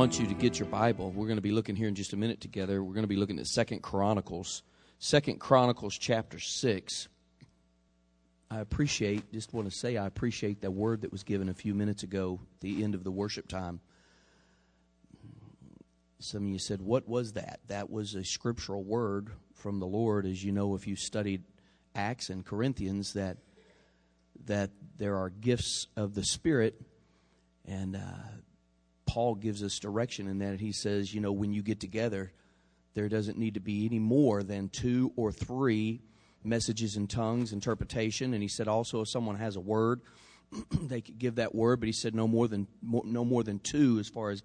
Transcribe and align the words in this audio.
want 0.00 0.18
you 0.18 0.26
to 0.26 0.32
get 0.32 0.58
your 0.58 0.66
Bible. 0.66 1.10
We're 1.10 1.26
going 1.26 1.36
to 1.36 1.42
be 1.42 1.50
looking 1.50 1.76
here 1.76 1.86
in 1.86 1.94
just 1.94 2.14
a 2.14 2.16
minute 2.16 2.40
together. 2.40 2.82
We're 2.82 2.94
going 2.94 3.02
to 3.02 3.06
be 3.06 3.16
looking 3.16 3.38
at 3.38 3.46
Second 3.46 3.82
Chronicles, 3.82 4.62
Second 4.98 5.40
Chronicles 5.40 5.94
chapter 5.98 6.38
six. 6.38 7.08
I 8.50 8.60
appreciate, 8.60 9.30
just 9.30 9.52
want 9.52 9.70
to 9.70 9.76
say, 9.76 9.98
I 9.98 10.06
appreciate 10.06 10.62
that 10.62 10.70
word 10.70 11.02
that 11.02 11.12
was 11.12 11.22
given 11.22 11.50
a 11.50 11.54
few 11.54 11.74
minutes 11.74 12.02
ago, 12.02 12.40
the 12.62 12.82
end 12.82 12.94
of 12.94 13.04
the 13.04 13.10
worship 13.10 13.46
time. 13.46 13.80
Some 16.18 16.44
of 16.44 16.48
you 16.48 16.58
said, 16.58 16.80
What 16.80 17.06
was 17.06 17.34
that? 17.34 17.60
That 17.66 17.90
was 17.90 18.14
a 18.14 18.24
scriptural 18.24 18.82
word 18.82 19.28
from 19.52 19.80
the 19.80 19.86
Lord. 19.86 20.24
As 20.24 20.42
you 20.42 20.50
know, 20.50 20.74
if 20.76 20.86
you 20.86 20.96
studied 20.96 21.42
Acts 21.94 22.30
and 22.30 22.42
Corinthians, 22.42 23.12
that, 23.12 23.36
that 24.46 24.70
there 24.96 25.18
are 25.18 25.28
gifts 25.28 25.88
of 25.94 26.14
the 26.14 26.24
Spirit. 26.24 26.80
And 27.66 27.96
uh, 27.96 28.00
Paul 29.10 29.34
gives 29.34 29.60
us 29.64 29.80
direction 29.80 30.28
in 30.28 30.38
that 30.38 30.60
he 30.60 30.70
says, 30.70 31.12
you 31.12 31.20
know, 31.20 31.32
when 31.32 31.52
you 31.52 31.62
get 31.62 31.80
together, 31.80 32.30
there 32.94 33.08
doesn't 33.08 33.36
need 33.36 33.54
to 33.54 33.60
be 33.60 33.84
any 33.84 33.98
more 33.98 34.44
than 34.44 34.68
two 34.68 35.12
or 35.16 35.32
three 35.32 36.00
messages 36.44 36.94
in 36.94 37.08
tongues, 37.08 37.52
interpretation. 37.52 38.34
And 38.34 38.40
he 38.40 38.48
said 38.48 38.68
also, 38.68 39.00
if 39.00 39.08
someone 39.08 39.34
has 39.34 39.56
a 39.56 39.60
word, 39.60 40.02
they 40.70 41.00
could 41.00 41.18
give 41.18 41.34
that 41.34 41.56
word. 41.56 41.80
But 41.80 41.88
he 41.88 41.92
said 41.92 42.14
no 42.14 42.28
more 42.28 42.46
than 42.46 42.68
no 42.82 43.24
more 43.24 43.42
than 43.42 43.58
two 43.58 43.98
as 43.98 44.08
far 44.08 44.30
as 44.30 44.44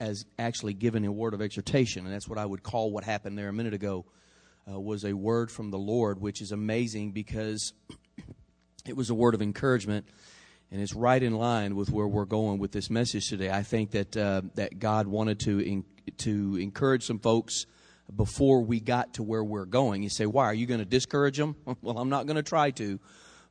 as 0.00 0.24
actually 0.38 0.72
giving 0.72 1.04
a 1.04 1.12
word 1.12 1.34
of 1.34 1.42
exhortation. 1.42 2.06
And 2.06 2.14
that's 2.14 2.26
what 2.26 2.38
I 2.38 2.46
would 2.46 2.62
call 2.62 2.90
what 2.90 3.04
happened 3.04 3.36
there 3.36 3.50
a 3.50 3.52
minute 3.52 3.74
ago 3.74 4.06
uh, 4.66 4.80
was 4.80 5.04
a 5.04 5.12
word 5.12 5.50
from 5.50 5.70
the 5.70 5.78
Lord, 5.78 6.22
which 6.22 6.40
is 6.40 6.52
amazing 6.52 7.12
because 7.12 7.74
it 8.86 8.96
was 8.96 9.10
a 9.10 9.14
word 9.14 9.34
of 9.34 9.42
encouragement 9.42 10.06
and 10.70 10.80
it's 10.80 10.94
right 10.94 11.22
in 11.22 11.34
line 11.34 11.76
with 11.76 11.90
where 11.90 12.06
we're 12.06 12.24
going 12.24 12.58
with 12.58 12.72
this 12.72 12.90
message 12.90 13.28
today. 13.28 13.50
I 13.50 13.62
think 13.62 13.92
that 13.92 14.16
uh, 14.16 14.42
that 14.54 14.78
God 14.78 15.06
wanted 15.06 15.40
to 15.40 15.60
in, 15.60 15.84
to 16.18 16.56
encourage 16.56 17.04
some 17.04 17.18
folks 17.18 17.66
before 18.14 18.62
we 18.62 18.80
got 18.80 19.14
to 19.14 19.22
where 19.22 19.44
we're 19.44 19.64
going. 19.64 20.02
You 20.02 20.08
say, 20.08 20.26
"Why 20.26 20.44
are 20.44 20.54
you 20.54 20.66
going 20.66 20.80
to 20.80 20.86
discourage 20.86 21.36
them?" 21.36 21.56
well, 21.82 21.98
I'm 21.98 22.08
not 22.08 22.26
going 22.26 22.36
to 22.36 22.42
try 22.42 22.70
to, 22.72 22.98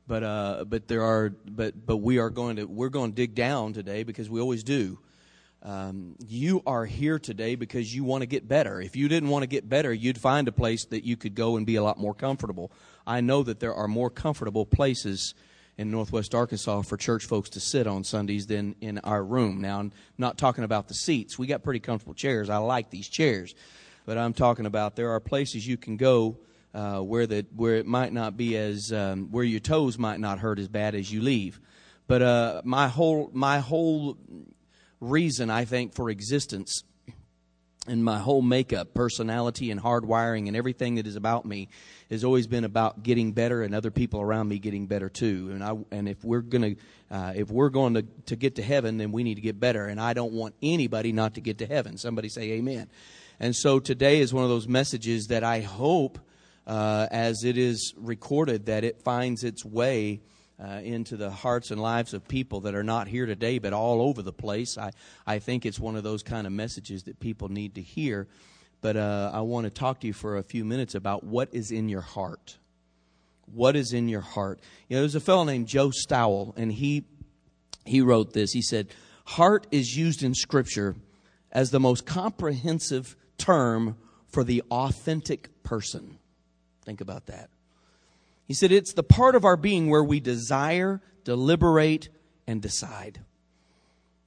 but 0.06 0.22
uh, 0.22 0.64
but 0.66 0.88
there 0.88 1.02
are 1.02 1.30
but 1.30 1.86
but 1.86 1.98
we 1.98 2.18
are 2.18 2.30
going 2.30 2.56
to 2.56 2.64
we're 2.64 2.90
going 2.90 3.12
to 3.12 3.16
dig 3.16 3.34
down 3.34 3.72
today 3.72 4.02
because 4.02 4.28
we 4.28 4.40
always 4.40 4.62
do. 4.62 4.98
Um, 5.62 6.14
you 6.24 6.62
are 6.64 6.84
here 6.84 7.18
today 7.18 7.56
because 7.56 7.92
you 7.92 8.04
want 8.04 8.22
to 8.22 8.26
get 8.26 8.46
better. 8.46 8.80
If 8.80 8.94
you 8.94 9.08
didn't 9.08 9.30
want 9.30 9.42
to 9.42 9.48
get 9.48 9.68
better, 9.68 9.92
you'd 9.92 10.18
find 10.18 10.46
a 10.46 10.52
place 10.52 10.84
that 10.86 11.02
you 11.02 11.16
could 11.16 11.34
go 11.34 11.56
and 11.56 11.66
be 11.66 11.74
a 11.74 11.82
lot 11.82 11.98
more 11.98 12.14
comfortable. 12.14 12.70
I 13.04 13.20
know 13.20 13.42
that 13.42 13.58
there 13.58 13.74
are 13.74 13.88
more 13.88 14.10
comfortable 14.10 14.64
places 14.64 15.34
in 15.78 15.90
Northwest 15.90 16.34
Arkansas 16.34 16.82
for 16.82 16.96
church 16.96 17.26
folks 17.26 17.50
to 17.50 17.60
sit 17.60 17.86
on 17.86 18.04
Sundays 18.04 18.46
than 18.46 18.74
in 18.80 18.98
our 19.00 19.22
room. 19.22 19.60
Now, 19.60 19.80
I'm 19.80 19.92
not 20.16 20.38
talking 20.38 20.64
about 20.64 20.88
the 20.88 20.94
seats. 20.94 21.38
We 21.38 21.46
got 21.46 21.62
pretty 21.62 21.80
comfortable 21.80 22.14
chairs. 22.14 22.48
I 22.48 22.58
like 22.58 22.90
these 22.90 23.08
chairs. 23.08 23.54
But 24.06 24.18
I'm 24.18 24.32
talking 24.32 24.66
about 24.66 24.96
there 24.96 25.10
are 25.10 25.20
places 25.20 25.66
you 25.66 25.76
can 25.76 25.96
go 25.96 26.38
uh, 26.72 27.00
where 27.00 27.26
the 27.26 27.44
where 27.54 27.76
it 27.76 27.86
might 27.86 28.12
not 28.12 28.36
be 28.36 28.56
as 28.56 28.92
um, 28.92 29.28
where 29.30 29.44
your 29.44 29.60
toes 29.60 29.98
might 29.98 30.20
not 30.20 30.38
hurt 30.38 30.58
as 30.58 30.68
bad 30.68 30.94
as 30.94 31.12
you 31.12 31.20
leave. 31.20 31.60
But 32.06 32.22
uh, 32.22 32.62
my 32.64 32.88
whole 32.88 33.30
my 33.32 33.58
whole 33.58 34.16
reason 35.00 35.50
I 35.50 35.64
think 35.64 35.94
for 35.94 36.08
existence 36.08 36.84
and 37.88 38.04
my 38.04 38.18
whole 38.18 38.42
makeup, 38.42 38.94
personality, 38.94 39.70
and 39.70 39.80
hardwiring, 39.80 40.48
and 40.48 40.56
everything 40.56 40.96
that 40.96 41.06
is 41.06 41.16
about 41.16 41.44
me 41.44 41.68
has 42.10 42.24
always 42.24 42.46
been 42.46 42.64
about 42.64 43.02
getting 43.02 43.32
better 43.32 43.62
and 43.62 43.74
other 43.74 43.90
people 43.90 44.20
around 44.20 44.48
me 44.48 44.58
getting 44.58 44.86
better 44.86 45.08
too. 45.08 45.50
And 45.52 45.62
I 45.62 45.76
and 45.90 46.08
if 46.08 46.24
we're 46.24 46.40
gonna 46.40 46.74
uh, 47.10 47.32
if 47.34 47.50
we're 47.50 47.68
going 47.68 47.94
to 47.94 48.02
to 48.26 48.36
get 48.36 48.56
to 48.56 48.62
heaven, 48.62 48.98
then 48.98 49.12
we 49.12 49.22
need 49.22 49.36
to 49.36 49.40
get 49.40 49.58
better. 49.60 49.86
And 49.86 50.00
I 50.00 50.12
don't 50.12 50.32
want 50.32 50.54
anybody 50.62 51.12
not 51.12 51.34
to 51.34 51.40
get 51.40 51.58
to 51.58 51.66
heaven. 51.66 51.98
Somebody 51.98 52.28
say 52.28 52.52
Amen. 52.52 52.88
And 53.38 53.54
so 53.54 53.78
today 53.78 54.20
is 54.20 54.32
one 54.32 54.44
of 54.44 54.50
those 54.50 54.66
messages 54.66 55.26
that 55.26 55.44
I 55.44 55.60
hope, 55.60 56.18
uh, 56.66 57.06
as 57.10 57.44
it 57.44 57.58
is 57.58 57.92
recorded, 57.96 58.66
that 58.66 58.82
it 58.82 59.02
finds 59.02 59.44
its 59.44 59.64
way. 59.64 60.20
Uh, 60.58 60.80
into 60.82 61.18
the 61.18 61.30
hearts 61.30 61.70
and 61.70 61.78
lives 61.82 62.14
of 62.14 62.26
people 62.26 62.62
that 62.62 62.74
are 62.74 62.82
not 62.82 63.08
here 63.08 63.26
today 63.26 63.58
but 63.58 63.74
all 63.74 64.00
over 64.00 64.22
the 64.22 64.32
place. 64.32 64.78
I, 64.78 64.92
I 65.26 65.38
think 65.38 65.66
it's 65.66 65.78
one 65.78 65.96
of 65.96 66.02
those 66.02 66.22
kind 66.22 66.46
of 66.46 66.52
messages 66.54 67.02
that 67.02 67.20
people 67.20 67.50
need 67.50 67.74
to 67.74 67.82
hear 67.82 68.26
but 68.80 68.96
uh, 68.96 69.30
I 69.32 69.40
want 69.40 69.64
to 69.64 69.70
talk 69.70 70.00
to 70.00 70.06
you 70.06 70.12
for 70.12 70.36
a 70.36 70.42
few 70.42 70.64
minutes 70.64 70.94
about 70.94 71.24
what 71.24 71.48
is 71.52 71.70
in 71.70 71.88
your 71.88 72.02
heart. 72.02 72.58
What 73.52 73.76
is 73.76 73.92
in 73.92 74.08
your 74.08 74.20
heart? 74.20 74.60
You 74.88 74.96
know, 74.96 75.02
there's 75.02 75.14
a 75.14 75.20
fellow 75.20 75.44
named 75.44 75.66
Joe 75.66 75.90
Stowell, 75.90 76.54
and 76.56 76.72
he 76.72 77.04
he 77.84 78.00
wrote 78.00 78.32
this. 78.32 78.52
He 78.52 78.62
said, 78.62 78.88
"Heart 79.24 79.68
is 79.70 79.96
used 79.96 80.22
in 80.22 80.34
Scripture 80.34 80.96
as 81.52 81.70
the 81.70 81.80
most 81.80 82.06
comprehensive 82.06 83.16
term 83.38 83.96
for 84.28 84.44
the 84.44 84.62
authentic 84.70 85.62
person." 85.62 86.18
Think 86.84 87.00
about 87.00 87.26
that. 87.26 87.50
He 88.46 88.54
said, 88.54 88.72
"It's 88.72 88.92
the 88.92 89.02
part 89.02 89.34
of 89.34 89.44
our 89.44 89.56
being 89.56 89.90
where 89.90 90.04
we 90.04 90.20
desire, 90.20 91.00
deliberate, 91.24 92.08
and 92.46 92.62
decide." 92.62 93.20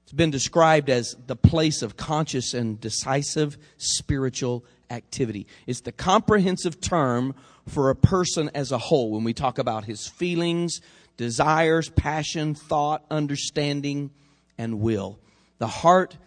It's 0.03 0.13
been 0.13 0.31
described 0.31 0.90
as 0.90 1.16
the 1.28 1.35
place 1.35 1.81
of 1.81 1.96
conscious 1.96 2.53
and 2.53 2.81
decisive 2.81 3.57
spiritual 3.78 4.66
activity. 4.90 5.46
It's 5.68 5.81
the 5.81 5.91
comprehensive 5.91 6.81
term 6.81 7.35
for 7.68 7.90
a 7.90 7.96
person 7.96 8.50
as 8.56 8.72
a 8.72 8.80
whole 8.80 9.12
when 9.12 9.24
we 9.24 9.34
talk 9.34 9.59
about 9.59 9.85
his 9.85 10.07
feelings, 10.07 10.81
desires, 11.16 11.90
passion, 11.90 12.56
thought, 12.56 13.06
understanding, 13.12 14.09
and 14.57 14.80
will. 14.80 15.19
The 15.59 15.68
heart 15.68 16.18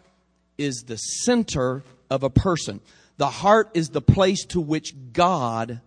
is 0.56 0.84
the 0.86 0.96
center 0.96 1.82
of 2.08 2.22
a 2.22 2.30
person. 2.30 2.80
The 3.16 3.30
heart 3.30 3.70
is 3.74 3.88
the 3.88 4.00
place 4.00 4.44
to 4.46 4.60
which 4.60 4.94
God 5.12 5.80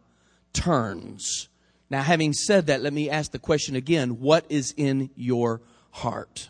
turns. 0.51 1.47
Now, 1.89 2.01
having 2.01 2.33
said 2.33 2.67
that, 2.67 2.81
let 2.81 2.93
me 2.93 3.09
ask 3.09 3.31
the 3.31 3.39
question 3.39 3.75
again 3.75 4.19
what 4.19 4.45
is 4.49 4.73
in 4.75 5.09
your 5.15 5.61
heart? 5.91 6.49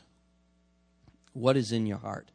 What 1.33 1.57
is 1.57 1.71
in 1.71 1.85
your 1.85 1.97
heart? 1.97 2.29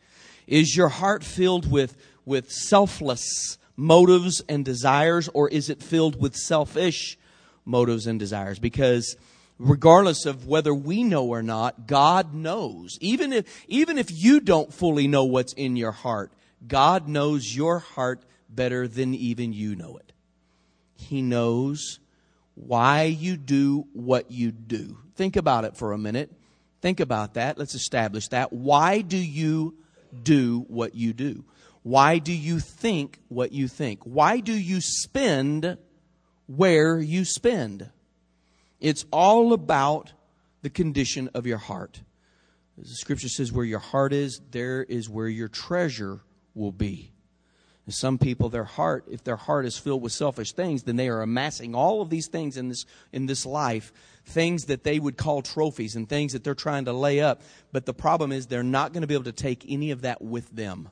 Is 0.47 0.77
your 0.77 0.89
heart 0.89 1.25
filled 1.25 1.71
with, 1.71 1.97
with 2.25 2.51
selfless 2.51 3.59
motives 3.77 4.43
and 4.49 4.65
desires, 4.65 5.29
or 5.33 5.49
is 5.49 5.71
it 5.71 5.83
filled 5.83 6.21
with 6.21 6.37
selfish 6.37 7.17
motives 7.65 8.07
and 8.07 8.19
desires? 8.19 8.59
Because 8.59 9.17
regardless 9.59 10.27
of 10.27 10.47
whether 10.47 10.75
we 10.75 11.05
know 11.05 11.27
or 11.27 11.43
not, 11.43 11.87
God 11.87 12.35
knows. 12.35 12.99
Even 13.01 13.33
if, 13.33 13.65
even 13.69 13.97
if 13.97 14.09
you 14.11 14.41
don't 14.41 14.73
fully 14.73 15.07
know 15.07 15.25
what's 15.25 15.53
in 15.53 15.77
your 15.77 15.93
heart, 15.93 16.33
God 16.67 17.09
knows 17.09 17.55
your 17.55 17.79
heart 17.79 18.23
better 18.49 18.89
than 18.89 19.15
even 19.15 19.53
you 19.53 19.77
know 19.77 19.97
it. 19.97 20.13
He 20.97 21.23
knows 21.23 22.01
why 22.55 23.05
you 23.05 23.37
do 23.37 23.87
what 23.93 24.31
you 24.31 24.51
do. 24.53 24.99
Think 25.17 25.37
about 25.37 25.65
it 25.65 25.77
for 25.77 25.93
a 25.93 25.99
minute. 25.99 26.33
Think 26.81 27.01
about 27.01 27.35
that. 27.35 27.59
Let's 27.59 27.75
establish 27.75 28.29
that. 28.29 28.53
Why 28.53 29.01
do 29.01 29.19
you 29.19 29.75
do 30.23 30.65
what 30.69 30.95
you 30.95 31.13
do? 31.13 31.45
Why 31.83 32.19
do 32.19 32.33
you 32.33 32.59
think 32.61 33.19
what 33.29 33.53
you 33.53 33.69
think? 33.69 34.03
Why 34.05 34.41
do 34.41 34.53
you 34.53 34.81
spend 34.81 35.79
where 36.47 36.99
you 36.99 37.25
spend? 37.25 37.91
It's 38.81 39.05
all 39.11 39.53
about 39.53 40.13
the 40.63 40.71
condition 40.71 41.31
of 41.35 41.47
your 41.47 41.59
heart. 41.59 42.03
As 42.81 42.89
the 42.89 42.95
scripture 42.95 43.29
says, 43.29 43.53
where 43.53 43.65
your 43.65 43.79
heart 43.79 44.13
is, 44.13 44.41
there 44.51 44.83
is 44.83 45.09
where 45.09 45.29
your 45.29 45.49
treasure 45.49 46.21
will 46.55 46.73
be. 46.73 47.10
Some 47.91 48.19
people, 48.19 48.49
their 48.49 48.65
heart, 48.65 49.05
if 49.11 49.25
their 49.25 49.37
heart 49.37 49.67
is 49.67 49.79
filled 49.79 50.03
with 50.03 50.13
selfish 50.13 50.53
things, 50.53 50.83
then 50.83 50.97
they 50.97 51.09
are 51.09 51.23
amassing 51.23 51.75
all 51.75 52.03
of 52.03 52.11
these 52.11 52.29
things 52.29 52.57
in 52.57 52.69
this, 52.69 52.85
in 53.13 53.27
this 53.27 53.45
life 53.47 53.93
things 54.27 54.67
that 54.67 54.85
they 54.85 54.99
would 54.99 55.17
call 55.17 55.43
trophies 55.43 55.97
and 55.97 56.09
things 56.09 56.33
that 56.33 56.45
they're 56.45 56.55
trying 56.55 56.85
to 56.87 56.93
lay 56.93 57.21
up. 57.21 57.43
But 57.73 57.87
the 57.87 57.95
problem 57.95 58.33
is 58.33 58.47
they're 58.47 58.63
not 58.63 58.93
going 58.93 59.03
to 59.03 59.07
be 59.07 59.15
able 59.15 59.25
to 59.25 59.33
take 59.33 59.65
any 59.69 59.91
of 59.91 60.03
that 60.03 60.23
with 60.23 60.51
them. 60.51 60.89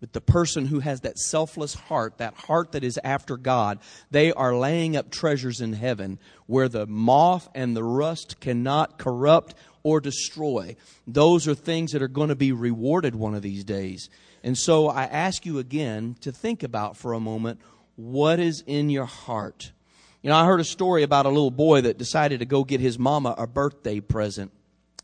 But 0.00 0.12
the 0.12 0.20
person 0.20 0.66
who 0.66 0.80
has 0.80 1.00
that 1.00 1.18
selfless 1.18 1.74
heart, 1.74 2.18
that 2.18 2.34
heart 2.34 2.72
that 2.72 2.84
is 2.84 2.98
after 3.02 3.38
God, 3.38 3.78
they 4.10 4.32
are 4.32 4.54
laying 4.54 4.96
up 4.96 5.10
treasures 5.10 5.62
in 5.62 5.72
heaven 5.72 6.18
where 6.46 6.68
the 6.68 6.86
moth 6.86 7.48
and 7.54 7.74
the 7.74 7.84
rust 7.84 8.38
cannot 8.40 8.98
corrupt 8.98 9.54
or 9.82 10.00
destroy. 10.00 10.76
Those 11.06 11.48
are 11.48 11.54
things 11.54 11.92
that 11.92 12.02
are 12.02 12.08
going 12.08 12.28
to 12.28 12.36
be 12.36 12.52
rewarded 12.52 13.14
one 13.14 13.34
of 13.34 13.42
these 13.42 13.64
days. 13.64 14.10
And 14.44 14.58
so 14.58 14.88
I 14.88 15.04
ask 15.04 15.46
you 15.46 15.58
again 15.58 16.16
to 16.20 16.30
think 16.30 16.62
about 16.62 16.98
for 16.98 17.14
a 17.14 17.18
moment 17.18 17.60
what 17.96 18.38
is 18.38 18.62
in 18.66 18.90
your 18.90 19.06
heart. 19.06 19.72
You 20.22 20.28
know, 20.28 20.36
I 20.36 20.44
heard 20.44 20.60
a 20.60 20.64
story 20.64 21.02
about 21.02 21.24
a 21.24 21.30
little 21.30 21.50
boy 21.50 21.80
that 21.80 21.96
decided 21.96 22.40
to 22.40 22.44
go 22.44 22.62
get 22.62 22.78
his 22.78 22.98
mama 22.98 23.34
a 23.38 23.46
birthday 23.46 24.00
present. 24.00 24.52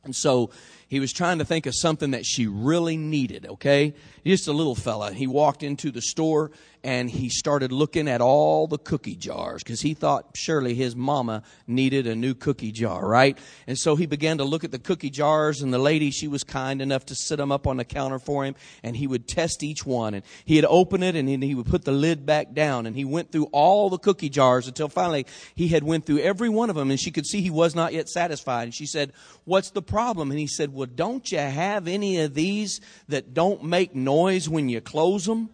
And 0.05 0.15
so 0.15 0.51
he 0.89 1.01
was 1.01 1.11
trying 1.11 1.39
to 1.39 1.47
think 1.47 1.65
of 1.65 1.75
something 1.75 2.11
that 2.11 2.27
she 2.27 2.47
really 2.47 2.99
needed, 2.99 3.47
okay? 3.47 3.95
Just 4.27 4.47
a 4.47 4.53
little 4.53 4.75
fella. 4.75 5.13
He 5.13 5.27
walked 5.27 5.63
into 5.63 5.91
the 5.91 6.03
store 6.03 6.51
and 6.83 7.11
he 7.11 7.29
started 7.29 7.73
looking 7.73 8.09
at 8.09 8.21
all 8.21 8.67
the 8.67 8.79
cookie 8.79 9.17
jars 9.17 9.63
because 9.63 9.81
he 9.81 9.95
thought 9.95 10.31
surely 10.35 10.75
his 10.75 10.97
mama 10.97 11.43
needed 11.67 12.07
a 12.07 12.15
new 12.15 12.35
cookie 12.35 12.73
jar, 12.73 13.07
right? 13.07 13.37
And 13.67 13.79
so 13.79 13.97
he 13.97 14.07
began 14.07 14.39
to 14.39 14.45
look 14.45 14.65
at 14.65 14.71
the 14.71 14.79
cookie 14.79 15.11
jars 15.11 15.61
and 15.61 15.73
the 15.73 15.79
lady, 15.79 16.11
she 16.11 16.29
was 16.29 16.43
kind 16.43 16.81
enough 16.81 17.07
to 17.07 17.15
sit 17.15 17.37
them 17.37 17.53
up 17.53 17.67
on 17.67 17.77
the 17.77 17.85
counter 17.85 18.19
for 18.19 18.45
him 18.45 18.55
and 18.83 18.97
he 18.97 19.07
would 19.07 19.29
test 19.29 19.63
each 19.63 19.85
one 19.85 20.15
and 20.15 20.25
he'd 20.45 20.65
open 20.65 21.03
it 21.03 21.17
and 21.17 21.29
then 21.29 21.43
he 21.43 21.55
would 21.55 21.67
put 21.67 21.85
the 21.85 21.93
lid 21.93 22.25
back 22.25 22.55
down 22.55 22.87
and 22.87 22.97
he 22.97 23.05
went 23.05 23.31
through 23.31 23.49
all 23.53 23.91
the 23.91 23.99
cookie 23.99 24.31
jars 24.31 24.67
until 24.67 24.89
finally 24.89 25.27
he 25.55 25.69
had 25.69 25.85
went 25.85 26.07
through 26.07 26.21
every 26.21 26.49
one 26.49 26.71
of 26.71 26.77
them 26.77 26.91
and 26.91 27.01
she 27.01 27.11
could 27.11 27.27
see 27.27 27.43
he 27.43 27.51
was 27.51 27.75
not 27.75 27.93
yet 27.93 28.09
satisfied. 28.09 28.65
And 28.65 28.75
she 28.75 28.87
said, 28.87 29.13
what's 29.45 29.71
the 29.71 29.83
problem? 29.83 30.31
And 30.31 30.41
he 30.41 30.47
said, 30.47 30.73
well, 30.73 30.89
don't 30.93 31.31
you 31.31 31.39
have 31.39 31.87
any 31.87 32.21
of 32.21 32.35
these 32.35 32.81
that 33.09 33.35
don't 33.35 33.65
make 33.65 33.95
noise 33.95 34.49
when 34.49 34.69
you 34.69 34.81
close 34.81 35.27
them? 35.27 35.51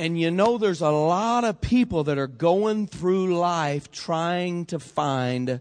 And 0.00 0.18
you 0.18 0.30
know, 0.30 0.56
there's 0.56 0.80
a 0.80 0.88
lot 0.88 1.44
of 1.44 1.60
people 1.60 2.04
that 2.04 2.16
are 2.16 2.26
going 2.26 2.86
through 2.86 3.36
life 3.36 3.90
trying 3.90 4.64
to 4.66 4.78
find 4.78 5.60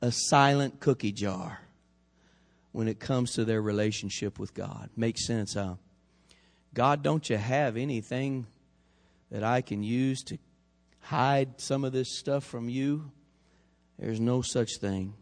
a 0.00 0.12
silent 0.12 0.78
cookie 0.78 1.10
jar 1.10 1.60
when 2.70 2.86
it 2.86 3.00
comes 3.00 3.32
to 3.32 3.44
their 3.44 3.60
relationship 3.60 4.38
with 4.38 4.54
God. 4.54 4.90
Makes 4.96 5.26
sense, 5.26 5.54
huh? 5.54 5.74
God, 6.72 7.02
don't 7.02 7.28
you 7.28 7.36
have 7.36 7.76
anything 7.76 8.46
that 9.32 9.42
I 9.42 9.60
can 9.60 9.82
use 9.82 10.22
to 10.26 10.38
hide 11.00 11.60
some 11.60 11.82
of 11.82 11.90
this 11.92 12.16
stuff 12.16 12.44
from 12.44 12.68
you? 12.68 13.10
There's 13.98 14.20
no 14.20 14.40
such 14.40 14.78
thing. 14.80 15.14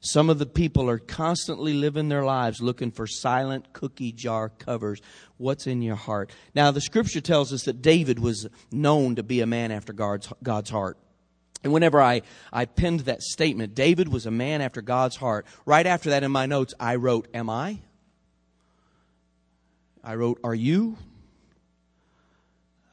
Some 0.00 0.30
of 0.30 0.38
the 0.38 0.46
people 0.46 0.88
are 0.88 0.98
constantly 0.98 1.74
living 1.74 2.08
their 2.08 2.24
lives 2.24 2.62
looking 2.62 2.90
for 2.90 3.06
silent 3.06 3.74
cookie 3.74 4.12
jar 4.12 4.48
covers. 4.48 5.02
What's 5.36 5.66
in 5.66 5.82
your 5.82 5.96
heart? 5.96 6.30
Now, 6.54 6.70
the 6.70 6.80
scripture 6.80 7.20
tells 7.20 7.52
us 7.52 7.64
that 7.64 7.82
David 7.82 8.18
was 8.18 8.48
known 8.72 9.16
to 9.16 9.22
be 9.22 9.42
a 9.42 9.46
man 9.46 9.70
after 9.70 9.92
God's, 9.92 10.32
God's 10.42 10.70
heart. 10.70 10.96
And 11.62 11.74
whenever 11.74 12.00
I, 12.00 12.22
I 12.50 12.64
penned 12.64 13.00
that 13.00 13.20
statement, 13.20 13.74
David 13.74 14.08
was 14.08 14.24
a 14.24 14.30
man 14.30 14.62
after 14.62 14.80
God's 14.80 15.16
heart. 15.16 15.46
Right 15.66 15.86
after 15.86 16.10
that 16.10 16.22
in 16.22 16.32
my 16.32 16.46
notes, 16.46 16.72
I 16.80 16.94
wrote, 16.94 17.28
Am 17.34 17.50
I? 17.50 17.80
I 20.02 20.14
wrote, 20.14 20.40
Are 20.42 20.54
you? 20.54 20.96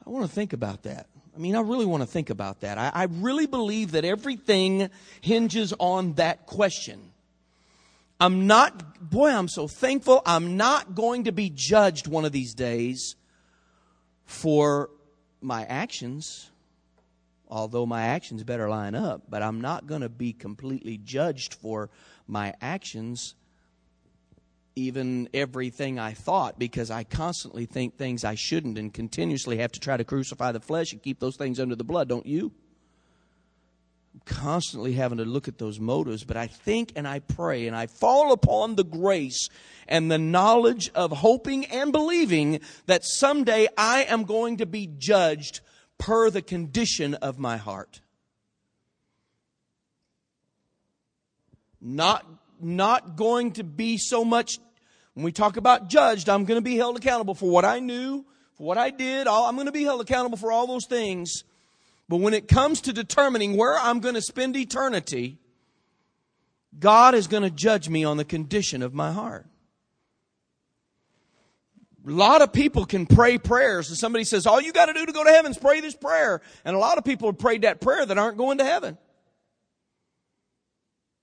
I 0.06 0.10
want 0.10 0.26
to 0.26 0.32
think 0.32 0.52
about 0.52 0.82
that. 0.82 1.07
I 1.38 1.40
mean, 1.40 1.54
I 1.54 1.60
really 1.60 1.86
want 1.86 2.02
to 2.02 2.06
think 2.08 2.30
about 2.30 2.62
that. 2.62 2.78
I, 2.78 2.90
I 2.92 3.04
really 3.04 3.46
believe 3.46 3.92
that 3.92 4.04
everything 4.04 4.90
hinges 5.20 5.72
on 5.78 6.14
that 6.14 6.46
question. 6.46 7.12
I'm 8.20 8.48
not, 8.48 9.08
boy, 9.08 9.30
I'm 9.30 9.46
so 9.46 9.68
thankful. 9.68 10.20
I'm 10.26 10.56
not 10.56 10.96
going 10.96 11.24
to 11.24 11.32
be 11.32 11.48
judged 11.48 12.08
one 12.08 12.24
of 12.24 12.32
these 12.32 12.54
days 12.54 13.14
for 14.24 14.90
my 15.40 15.64
actions, 15.66 16.50
although 17.46 17.86
my 17.86 18.06
actions 18.06 18.42
better 18.42 18.68
line 18.68 18.96
up, 18.96 19.22
but 19.28 19.40
I'm 19.40 19.60
not 19.60 19.86
going 19.86 20.00
to 20.00 20.08
be 20.08 20.32
completely 20.32 20.98
judged 20.98 21.54
for 21.54 21.88
my 22.26 22.52
actions 22.60 23.36
even 24.78 25.28
everything 25.34 25.98
I 25.98 26.12
thought 26.12 26.58
because 26.58 26.90
I 26.90 27.04
constantly 27.04 27.66
think 27.66 27.96
things 27.96 28.24
I 28.24 28.34
shouldn't 28.34 28.78
and 28.78 28.92
continuously 28.92 29.58
have 29.58 29.72
to 29.72 29.80
try 29.80 29.96
to 29.96 30.04
crucify 30.04 30.52
the 30.52 30.60
flesh 30.60 30.92
and 30.92 31.02
keep 31.02 31.20
those 31.20 31.36
things 31.36 31.58
under 31.60 31.74
the 31.74 31.84
blood, 31.84 32.08
don't 32.08 32.26
you? 32.26 32.52
I'm 34.14 34.20
constantly 34.24 34.94
having 34.94 35.18
to 35.18 35.24
look 35.24 35.48
at 35.48 35.58
those 35.58 35.78
motives, 35.78 36.24
but 36.24 36.36
I 36.36 36.46
think 36.46 36.92
and 36.96 37.06
I 37.06 37.18
pray 37.18 37.66
and 37.66 37.76
I 37.76 37.86
fall 37.86 38.32
upon 38.32 38.76
the 38.76 38.84
grace 38.84 39.48
and 39.86 40.10
the 40.10 40.18
knowledge 40.18 40.90
of 40.94 41.10
hoping 41.10 41.66
and 41.66 41.92
believing 41.92 42.60
that 42.86 43.04
someday 43.04 43.68
I 43.76 44.04
am 44.04 44.24
going 44.24 44.58
to 44.58 44.66
be 44.66 44.86
judged 44.86 45.60
per 45.98 46.30
the 46.30 46.42
condition 46.42 47.14
of 47.14 47.38
my 47.38 47.56
heart. 47.56 48.00
Not 51.80 52.26
not 52.60 53.16
going 53.16 53.52
to 53.52 53.64
be 53.64 53.98
so 53.98 54.24
much 54.24 54.58
when 55.18 55.24
we 55.24 55.32
talk 55.32 55.56
about 55.56 55.88
judged, 55.88 56.28
I'm 56.28 56.44
going 56.44 56.58
to 56.58 56.64
be 56.64 56.76
held 56.76 56.96
accountable 56.96 57.34
for 57.34 57.50
what 57.50 57.64
I 57.64 57.80
knew, 57.80 58.24
for 58.54 58.62
what 58.62 58.78
I 58.78 58.90
did. 58.90 59.26
I'm 59.26 59.56
going 59.56 59.66
to 59.66 59.72
be 59.72 59.82
held 59.82 60.00
accountable 60.00 60.38
for 60.38 60.52
all 60.52 60.68
those 60.68 60.86
things. 60.86 61.42
But 62.08 62.18
when 62.18 62.34
it 62.34 62.46
comes 62.46 62.82
to 62.82 62.92
determining 62.92 63.56
where 63.56 63.76
I'm 63.76 63.98
going 63.98 64.14
to 64.14 64.22
spend 64.22 64.56
eternity, 64.56 65.38
God 66.78 67.16
is 67.16 67.26
going 67.26 67.42
to 67.42 67.50
judge 67.50 67.88
me 67.88 68.04
on 68.04 68.16
the 68.16 68.24
condition 68.24 68.80
of 68.80 68.94
my 68.94 69.10
heart. 69.10 69.46
A 72.06 72.10
lot 72.12 72.40
of 72.40 72.52
people 72.52 72.84
can 72.84 73.04
pray 73.04 73.38
prayers, 73.38 73.88
and 73.88 73.98
somebody 73.98 74.22
says, 74.22 74.46
All 74.46 74.60
you 74.60 74.72
got 74.72 74.86
to 74.86 74.92
do 74.92 75.04
to 75.04 75.12
go 75.12 75.24
to 75.24 75.30
heaven 75.30 75.50
is 75.50 75.58
pray 75.58 75.80
this 75.80 75.96
prayer. 75.96 76.40
And 76.64 76.76
a 76.76 76.78
lot 76.78 76.96
of 76.96 77.04
people 77.04 77.28
have 77.28 77.40
prayed 77.40 77.62
that 77.62 77.80
prayer 77.80 78.06
that 78.06 78.18
aren't 78.18 78.38
going 78.38 78.58
to 78.58 78.64
heaven 78.64 78.96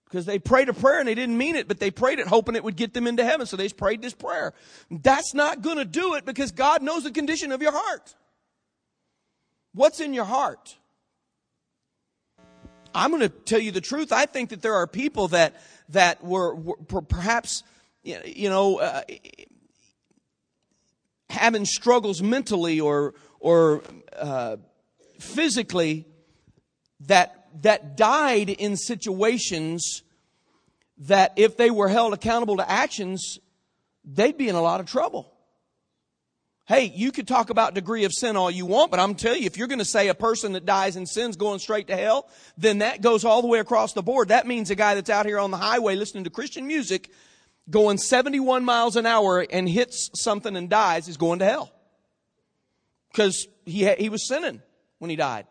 because 0.06 0.26
they 0.26 0.40
prayed 0.40 0.70
a 0.70 0.74
prayer 0.74 1.00
and 1.00 1.08
they 1.08 1.16
didn't 1.16 1.38
mean 1.38 1.56
it, 1.56 1.68
but 1.68 1.80
they 1.80 1.92
prayed 1.92 2.20
it 2.20 2.28
hoping 2.28 2.56
it 2.56 2.64
would 2.64 2.76
get 2.76 2.94
them 2.94 3.08
into 3.08 3.24
heaven. 3.24 3.46
So 3.46 3.58
they 3.58 3.68
prayed 3.70 4.02
this 4.02 4.14
prayer. 4.14 4.54
That's 4.90 5.34
not 5.34 5.62
going 5.62 5.78
to 5.78 5.86
do 5.86 6.14
it 6.14 6.26
because 6.26 6.52
God 6.52 6.82
knows 6.82 7.04
the 7.04 7.12
condition 7.12 7.52
of 7.52 7.62
your 7.62 7.72
heart. 7.72 8.16
What's 9.74 10.00
in 10.00 10.14
your 10.14 10.26
heart? 10.26 10.78
I'm 12.94 13.10
going 13.10 13.22
to 13.22 13.30
tell 13.30 13.60
you 13.60 13.72
the 13.72 13.82
truth. 13.82 14.14
I 14.14 14.26
think 14.26 14.52
that 14.52 14.62
there 14.62 14.76
are 14.76 14.88
people 14.88 15.28
that 15.30 15.62
that 15.90 16.24
were, 16.24 16.56
were 16.56 17.02
perhaps 17.02 17.64
you 18.04 18.50
know 18.50 18.80
uh, 18.80 19.02
having 21.30 21.66
struggles 21.66 22.22
mentally 22.22 22.80
or 22.80 23.16
or 23.42 23.84
uh, 24.18 24.56
physically 25.20 26.06
that 27.02 27.45
that 27.62 27.98
died 27.98 28.50
in 28.50 28.78
situations 28.78 30.04
that 31.00 31.34
if 31.36 31.58
they 31.58 31.70
were 31.70 31.90
held 31.90 32.14
accountable 32.14 32.58
to 32.58 32.70
actions, 32.70 33.40
they'd 34.04 34.38
be 34.38 34.50
in 34.50 34.56
a 34.56 34.62
lot 34.62 34.80
of 34.80 34.86
trouble. 34.86 35.32
Hey, 36.68 36.92
you 36.96 37.12
could 37.12 37.28
talk 37.28 37.52
about 37.52 37.76
degree 37.76 38.06
of 38.06 38.12
sin 38.12 38.36
all 38.36 38.50
you 38.50 38.66
want, 38.66 38.90
but 38.90 39.00
I'm 39.00 39.14
telling 39.14 39.42
you, 39.42 39.46
if 39.46 39.56
you're 39.56 39.68
going 39.68 39.80
to 39.80 39.86
say 39.86 40.08
a 40.08 40.16
person 40.16 40.54
that 40.54 40.66
dies 40.66 40.96
in 40.96 41.06
sin's 41.06 41.36
going 41.36 41.60
straight 41.60 41.88
to 41.88 41.96
hell, 41.96 42.28
then 42.58 42.80
that 42.80 43.02
goes 43.02 43.24
all 43.24 43.44
the 43.44 43.48
way 43.48 43.60
across 43.60 43.94
the 43.94 44.02
board. 44.02 44.30
That 44.30 44.48
means 44.48 44.72
a 44.72 44.76
guy 44.76 44.96
that's 44.96 45.12
out 45.12 45.28
here 45.28 45.38
on 45.38 45.52
the 45.52 45.58
highway 45.58 45.96
listening 45.96 46.24
to 46.24 46.32
Christian 46.32 46.66
music, 46.66 47.12
going 47.70 48.00
71 48.00 48.66
miles 48.66 48.96
an 48.96 49.06
hour 49.06 49.46
and 49.48 49.70
hits 49.70 50.10
something 50.16 50.56
and 50.56 50.68
dies 50.68 51.08
is 51.08 51.18
going 51.18 51.40
to 51.40 51.46
hell. 51.46 51.72
Because 53.12 53.48
he, 53.66 53.88
he 53.94 54.10
was 54.10 54.28
sinning 54.28 54.62
when 54.98 55.12
he 55.12 55.16
died. 55.16 55.46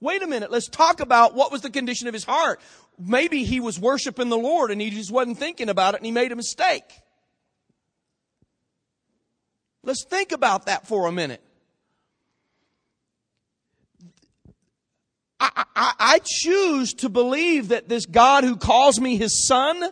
Wait 0.00 0.22
a 0.22 0.26
minute, 0.26 0.50
let's 0.50 0.68
talk 0.68 1.00
about 1.00 1.34
what 1.34 1.52
was 1.52 1.60
the 1.60 1.70
condition 1.70 2.08
of 2.08 2.14
his 2.14 2.24
heart 2.24 2.60
maybe 3.00 3.44
he 3.44 3.60
was 3.60 3.78
worshiping 3.78 4.28
the 4.28 4.38
Lord 4.38 4.70
and 4.70 4.80
he 4.80 4.90
just 4.90 5.10
wasn't 5.10 5.38
thinking 5.38 5.68
about 5.68 5.94
it 5.94 5.98
and 5.98 6.06
he 6.06 6.12
made 6.12 6.32
a 6.32 6.36
mistake. 6.36 6.84
Let's 9.82 10.04
think 10.04 10.32
about 10.32 10.66
that 10.66 10.86
for 10.86 11.06
a 11.06 11.12
minute. 11.12 11.42
I, 15.42 15.64
I, 15.74 15.92
I, 15.98 16.20
choose 16.22 16.92
to 16.94 17.08
believe 17.08 17.68
that 17.68 17.88
this 17.88 18.04
God 18.04 18.44
who 18.44 18.56
calls 18.56 19.00
me 19.00 19.16
his 19.16 19.46
son 19.46 19.82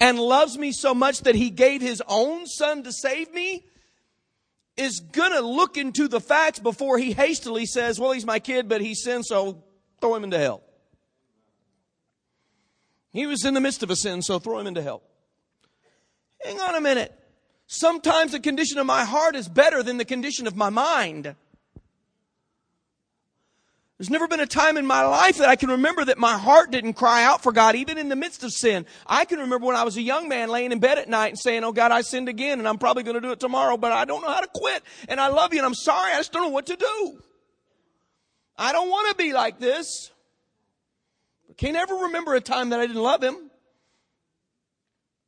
and 0.00 0.18
loves 0.18 0.56
me 0.56 0.72
so 0.72 0.94
much 0.94 1.20
that 1.20 1.34
he 1.34 1.50
gave 1.50 1.82
his 1.82 2.02
own 2.08 2.46
son 2.46 2.84
to 2.84 2.92
save 2.92 3.30
me 3.34 3.66
is 4.76 5.00
gonna 5.00 5.40
look 5.40 5.76
into 5.76 6.08
the 6.08 6.20
facts 6.20 6.58
before 6.58 6.98
he 6.98 7.12
hastily 7.12 7.66
says, 7.66 8.00
well, 8.00 8.12
he's 8.12 8.26
my 8.26 8.38
kid, 8.38 8.68
but 8.68 8.80
he 8.80 8.94
sinned, 8.94 9.24
so 9.24 9.62
throw 10.00 10.14
him 10.14 10.24
into 10.24 10.38
hell. 10.38 10.62
He 13.12 13.26
was 13.26 13.44
in 13.44 13.54
the 13.54 13.60
midst 13.60 13.82
of 13.82 13.90
a 13.90 13.96
sin, 13.96 14.22
so 14.22 14.38
throw 14.38 14.58
him 14.58 14.66
into 14.66 14.82
hell. 14.82 15.02
Hang 16.44 16.60
on 16.60 16.74
a 16.74 16.80
minute. 16.80 17.16
Sometimes 17.66 18.32
the 18.32 18.40
condition 18.40 18.78
of 18.78 18.86
my 18.86 19.04
heart 19.04 19.36
is 19.36 19.48
better 19.48 19.82
than 19.82 19.96
the 19.96 20.04
condition 20.04 20.46
of 20.46 20.56
my 20.56 20.68
mind. 20.68 21.36
There's 23.98 24.10
never 24.10 24.26
been 24.26 24.40
a 24.40 24.46
time 24.46 24.76
in 24.76 24.86
my 24.86 25.04
life 25.04 25.38
that 25.38 25.48
I 25.48 25.54
can 25.54 25.70
remember 25.70 26.04
that 26.04 26.18
my 26.18 26.36
heart 26.36 26.72
didn't 26.72 26.94
cry 26.94 27.22
out 27.22 27.44
for 27.44 27.52
God, 27.52 27.76
even 27.76 27.96
in 27.96 28.08
the 28.08 28.16
midst 28.16 28.42
of 28.42 28.50
sin. 28.52 28.86
I 29.06 29.24
can 29.24 29.38
remember 29.38 29.66
when 29.66 29.76
I 29.76 29.84
was 29.84 29.96
a 29.96 30.02
young 30.02 30.28
man 30.28 30.48
laying 30.48 30.72
in 30.72 30.80
bed 30.80 30.98
at 30.98 31.08
night 31.08 31.28
and 31.28 31.38
saying, 31.38 31.62
Oh 31.62 31.72
God, 31.72 31.92
I 31.92 32.00
sinned 32.00 32.28
again 32.28 32.58
and 32.58 32.66
I'm 32.66 32.78
probably 32.78 33.04
going 33.04 33.14
to 33.14 33.20
do 33.20 33.30
it 33.30 33.38
tomorrow, 33.38 33.76
but 33.76 33.92
I 33.92 34.04
don't 34.04 34.20
know 34.20 34.32
how 34.32 34.40
to 34.40 34.48
quit. 34.52 34.82
And 35.08 35.20
I 35.20 35.28
love 35.28 35.52
you 35.52 35.60
and 35.60 35.66
I'm 35.66 35.74
sorry. 35.74 36.12
I 36.12 36.16
just 36.16 36.32
don't 36.32 36.42
know 36.42 36.48
what 36.48 36.66
to 36.66 36.76
do. 36.76 37.22
I 38.58 38.72
don't 38.72 38.90
want 38.90 39.10
to 39.10 39.14
be 39.14 39.32
like 39.32 39.60
this. 39.60 40.10
I 41.48 41.52
can't 41.52 41.76
ever 41.76 41.94
remember 41.94 42.34
a 42.34 42.40
time 42.40 42.70
that 42.70 42.80
I 42.80 42.86
didn't 42.88 43.02
love 43.02 43.22
him. 43.22 43.50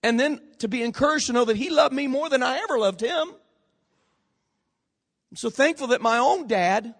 And 0.02 0.18
then 0.18 0.40
to 0.58 0.66
be 0.66 0.82
encouraged 0.82 1.28
to 1.28 1.32
know 1.32 1.44
that 1.44 1.56
he 1.56 1.70
loved 1.70 1.94
me 1.94 2.08
more 2.08 2.28
than 2.28 2.42
I 2.42 2.58
ever 2.58 2.78
loved 2.78 3.00
him. 3.00 3.28
I'm 5.30 5.36
so 5.36 5.50
thankful 5.50 5.88
that 5.88 6.02
my 6.02 6.18
own 6.18 6.48
dad, 6.48 6.94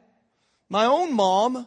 my 0.68 0.87
own 0.87 1.12
mom, 1.12 1.66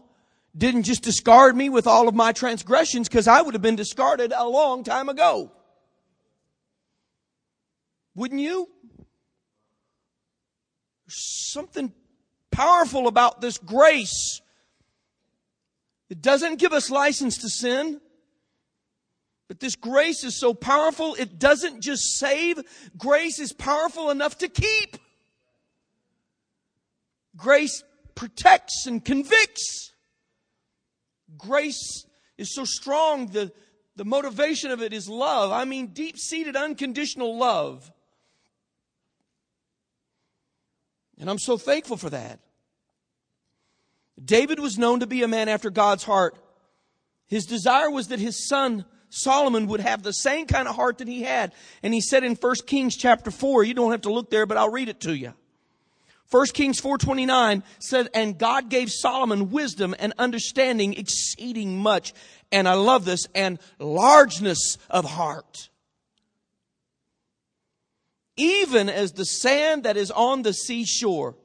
didn't 0.58 0.84
just 0.84 1.04
discard 1.04 1.56
me 1.56 1.70
with 1.70 1.88
all 1.88 2.08
of 2.08 2.16
my 2.16 2.32
transgressions 2.32 3.08
because 3.08 3.28
I 3.28 3.42
would 3.42 3.54
have 3.54 3.62
been 3.62 3.76
discarded 3.76 4.34
a 4.36 4.48
long 4.48 4.84
time 4.84 5.10
ago. 5.10 5.52
Wouldn't 8.16 8.42
you? 8.42 8.68
There's 11.06 11.52
something 11.52 11.94
powerful 12.52 13.08
about 13.08 13.42
this 13.42 13.58
grace. 13.58 14.42
It 16.10 16.22
doesn't 16.22 16.60
give 16.60 16.74
us 16.74 16.90
license 16.90 17.38
to 17.40 17.50
sin. 17.50 18.02
But 19.48 19.60
this 19.60 19.76
grace 19.76 20.24
is 20.24 20.40
so 20.40 20.54
powerful, 20.54 21.16
it 21.16 21.40
doesn't 21.40 21.82
just 21.82 22.20
save, 22.20 22.60
grace 22.96 23.40
is 23.40 23.52
powerful 23.52 24.12
enough 24.12 24.38
to 24.38 24.48
keep. 24.48 24.98
Grace 27.36 27.84
protects 28.20 28.86
and 28.86 29.04
convicts. 29.06 29.94
Grace 31.38 32.06
is 32.38 32.54
so 32.54 32.66
strong, 32.66 33.28
the, 33.28 33.50
the 33.96 34.04
motivation 34.04 34.72
of 34.72 34.82
it 34.82 34.92
is 34.92 35.08
love. 35.08 35.54
I 35.54 35.64
mean, 35.64 35.88
deep 35.94 36.18
seated, 36.18 36.58
unconditional 36.58 37.38
love. 37.38 37.90
And 41.18 41.30
I'm 41.30 41.40
so 41.40 41.58
thankful 41.58 41.96
for 41.96 42.10
that. 42.10 42.42
David 44.22 44.60
was 44.60 44.78
known 44.78 45.00
to 45.00 45.08
be 45.08 45.24
a 45.24 45.28
man 45.30 45.48
after 45.48 45.70
God's 45.70 46.04
heart. 46.04 46.36
His 47.28 47.46
desire 47.46 47.90
was 47.90 48.10
that 48.10 48.20
his 48.20 48.50
son 48.50 48.84
Solomon 49.08 49.68
would 49.68 49.80
have 49.80 50.04
the 50.04 50.12
same 50.12 50.46
kind 50.46 50.68
of 50.68 50.76
heart 50.76 50.98
that 50.98 51.08
he 51.08 51.24
had. 51.24 51.54
And 51.82 51.94
he 51.94 52.02
said 52.02 52.26
in 52.26 52.36
1 52.36 52.56
Kings 52.68 52.98
chapter 52.98 53.32
4, 53.32 53.64
you 53.64 53.74
don't 53.74 53.92
have 53.92 54.02
to 54.02 54.12
look 54.12 54.30
there, 54.30 54.46
but 54.46 54.58
I'll 54.58 54.70
read 54.70 54.90
it 54.90 55.00
to 55.02 55.16
you. 55.16 55.34
1 56.32 56.46
Kings 56.54 56.80
4:29 56.80 57.64
said 57.80 58.10
and 58.14 58.38
God 58.38 58.70
gave 58.70 58.92
Solomon 58.92 59.50
wisdom 59.50 59.96
and 59.98 60.14
understanding 60.18 60.94
exceeding 60.94 61.80
much. 61.80 62.14
And 62.52 62.68
I 62.68 62.74
love 62.74 63.06
this 63.06 63.26
and 63.34 63.60
largeness 63.80 64.78
of 64.90 65.06
heart. 65.06 65.70
Even 68.38 68.90
as 68.90 69.14
the 69.14 69.26
sand 69.26 69.84
that 69.84 69.98
is 69.98 70.12
on 70.12 70.44
the 70.44 70.54
seashore. 70.54 71.36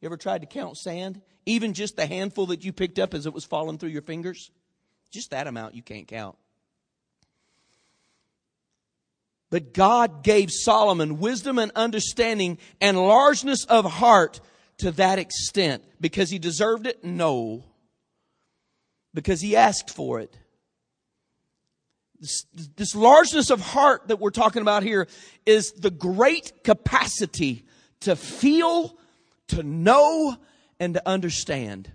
You 0.00 0.06
ever 0.06 0.16
tried 0.16 0.40
to 0.40 0.46
count 0.46 0.78
sand? 0.78 1.20
Even 1.44 1.74
just 1.74 1.96
the 1.96 2.06
handful 2.06 2.46
that 2.46 2.64
you 2.64 2.72
picked 2.72 2.98
up 2.98 3.12
as 3.12 3.26
it 3.26 3.34
was 3.34 3.44
falling 3.44 3.78
through 3.78 3.90
your 3.90 4.02
fingers? 4.02 4.50
Just 5.10 5.30
that 5.30 5.46
amount 5.46 5.74
you 5.74 5.82
can't 5.82 6.08
count 6.08 6.36
but 9.50 9.74
God 9.74 10.22
gave 10.22 10.50
Solomon 10.50 11.18
wisdom 11.18 11.58
and 11.58 11.72
understanding 11.74 12.58
and 12.80 12.96
largeness 12.96 13.64
of 13.64 13.84
heart 13.84 14.40
to 14.78 14.92
that 14.92 15.18
extent. 15.18 15.84
Because 16.00 16.30
he 16.30 16.38
deserved 16.38 16.86
it? 16.86 17.04
No. 17.04 17.64
Because 19.12 19.40
he 19.40 19.56
asked 19.56 19.90
for 19.90 20.20
it. 20.20 20.36
This, 22.20 22.44
this, 22.76 22.94
largeness 22.94 23.50
of 23.50 23.60
heart 23.60 24.08
that 24.08 24.20
we're 24.20 24.30
talking 24.30 24.62
about 24.62 24.82
here 24.82 25.08
is 25.46 25.72
the 25.72 25.90
great 25.90 26.64
capacity 26.64 27.64
to 28.00 28.14
feel, 28.14 28.94
to 29.48 29.62
know, 29.62 30.36
and 30.78 30.94
to 30.94 31.08
understand. 31.08 31.90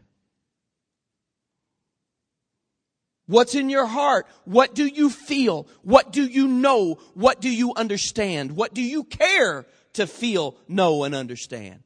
What's 3.27 3.55
in 3.55 3.69
your 3.69 3.85
heart? 3.85 4.27
What 4.45 4.75
do 4.75 4.85
you 4.85 5.09
feel? 5.09 5.67
What 5.81 6.11
do 6.11 6.23
you 6.23 6.47
know? 6.47 6.99
What 7.13 7.41
do 7.41 7.49
you 7.49 7.73
understand? 7.75 8.55
What 8.55 8.73
do 8.73 8.81
you 8.81 9.03
care 9.03 9.65
to 9.93 10.05
feel, 10.05 10.55
know, 10.67 11.03
and 11.03 11.15
understand? 11.15 11.81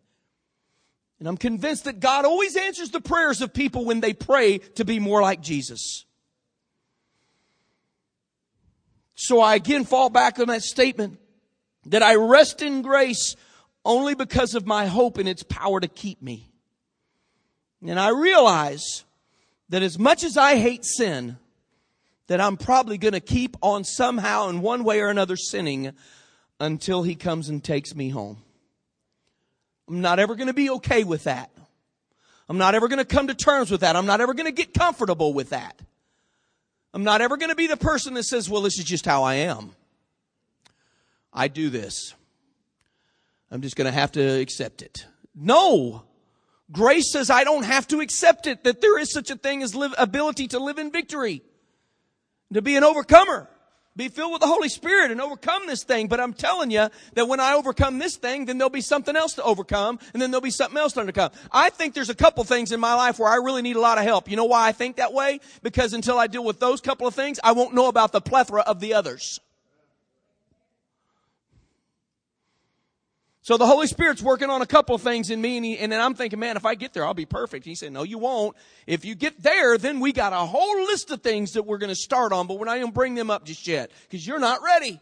And 1.20 1.28
I'm 1.28 1.38
convinced 1.38 1.86
that 1.86 2.00
God 2.00 2.26
always 2.26 2.56
answers 2.56 2.92
the 2.92 3.02
prayers 3.02 3.42
of 3.42 3.54
people 3.54 3.86
when 3.86 4.00
they 4.00 4.14
pray 4.14 4.60
to 4.76 4.86
be 4.86 5.00
more 5.00 5.22
like 5.22 5.42
Jesus. 5.42 6.06
So 9.16 9.42
I 9.42 9.56
again 9.56 9.84
fall 9.84 10.10
back 10.10 10.40
on 10.40 10.48
that 10.48 10.64
statement 10.64 11.20
that 11.86 12.04
I 12.04 12.16
rest 12.16 12.62
in 12.62 12.82
grace 12.82 13.36
only 13.84 14.16
because 14.16 14.56
of 14.56 14.66
my 14.66 14.86
hope 14.86 15.20
in 15.20 15.28
its 15.28 15.44
power 15.44 15.80
to 15.80 15.88
keep 15.88 16.22
me. 16.22 16.52
And 17.86 18.00
I 18.00 18.10
realize 18.10 19.04
that 19.70 19.84
as 19.84 19.98
much 19.98 20.24
as 20.24 20.38
I 20.38 20.58
hate 20.58 20.84
sin, 20.84 21.38
that 22.28 22.42
I'm 22.42 22.58
probably 22.58 22.98
going 22.98 23.14
to 23.14 23.20
keep 23.20 23.56
on 23.62 23.84
somehow 23.84 24.50
in 24.50 24.62
one 24.62 24.84
way 24.84 25.00
or 25.00 25.10
another 25.10 25.36
sinning 25.36 25.94
until 26.60 27.04
he 27.04 27.16
comes 27.16 27.50
and 27.50 27.64
takes 27.64 27.96
me 27.96 28.10
home. 28.10 28.38
I'm 29.88 30.02
not 30.02 30.20
ever 30.20 30.36
going 30.36 30.48
to 30.48 30.54
be 30.54 30.70
okay 30.72 31.04
with 31.04 31.24
that. 31.24 31.52
I'm 32.48 32.58
not 32.58 32.76
ever 32.76 32.88
going 32.88 33.00
to 33.00 33.06
come 33.06 33.28
to 33.28 33.36
terms 33.36 33.72
with 33.72 33.82
that. 33.82 33.96
I'm 33.96 34.06
not 34.06 34.22
ever 34.22 34.34
going 34.34 34.46
to 34.46 34.52
get 34.52 34.74
comfortable 34.74 35.34
with 35.34 35.50
that. 35.50 35.80
I'm 36.94 37.04
not 37.04 37.22
ever 37.22 37.38
going 37.38 37.50
to 37.50 37.56
be 37.56 37.68
the 37.68 37.78
person 37.78 38.16
that 38.16 38.24
says, 38.24 38.50
well, 38.50 38.62
this 38.62 38.80
is 38.80 38.86
just 38.86 39.06
how 39.06 39.24
I 39.24 39.36
am. 39.36 39.72
I 41.32 41.48
do 41.48 41.70
this. 41.70 42.14
I'm 43.52 43.62
just 43.62 43.76
going 43.76 43.86
to 43.86 43.92
have 43.92 44.12
to 44.14 44.22
accept 44.22 44.82
it. 44.82 45.06
No. 45.36 46.04
Grace 46.72 47.12
says 47.12 47.30
I 47.30 47.44
don't 47.44 47.64
have 47.64 47.88
to 47.88 48.00
accept 48.00 48.46
it, 48.48 48.64
that 48.64 48.82
there 48.82 49.00
is 49.00 49.12
such 49.12 49.32
a 49.32 49.36
thing 49.36 49.64
as 49.64 49.74
live, 49.74 49.94
ability 49.98 50.50
to 50.50 50.60
live 50.60 50.78
in 50.78 50.92
victory, 50.92 51.42
to 52.54 52.62
be 52.62 52.76
an 52.76 52.84
overcomer, 52.84 53.50
be 53.96 54.08
filled 54.08 54.32
with 54.32 54.42
the 54.42 54.48
Holy 54.48 54.70
Spirit 54.70 55.12
and 55.12 55.20
overcome 55.20 55.68
this 55.68 55.84
thing. 55.84 56.08
But 56.08 56.20
I'm 56.20 56.34
telling 56.34 56.72
you 56.72 56.90
that 57.16 57.28
when 57.28 57.40
I 57.40 57.56
overcome 57.56 57.98
this 57.98 58.16
thing, 58.16 58.46
then 58.46 58.58
there'll 58.58 58.70
be 58.70 58.82
something 58.82 59.16
else 59.16 59.34
to 59.34 59.44
overcome, 59.44 60.00
and 60.14 60.22
then 60.22 60.32
there'll 60.32 60.42
be 60.42 60.52
something 60.52 60.78
else 60.78 60.94
to 60.94 61.02
overcome. 61.02 61.32
I 61.52 61.70
think 61.70 61.96
there's 61.96 62.10
a 62.10 62.16
couple 62.16 62.44
things 62.44 62.72
in 62.72 62.80
my 62.80 62.94
life 62.94 63.20
where 63.20 63.30
I 63.30 63.38
really 63.38 63.62
need 63.62 63.76
a 63.76 63.82
lot 63.82 63.98
of 63.98 64.06
help. 64.06 64.30
You 64.30 64.38
know 64.38 64.46
why 64.46 64.68
I 64.68 64.72
think 64.72 64.98
that 64.98 65.12
way? 65.12 65.40
Because 65.64 65.94
until 65.94 66.18
I 66.18 66.28
deal 66.28 66.46
with 66.46 66.60
those 66.60 66.82
couple 66.82 67.08
of 67.08 67.16
things, 67.16 67.40
I 67.44 67.52
won't 67.52 67.74
know 67.74 67.88
about 67.88 68.12
the 68.12 68.22
plethora 68.22 68.62
of 68.62 68.80
the 68.80 68.94
others. 68.94 69.40
So 73.50 73.58
the 73.58 73.66
Holy 73.66 73.88
Spirit's 73.88 74.22
working 74.22 74.52
on 74.52 74.62
a 74.62 74.68
couple 74.68 74.94
of 74.94 75.02
things 75.02 75.32
in 75.32 75.42
me, 75.42 75.58
and, 75.58 75.66
he, 75.66 75.80
and 75.80 75.92
then 75.92 76.00
I'm 76.00 76.14
thinking, 76.14 76.38
man, 76.38 76.56
if 76.56 76.68
I 76.68 76.76
get 76.76 76.94
there, 76.94 77.04
I'll 77.04 77.16
be 77.16 77.26
perfect. 77.26 77.66
He 77.66 77.74
said, 77.74 77.92
no, 77.92 78.04
you 78.04 78.20
won't. 78.20 78.56
If 78.86 79.06
you 79.06 79.16
get 79.16 79.42
there, 79.42 79.76
then 79.80 80.00
we 80.00 80.14
got 80.14 80.34
a 80.34 80.46
whole 80.46 80.84
list 80.84 81.10
of 81.10 81.24
things 81.24 81.54
that 81.54 81.64
we're 81.64 81.80
going 81.80 81.90
to 81.90 81.96
start 81.96 82.32
on, 82.32 82.46
but 82.46 82.60
we're 82.60 82.68
not 82.68 82.76
going 82.76 82.86
to 82.86 82.94
bring 82.94 83.16
them 83.16 83.32
up 83.32 83.46
just 83.46 83.66
yet 83.66 83.90
because 84.04 84.28
you're 84.28 84.38
not 84.38 84.62
ready. 84.62 85.00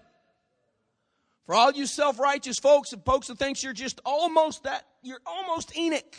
For 1.45 1.55
all 1.55 1.73
you 1.73 1.85
self-righteous 1.85 2.59
folks 2.59 2.93
and 2.93 3.03
folks 3.03 3.27
that 3.27 3.37
thinks 3.37 3.61
you're 3.61 3.73
just 3.73 3.99
almost 4.05 4.63
that, 4.63 4.85
you're 5.01 5.19
almost 5.25 5.75
Enoch. 5.75 6.15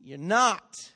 You're 0.00 0.16
not. 0.16 0.90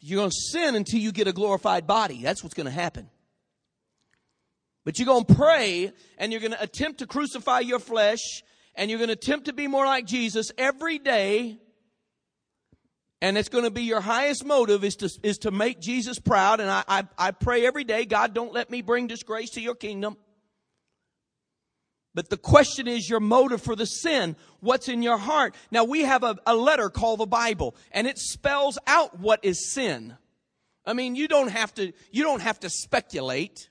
You're 0.00 0.18
going 0.18 0.30
to 0.30 0.36
sin 0.36 0.74
until 0.74 1.00
you 1.00 1.12
get 1.12 1.28
a 1.28 1.32
glorified 1.32 1.86
body. 1.86 2.22
That's 2.22 2.42
what's 2.42 2.54
going 2.54 2.66
to 2.66 2.72
happen. 2.72 3.10
But 4.84 4.98
you're 4.98 5.06
going 5.06 5.26
to 5.26 5.34
pray 5.34 5.92
and 6.16 6.32
you're 6.32 6.40
going 6.40 6.52
to 6.52 6.62
attempt 6.62 7.00
to 7.00 7.06
crucify 7.06 7.60
your 7.60 7.78
flesh 7.78 8.42
and 8.74 8.90
you're 8.90 8.98
going 8.98 9.08
to 9.08 9.14
attempt 9.14 9.46
to 9.46 9.52
be 9.52 9.66
more 9.66 9.84
like 9.84 10.06
Jesus 10.06 10.52
every 10.56 10.98
day. 10.98 11.58
And 13.20 13.36
it's 13.36 13.50
going 13.50 13.64
to 13.64 13.70
be 13.70 13.82
your 13.82 14.00
highest 14.00 14.46
motive 14.46 14.82
is 14.82 14.96
to, 14.96 15.10
is 15.22 15.38
to 15.38 15.50
make 15.50 15.80
Jesus 15.80 16.18
proud. 16.18 16.60
And 16.60 16.70
I, 16.70 16.82
I, 16.88 17.04
I 17.18 17.30
pray 17.32 17.66
every 17.66 17.84
day, 17.84 18.06
God, 18.06 18.32
don't 18.32 18.54
let 18.54 18.70
me 18.70 18.80
bring 18.80 19.06
disgrace 19.06 19.50
to 19.50 19.60
your 19.60 19.74
kingdom. 19.74 20.16
But 22.14 22.28
the 22.28 22.36
question 22.36 22.88
is 22.88 23.08
your 23.08 23.20
motive 23.20 23.62
for 23.62 23.76
the 23.76 23.86
sin. 23.86 24.36
What's 24.60 24.88
in 24.88 25.02
your 25.02 25.18
heart? 25.18 25.54
Now 25.70 25.84
we 25.84 26.02
have 26.02 26.24
a, 26.24 26.36
a, 26.44 26.56
letter 26.56 26.90
called 26.90 27.20
the 27.20 27.26
Bible 27.26 27.76
and 27.92 28.06
it 28.06 28.18
spells 28.18 28.78
out 28.86 29.20
what 29.20 29.44
is 29.44 29.72
sin. 29.72 30.16
I 30.84 30.92
mean, 30.92 31.14
you 31.14 31.28
don't 31.28 31.50
have 31.50 31.72
to, 31.74 31.92
you 32.10 32.24
don't 32.24 32.42
have 32.42 32.58
to 32.60 32.70
speculate. 32.70 33.68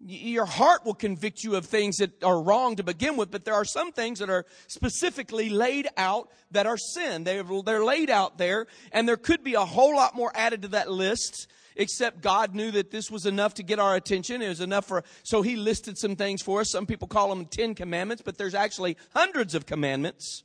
Your 0.00 0.46
heart 0.46 0.84
will 0.84 0.94
convict 0.94 1.44
you 1.44 1.54
of 1.54 1.66
things 1.66 1.96
that 1.98 2.22
are 2.24 2.40
wrong 2.40 2.76
to 2.76 2.82
begin 2.82 3.16
with, 3.16 3.30
but 3.30 3.44
there 3.44 3.54
are 3.54 3.64
some 3.64 3.92
things 3.92 4.18
that 4.18 4.30
are 4.30 4.44
specifically 4.66 5.48
laid 5.48 5.86
out 5.96 6.30
that 6.50 6.66
are 6.66 6.76
sin. 6.76 7.22
They're, 7.22 7.44
they're 7.64 7.84
laid 7.84 8.10
out 8.10 8.38
there 8.38 8.66
and 8.90 9.08
there 9.08 9.16
could 9.16 9.44
be 9.44 9.54
a 9.54 9.64
whole 9.64 9.94
lot 9.94 10.16
more 10.16 10.32
added 10.34 10.62
to 10.62 10.68
that 10.68 10.90
list 10.90 11.46
except 11.78 12.20
God 12.20 12.54
knew 12.54 12.70
that 12.72 12.90
this 12.90 13.10
was 13.10 13.24
enough 13.24 13.54
to 13.54 13.62
get 13.62 13.78
our 13.78 13.94
attention. 13.94 14.42
It 14.42 14.48
was 14.48 14.60
enough 14.60 14.84
for, 14.84 15.04
so 15.22 15.40
He 15.40 15.56
listed 15.56 15.96
some 15.96 16.16
things 16.16 16.42
for 16.42 16.60
us. 16.60 16.70
Some 16.70 16.84
people 16.84 17.08
call 17.08 17.30
them 17.30 17.46
Ten 17.46 17.74
Commandments, 17.74 18.22
but 18.22 18.36
there's 18.36 18.54
actually 18.54 18.96
hundreds 19.14 19.54
of 19.54 19.64
commandments. 19.64 20.44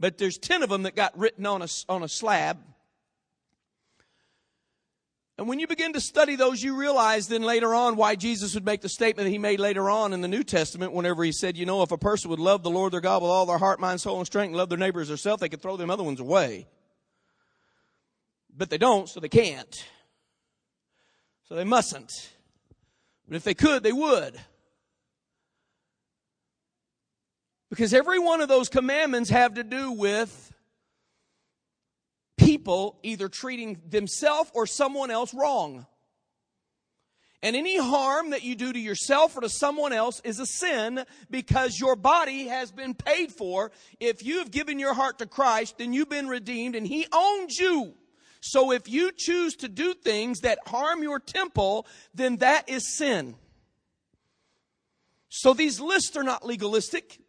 But 0.00 0.18
there's 0.18 0.38
ten 0.38 0.62
of 0.62 0.68
them 0.68 0.84
that 0.84 0.96
got 0.96 1.16
written 1.16 1.46
on 1.46 1.62
a, 1.62 1.68
on 1.88 2.02
a 2.02 2.08
slab. 2.08 2.58
And 5.38 5.48
when 5.48 5.58
you 5.58 5.66
begin 5.66 5.92
to 5.94 6.00
study 6.00 6.36
those, 6.36 6.62
you 6.62 6.76
realize 6.76 7.28
then 7.28 7.42
later 7.42 7.74
on 7.74 7.96
why 7.96 8.16
Jesus 8.16 8.54
would 8.54 8.64
make 8.64 8.80
the 8.80 8.88
statement 8.88 9.26
that 9.26 9.30
he 9.30 9.38
made 9.38 9.60
later 9.60 9.88
on 9.88 10.12
in 10.12 10.20
the 10.20 10.28
New 10.28 10.42
Testament 10.42 10.92
whenever 10.92 11.24
he 11.24 11.32
said, 11.32 11.56
you 11.56 11.66
know, 11.66 11.82
if 11.82 11.90
a 11.90 11.98
person 11.98 12.30
would 12.30 12.38
love 12.38 12.62
the 12.62 12.70
Lord 12.70 12.92
their 12.92 13.00
God 13.00 13.22
with 13.22 13.30
all 13.30 13.46
their 13.46 13.58
heart, 13.58 13.80
mind, 13.80 14.00
soul, 14.00 14.18
and 14.18 14.26
strength, 14.26 14.50
and 14.50 14.56
love 14.56 14.68
their 14.68 14.78
neighbor 14.78 15.00
as 15.00 15.08
themselves, 15.08 15.40
they 15.40 15.48
could 15.48 15.62
throw 15.62 15.76
them 15.76 15.90
other 15.90 16.04
ones 16.04 16.20
away. 16.20 16.66
But 18.54 18.70
they 18.70 18.78
don't, 18.78 19.08
so 19.08 19.20
they 19.20 19.28
can't. 19.28 19.84
So 21.48 21.54
they 21.54 21.64
mustn't. 21.64 22.12
But 23.26 23.36
if 23.36 23.44
they 23.44 23.54
could, 23.54 23.82
they 23.82 23.92
would. 23.92 24.38
Because 27.70 27.94
every 27.94 28.18
one 28.18 28.40
of 28.40 28.48
those 28.48 28.68
commandments 28.68 29.30
have 29.30 29.54
to 29.54 29.64
do 29.64 29.92
with 29.92 30.52
people 32.36 32.98
either 33.02 33.28
treating 33.28 33.80
themselves 33.88 34.50
or 34.54 34.66
someone 34.66 35.10
else 35.10 35.32
wrong. 35.32 35.86
And 37.42 37.56
any 37.56 37.76
harm 37.76 38.30
that 38.30 38.44
you 38.44 38.54
do 38.54 38.72
to 38.72 38.78
yourself 38.78 39.36
or 39.36 39.40
to 39.40 39.48
someone 39.48 39.92
else 39.92 40.20
is 40.22 40.38
a 40.38 40.46
sin 40.46 41.04
because 41.28 41.80
your 41.80 41.96
body 41.96 42.46
has 42.46 42.70
been 42.70 42.94
paid 42.94 43.32
for. 43.32 43.72
If 43.98 44.24
you 44.24 44.38
have 44.38 44.50
given 44.50 44.78
your 44.78 44.94
heart 44.94 45.18
to 45.18 45.26
Christ, 45.26 45.78
then 45.78 45.92
you've 45.92 46.08
been 46.08 46.28
redeemed 46.28 46.76
and 46.76 46.86
He 46.86 47.06
owns 47.12 47.58
you. 47.58 47.94
So 48.44 48.72
if 48.72 48.88
you 48.88 49.12
choose 49.16 49.54
to 49.56 49.68
do 49.68 49.94
things 49.94 50.40
that 50.40 50.58
harm 50.66 51.04
your 51.04 51.20
temple, 51.20 51.86
then 52.12 52.38
that 52.38 52.68
is 52.68 52.96
sin. 52.96 53.36
So 55.28 55.54
these 55.54 55.78
lists 55.78 56.16
are 56.16 56.24
not 56.24 56.44
legalistic. 56.44 57.20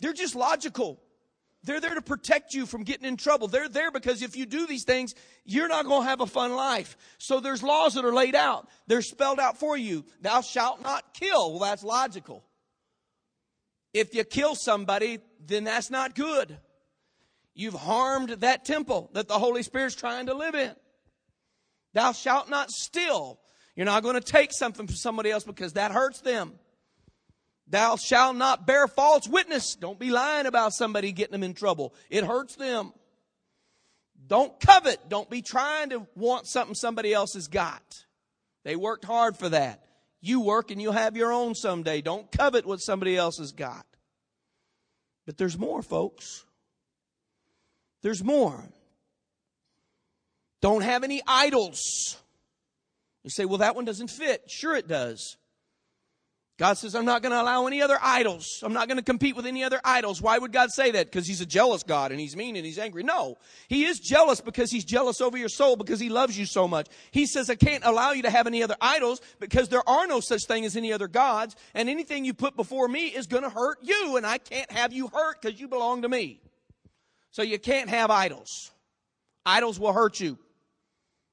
They're 0.00 0.14
just 0.14 0.34
logical. 0.34 1.00
They're 1.64 1.80
there 1.80 1.94
to 1.94 2.00
protect 2.00 2.54
you 2.54 2.64
from 2.64 2.82
getting 2.82 3.06
in 3.06 3.18
trouble. 3.18 3.46
They're 3.48 3.68
there 3.68 3.90
because 3.90 4.22
if 4.22 4.36
you 4.36 4.46
do 4.46 4.66
these 4.66 4.84
things, 4.84 5.12
you're 5.44 5.68
not 5.68 5.84
going 5.84 6.02
to 6.04 6.08
have 6.08 6.22
a 6.22 6.26
fun 6.26 6.54
life. 6.54 6.96
So 7.18 7.40
there's 7.40 7.62
laws 7.62 7.92
that 7.94 8.06
are 8.06 8.14
laid 8.14 8.34
out. 8.34 8.68
They're 8.86 9.02
spelled 9.02 9.38
out 9.38 9.58
for 9.58 9.76
you. 9.76 10.06
Thou 10.22 10.40
shalt 10.40 10.82
not 10.82 11.12
kill. 11.12 11.50
Well, 11.50 11.60
that's 11.60 11.84
logical. 11.84 12.42
If 13.92 14.14
you 14.14 14.24
kill 14.24 14.54
somebody, 14.54 15.18
then 15.44 15.64
that's 15.64 15.90
not 15.90 16.14
good. 16.14 16.56
You've 17.58 17.74
harmed 17.74 18.28
that 18.28 18.64
temple 18.64 19.10
that 19.14 19.26
the 19.26 19.36
Holy 19.36 19.64
Spirit's 19.64 19.96
trying 19.96 20.26
to 20.26 20.34
live 20.34 20.54
in. 20.54 20.70
Thou 21.92 22.12
shalt 22.12 22.48
not 22.48 22.70
steal. 22.70 23.40
You're 23.74 23.84
not 23.84 24.04
going 24.04 24.14
to 24.14 24.20
take 24.20 24.52
something 24.52 24.86
from 24.86 24.94
somebody 24.94 25.32
else 25.32 25.42
because 25.42 25.72
that 25.72 25.90
hurts 25.90 26.20
them. 26.20 26.52
Thou 27.66 27.96
shalt 27.96 28.36
not 28.36 28.64
bear 28.64 28.86
false 28.86 29.26
witness. 29.26 29.74
Don't 29.74 29.98
be 29.98 30.10
lying 30.10 30.46
about 30.46 30.72
somebody 30.72 31.10
getting 31.10 31.32
them 31.32 31.42
in 31.42 31.52
trouble. 31.52 31.94
It 32.10 32.22
hurts 32.22 32.54
them. 32.54 32.92
Don't 34.24 34.58
covet. 34.60 35.08
Don't 35.08 35.28
be 35.28 35.42
trying 35.42 35.90
to 35.90 36.06
want 36.14 36.46
something 36.46 36.76
somebody 36.76 37.12
else 37.12 37.34
has 37.34 37.48
got. 37.48 37.82
They 38.62 38.76
worked 38.76 39.04
hard 39.04 39.36
for 39.36 39.48
that. 39.48 39.82
You 40.20 40.42
work 40.42 40.70
and 40.70 40.80
you'll 40.80 40.92
have 40.92 41.16
your 41.16 41.32
own 41.32 41.56
someday. 41.56 42.02
Don't 42.02 42.30
covet 42.30 42.66
what 42.66 42.78
somebody 42.78 43.16
else 43.16 43.38
has 43.38 43.50
got. 43.50 43.84
But 45.26 45.38
there's 45.38 45.58
more, 45.58 45.82
folks. 45.82 46.44
There's 48.02 48.22
more. 48.22 48.64
Don't 50.60 50.82
have 50.82 51.04
any 51.04 51.22
idols. 51.26 52.16
You 53.24 53.30
say, 53.30 53.44
well, 53.44 53.58
that 53.58 53.76
one 53.76 53.84
doesn't 53.84 54.08
fit. 54.08 54.50
Sure, 54.50 54.74
it 54.74 54.88
does. 54.88 55.36
God 56.58 56.76
says, 56.76 56.96
I'm 56.96 57.04
not 57.04 57.22
going 57.22 57.30
to 57.30 57.40
allow 57.40 57.68
any 57.68 57.82
other 57.82 57.96
idols. 58.02 58.64
I'm 58.64 58.72
not 58.72 58.88
going 58.88 58.98
to 58.98 59.04
compete 59.04 59.36
with 59.36 59.46
any 59.46 59.62
other 59.62 59.80
idols. 59.84 60.20
Why 60.20 60.36
would 60.36 60.50
God 60.50 60.70
say 60.72 60.90
that? 60.90 61.06
Because 61.06 61.24
he's 61.24 61.40
a 61.40 61.46
jealous 61.46 61.84
God 61.84 62.10
and 62.10 62.20
he's 62.20 62.34
mean 62.34 62.56
and 62.56 62.66
he's 62.66 62.80
angry. 62.80 63.04
No. 63.04 63.38
He 63.68 63.84
is 63.84 64.00
jealous 64.00 64.40
because 64.40 64.72
he's 64.72 64.84
jealous 64.84 65.20
over 65.20 65.38
your 65.38 65.48
soul 65.48 65.76
because 65.76 66.00
he 66.00 66.08
loves 66.08 66.36
you 66.36 66.46
so 66.46 66.66
much. 66.66 66.88
He 67.12 67.26
says, 67.26 67.48
I 67.48 67.54
can't 67.54 67.84
allow 67.84 68.10
you 68.10 68.22
to 68.22 68.30
have 68.30 68.48
any 68.48 68.64
other 68.64 68.74
idols 68.80 69.20
because 69.38 69.68
there 69.68 69.88
are 69.88 70.08
no 70.08 70.18
such 70.18 70.46
thing 70.46 70.64
as 70.64 70.76
any 70.76 70.92
other 70.92 71.06
gods 71.06 71.54
and 71.74 71.88
anything 71.88 72.24
you 72.24 72.34
put 72.34 72.56
before 72.56 72.88
me 72.88 73.06
is 73.06 73.28
going 73.28 73.44
to 73.44 73.50
hurt 73.50 73.78
you 73.82 74.16
and 74.16 74.26
I 74.26 74.38
can't 74.38 74.70
have 74.72 74.92
you 74.92 75.06
hurt 75.06 75.40
because 75.40 75.60
you 75.60 75.68
belong 75.68 76.02
to 76.02 76.08
me. 76.08 76.40
So 77.30 77.42
you 77.42 77.58
can't 77.58 77.90
have 77.90 78.10
idols. 78.10 78.70
Idols 79.44 79.78
will 79.78 79.92
hurt 79.92 80.20
you 80.20 80.38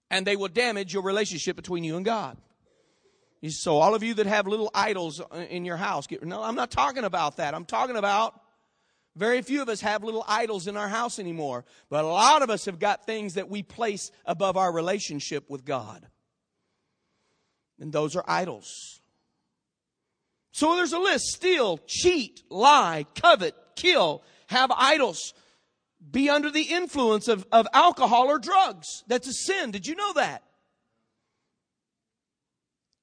and 0.10 0.25
they 0.25 0.36
will 0.36 0.48
damage 0.48 0.94
your 0.94 1.04
relationship 1.04 1.56
between 1.56 1.84
you 1.84 1.96
and 1.96 2.06
God. 2.06 2.38
So 3.48 3.78
all 3.78 3.94
of 3.94 4.02
you 4.02 4.16
that 4.16 4.25
have 4.25 4.48
little 4.48 4.72
idols 4.74 5.22
in 5.50 5.66
your 5.66 5.78
house, 5.78 6.08
get, 6.08 6.24
no, 6.24 6.42
I'm 6.42 6.56
not 6.56 6.72
talking 6.72 7.04
about 7.04 7.38
that. 7.38 7.54
I'm 7.54 7.66
talking 7.66 7.96
about 7.96 8.40
very 9.16 9.42
few 9.42 9.62
of 9.62 9.70
us 9.70 9.82
have 9.82 10.04
little 10.04 10.25
idols 10.28 10.68
in 10.68 10.75
our 10.75 10.88
house 10.88 11.20
anymore, 11.20 11.64
but 11.90 12.04
a 12.04 12.08
lot 12.08 12.42
of 12.42 12.50
us 12.50 12.66
have 12.66 12.80
got 12.80 13.06
things 13.06 13.36
that 13.36 13.50
we 13.50 13.64
place 13.64 14.12
above 14.25 14.58
our 14.58 14.72
relationship 14.72 15.50
with 15.50 15.64
God. 15.64 16.06
And 17.80 17.94
those 17.94 18.16
are 18.16 18.24
idols. 18.28 19.00
So 20.52 20.75
there's 20.75 20.94
a 20.94 21.00
list. 21.00 21.25
Steal, 21.28 21.80
cheat, 21.86 22.44
lie, 22.50 23.06
covet, 23.16 23.55
kill, 23.75 24.24
have 24.48 24.72
idols, 24.72 25.34
be 26.11 26.29
under 26.29 26.51
the 26.51 26.61
influence 26.61 27.27
of, 27.27 27.46
of 27.51 27.68
alcohol 27.74 28.27
or 28.27 28.39
drugs. 28.39 29.03
That's 29.07 29.27
a 29.27 29.33
sin. 29.33 29.72
Did 29.72 29.87
you 29.87 29.96
know 29.96 30.13
that? 30.13 30.44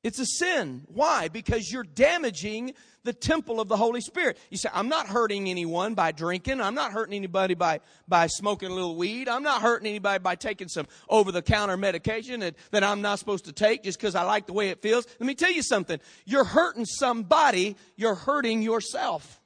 It's 0.02 0.18
a 0.18 0.26
sin. 0.26 0.82
Why? 0.88 1.28
Because 1.28 1.70
you're 1.70 1.84
damaging 1.84 2.74
the 3.04 3.12
temple 3.12 3.60
of 3.60 3.68
the 3.68 3.76
Holy 3.76 4.00
Spirit. 4.00 4.36
You 4.50 4.56
say, 4.56 4.68
I'm 4.72 4.88
not 4.88 5.06
hurting 5.06 5.48
anyone 5.48 5.94
by 5.94 6.10
drinking. 6.10 6.60
I'm 6.60 6.74
not 6.74 6.92
hurting 6.92 7.14
anybody 7.14 7.54
by, 7.54 7.80
by 8.08 8.26
smoking 8.26 8.70
a 8.70 8.74
little 8.74 8.96
weed. 8.96 9.28
I'm 9.28 9.44
not 9.44 9.62
hurting 9.62 9.86
anybody 9.86 10.18
by 10.18 10.34
taking 10.34 10.68
some 10.68 10.88
over 11.08 11.30
the 11.30 11.42
counter 11.42 11.76
medication 11.76 12.40
that, 12.40 12.56
that 12.72 12.82
I'm 12.82 13.00
not 13.00 13.20
supposed 13.20 13.44
to 13.44 13.52
take 13.52 13.84
just 13.84 13.98
because 13.98 14.16
I 14.16 14.24
like 14.24 14.46
the 14.46 14.52
way 14.52 14.70
it 14.70 14.82
feels. 14.82 15.06
Let 15.20 15.26
me 15.26 15.34
tell 15.36 15.52
you 15.52 15.62
something. 15.62 16.00
You're 16.24 16.44
hurting 16.44 16.84
somebody. 16.84 17.76
You're 17.96 18.16
hurting 18.16 18.62
yourself. 18.62 19.40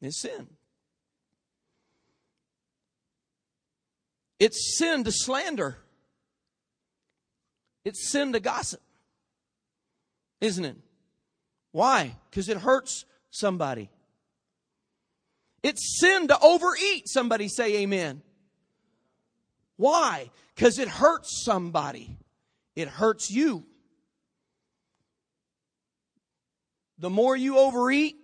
It's 0.00 0.20
sin. 0.20 0.46
It's 4.40 4.78
sin 4.78 5.04
to 5.04 5.12
slander. 5.12 5.76
It's 7.84 8.10
sin 8.10 8.32
to 8.32 8.40
gossip, 8.40 8.80
isn't 10.40 10.64
it? 10.64 10.76
Why? 11.72 12.16
Because 12.30 12.48
it 12.48 12.56
hurts 12.56 13.04
somebody. 13.30 13.90
It's 15.62 16.00
sin 16.00 16.28
to 16.28 16.38
overeat. 16.40 17.08
Somebody 17.08 17.48
say 17.48 17.82
amen. 17.82 18.22
Why? 19.76 20.30
Because 20.54 20.78
it 20.78 20.88
hurts 20.88 21.42
somebody. 21.44 22.18
It 22.74 22.88
hurts 22.88 23.30
you. 23.30 23.64
The 26.98 27.10
more 27.10 27.36
you 27.36 27.58
overeat, 27.58 28.16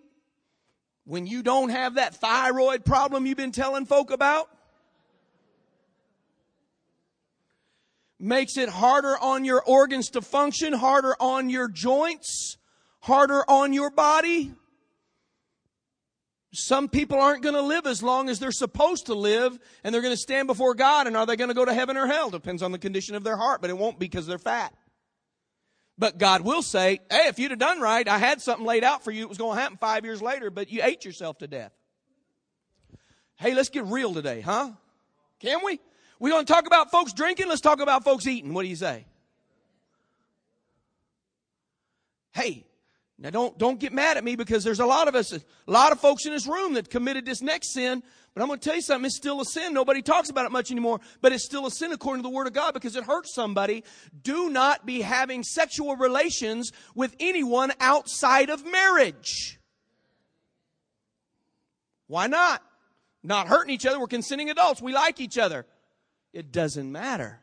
when 1.04 1.26
you 1.26 1.42
don't 1.42 1.70
have 1.70 1.94
that 1.94 2.16
thyroid 2.16 2.84
problem 2.84 3.26
you've 3.26 3.36
been 3.36 3.52
telling 3.52 3.86
folk 3.86 4.10
about, 4.10 4.50
makes 8.18 8.56
it 8.56 8.68
harder 8.68 9.16
on 9.18 9.44
your 9.44 9.62
organs 9.62 10.10
to 10.10 10.22
function, 10.22 10.72
harder 10.72 11.14
on 11.20 11.50
your 11.50 11.68
joints, 11.68 12.56
harder 13.00 13.42
on 13.48 13.72
your 13.72 13.90
body. 13.90 14.52
Some 16.52 16.88
people 16.88 17.20
aren't 17.20 17.42
going 17.42 17.54
to 17.54 17.60
live 17.60 17.86
as 17.86 18.02
long 18.02 18.30
as 18.30 18.38
they're 18.38 18.50
supposed 18.50 19.06
to 19.06 19.14
live, 19.14 19.58
and 19.84 19.94
they're 19.94 20.00
going 20.00 20.14
to 20.14 20.20
stand 20.20 20.46
before 20.46 20.74
God, 20.74 21.06
and 21.06 21.14
are 21.16 21.26
they 21.26 21.36
going 21.36 21.48
to 21.48 21.54
go 21.54 21.66
to 21.66 21.74
heaven 21.74 21.98
or 21.98 22.06
hell? 22.06 22.30
Depends 22.30 22.62
on 22.62 22.72
the 22.72 22.78
condition 22.78 23.14
of 23.14 23.24
their 23.24 23.36
heart, 23.36 23.60
but 23.60 23.68
it 23.68 23.76
won't 23.76 23.98
be 23.98 24.06
because 24.06 24.26
they're 24.26 24.38
fat. 24.38 24.72
But 25.98 26.16
God 26.18 26.42
will 26.42 26.62
say, 26.62 27.00
hey, 27.10 27.28
if 27.28 27.38
you'd 27.38 27.50
have 27.50 27.60
done 27.60 27.80
right, 27.80 28.06
I 28.06 28.18
had 28.18 28.40
something 28.40 28.66
laid 28.66 28.84
out 28.84 29.04
for 29.04 29.10
you. 29.10 29.22
It 29.22 29.28
was 29.28 29.38
going 29.38 29.56
to 29.56 29.62
happen 29.62 29.76
five 29.78 30.04
years 30.04 30.22
later, 30.22 30.50
but 30.50 30.70
you 30.70 30.80
ate 30.82 31.04
yourself 31.04 31.38
to 31.38 31.46
death. 31.46 31.72
Hey, 33.36 33.54
let's 33.54 33.68
get 33.68 33.84
real 33.84 34.14
today, 34.14 34.40
huh? 34.40 34.70
Can 35.40 35.60
we? 35.62 35.78
We're 36.18 36.30
going 36.30 36.46
to 36.46 36.52
talk 36.52 36.66
about 36.66 36.90
folks 36.90 37.12
drinking. 37.12 37.48
Let's 37.48 37.60
talk 37.60 37.80
about 37.80 38.04
folks 38.04 38.26
eating. 38.26 38.54
What 38.54 38.62
do 38.62 38.68
you 38.68 38.76
say? 38.76 39.04
Hey, 42.32 42.64
now 43.18 43.30
don't, 43.30 43.56
don't 43.56 43.80
get 43.80 43.92
mad 43.92 44.18
at 44.18 44.24
me 44.24 44.36
because 44.36 44.62
there's 44.62 44.80
a 44.80 44.86
lot 44.86 45.08
of 45.08 45.14
us, 45.14 45.32
a 45.32 45.40
lot 45.66 45.92
of 45.92 46.00
folks 46.00 46.26
in 46.26 46.32
this 46.32 46.46
room 46.46 46.74
that 46.74 46.90
committed 46.90 47.24
this 47.24 47.40
next 47.40 47.72
sin. 47.72 48.02
But 48.34 48.42
I'm 48.42 48.48
going 48.48 48.60
to 48.60 48.64
tell 48.64 48.76
you 48.76 48.82
something. 48.82 49.06
It's 49.06 49.16
still 49.16 49.40
a 49.40 49.44
sin. 49.46 49.72
Nobody 49.72 50.02
talks 50.02 50.28
about 50.28 50.44
it 50.44 50.52
much 50.52 50.70
anymore, 50.70 51.00
but 51.22 51.32
it's 51.32 51.44
still 51.44 51.64
a 51.66 51.70
sin 51.70 51.92
according 51.92 52.22
to 52.22 52.28
the 52.28 52.34
Word 52.34 52.46
of 52.46 52.52
God 52.52 52.74
because 52.74 52.94
it 52.94 53.04
hurts 53.04 53.34
somebody. 53.34 53.84
Do 54.22 54.50
not 54.50 54.84
be 54.84 55.00
having 55.00 55.42
sexual 55.42 55.96
relations 55.96 56.72
with 56.94 57.16
anyone 57.18 57.72
outside 57.80 58.50
of 58.50 58.66
marriage. 58.66 59.58
Why 62.06 62.26
not? 62.26 62.62
Not 63.22 63.48
hurting 63.48 63.74
each 63.74 63.86
other. 63.86 63.98
We're 63.98 64.06
consenting 64.06 64.50
adults. 64.50 64.82
We 64.82 64.92
like 64.92 65.20
each 65.20 65.38
other. 65.38 65.64
It 66.36 66.52
doesn't 66.52 66.92
matter. 66.92 67.40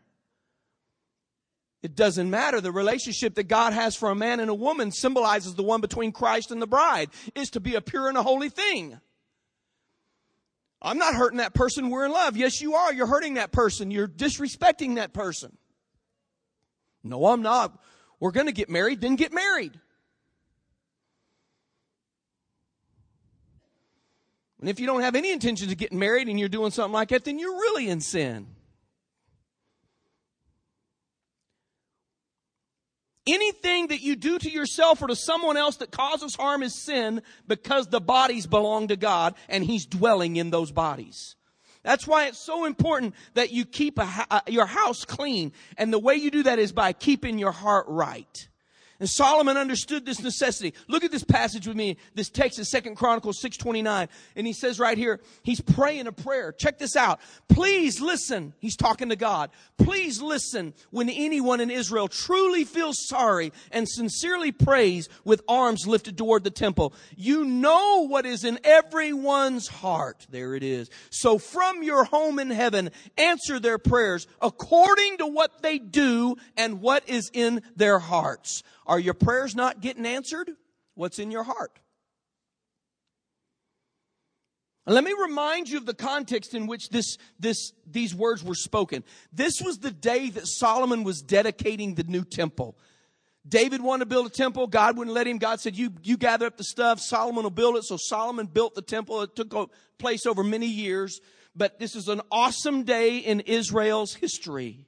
It 1.82 1.96
doesn't 1.96 2.30
matter. 2.30 2.62
The 2.62 2.72
relationship 2.72 3.34
that 3.36 3.48
God 3.48 3.74
has 3.74 3.96
for 3.96 4.12
a 4.12 4.16
man 4.16 4.40
and 4.40 4.52
a 4.52 4.54
woman 4.54 4.92
symbolizes 4.92 5.56
the 5.56 5.64
one 5.64 5.82
between 5.82 6.12
Christ 6.12 6.52
and 6.52 6.62
the 6.62 6.68
bride, 6.68 7.10
is 7.34 7.50
to 7.50 7.60
be 7.60 7.74
a 7.74 7.82
pure 7.82 8.08
and 8.08 8.16
a 8.20 8.22
holy 8.22 8.50
thing. 8.50 9.00
I'm 10.80 11.00
not 11.00 11.16
hurting 11.16 11.40
that 11.40 11.56
person. 11.56 11.90
We're 11.90 12.06
in 12.06 12.12
love. 12.12 12.38
Yes, 12.38 12.62
you 12.62 12.76
are. 12.76 12.94
You're 12.94 13.08
hurting 13.08 13.34
that 13.34 13.52
person. 13.52 13.90
You're 13.90 14.08
disrespecting 14.08 14.98
that 14.98 15.12
person. 15.12 15.58
No, 17.04 17.26
I'm 17.26 17.42
not. 17.42 17.76
We're 18.20 18.30
going 18.30 18.46
to 18.46 18.54
get 18.54 18.70
married, 18.70 19.02
then 19.02 19.16
get 19.16 19.34
married. 19.34 19.74
And 24.60 24.70
if 24.70 24.80
you 24.80 24.86
don't 24.86 25.02
have 25.02 25.16
any 25.16 25.32
intentions 25.32 25.72
of 25.72 25.80
getting 25.80 25.98
married 25.98 26.28
and 26.28 26.40
you're 26.40 26.48
doing 26.48 26.70
something 26.70 26.94
like 26.94 27.10
that, 27.10 27.26
then 27.26 27.40
you're 27.40 27.56
really 27.56 27.90
in 27.90 28.00
sin. 28.00 28.50
Anything 33.26 33.88
that 33.88 34.02
you 34.02 34.16
do 34.16 34.38
to 34.38 34.50
yourself 34.50 35.02
or 35.02 35.08
to 35.08 35.16
someone 35.16 35.56
else 35.56 35.78
that 35.78 35.92
causes 35.92 36.36
harm 36.36 36.62
is 36.62 36.76
sin 36.76 37.22
because 37.48 37.88
the 37.88 38.02
bodies 38.02 38.48
belong 38.48 38.90
to 38.90 38.98
God 38.98 39.36
and 39.48 39.64
He's 39.64 39.86
dwelling 39.86 40.36
in 40.36 40.50
those 40.50 40.72
bodies. 40.72 41.36
That's 41.84 42.08
why 42.08 42.28
it's 42.28 42.40
so 42.40 42.66
important 42.66 43.14
that 43.34 43.52
you 43.52 43.66
keep 43.66 44.00
a, 44.00 44.42
your 44.48 44.66
house 44.66 45.06
clean. 45.06 45.52
And 45.78 45.92
the 45.92 46.00
way 46.00 46.16
you 46.16 46.32
do 46.32 46.44
that 46.44 46.60
is 46.60 46.72
by 46.72 46.94
keeping 46.94 47.38
your 47.38 47.52
heart 47.52 47.86
right. 47.88 48.48
And 49.00 49.10
Solomon 49.10 49.58
understood 49.58 50.06
this 50.06 50.22
necessity. 50.22 50.74
Look 50.88 51.04
at 51.04 51.12
this 51.12 51.24
passage 51.24 51.68
with 51.68 51.76
me. 51.76 51.98
This 52.14 52.30
text 52.30 52.60
is 52.60 52.70
Second 52.70 52.96
Chronicles 52.96 53.42
629. 53.42 54.08
And 54.36 54.48
he 54.48 54.54
says 54.54 54.80
right 54.80 54.98
here, 54.98 55.20
he's 55.42 55.62
praying 55.62 56.08
a 56.08 56.12
prayer. 56.12 56.52
Check 56.52 56.78
this 56.78 56.96
out. 56.96 57.20
Please 57.50 58.00
listen. 58.00 58.54
He's 58.60 58.76
talking 58.78 59.10
to 59.10 59.16
God. 59.16 59.50
Please 59.78 60.22
listen 60.22 60.74
when 60.92 61.10
anyone 61.10 61.60
in 61.60 61.72
Israel 61.72 62.08
truly 62.08 62.64
feels 62.64 63.08
sorry 63.08 63.52
and 63.72 63.90
sincerely 63.90 64.52
prays 64.52 65.10
with 65.26 65.42
arms 65.48 65.88
lifted 65.88 66.18
toward 66.18 66.44
the 66.44 66.52
temple. 66.52 66.94
You 67.16 67.46
know 67.46 68.08
what 68.08 68.26
is 68.26 68.44
in 68.44 68.60
everyone's 68.64 69.68
heart. 69.68 70.28
There 70.30 70.56
it 70.56 70.64
is. 70.64 70.90
So 71.10 71.38
from 71.40 71.84
your 71.84 72.04
home 72.04 72.40
in 72.40 72.52
heaven, 72.52 72.92
answer 73.18 73.60
their 73.60 73.78
prayers 73.78 74.28
according 74.42 75.18
to 75.18 75.28
what 75.28 75.62
they 75.62 75.80
do 75.80 76.36
and 76.56 76.80
what 76.80 77.10
is 77.10 77.30
in 77.34 77.62
their 77.76 78.00
hearts. 78.00 78.64
Are 78.86 79.00
your 79.00 79.14
prayers 79.14 79.56
not 79.56 79.82
getting 79.82 80.06
answered? 80.06 80.50
What's 80.96 81.20
in 81.20 81.32
your 81.32 81.44
heart? 81.44 81.80
Let 84.86 85.06
me 85.06 85.14
remind 85.18 85.70
you 85.70 85.78
of 85.78 85.86
the 85.86 85.94
context 85.94 86.54
in 86.54 86.68
which 86.68 86.90
this, 86.90 87.18
this, 87.40 87.72
these 87.90 88.14
words 88.14 88.44
were 88.44 88.56
spoken. 88.56 89.06
This 89.32 89.62
was 89.62 89.78
the 89.78 89.92
day 89.92 90.30
that 90.32 90.46
Solomon 90.46 91.06
was 91.06 91.22
dedicating 91.22 91.96
the 91.96 92.04
new 92.04 92.26
temple. 92.26 92.78
David 93.48 93.82
wanted 93.82 94.02
to 94.02 94.06
build 94.08 94.28
a 94.28 94.30
temple. 94.30 94.68
God 94.68 94.98
wouldn't 94.98 95.14
let 95.14 95.26
him. 95.26 95.38
God 95.38 95.62
said, 95.62 95.78
you, 95.78 95.94
you 96.04 96.18
gather 96.18 96.46
up 96.46 96.58
the 96.58 96.66
stuff. 96.66 97.00
Solomon 97.00 97.44
will 97.44 97.50
build 97.50 97.78
it. 97.78 97.86
So 97.86 97.98
Solomon 97.98 98.46
built 98.46 98.76
the 98.76 98.82
temple. 98.82 99.22
It 99.22 99.36
took 99.36 99.72
place 99.98 100.26
over 100.26 100.44
many 100.44 100.68
years. 100.68 101.22
But 101.56 101.80
this 101.80 101.96
is 101.96 102.10
an 102.10 102.22
awesome 102.32 102.84
day 102.84 103.20
in 103.20 103.42
Israel's 103.42 104.16
history. 104.16 104.86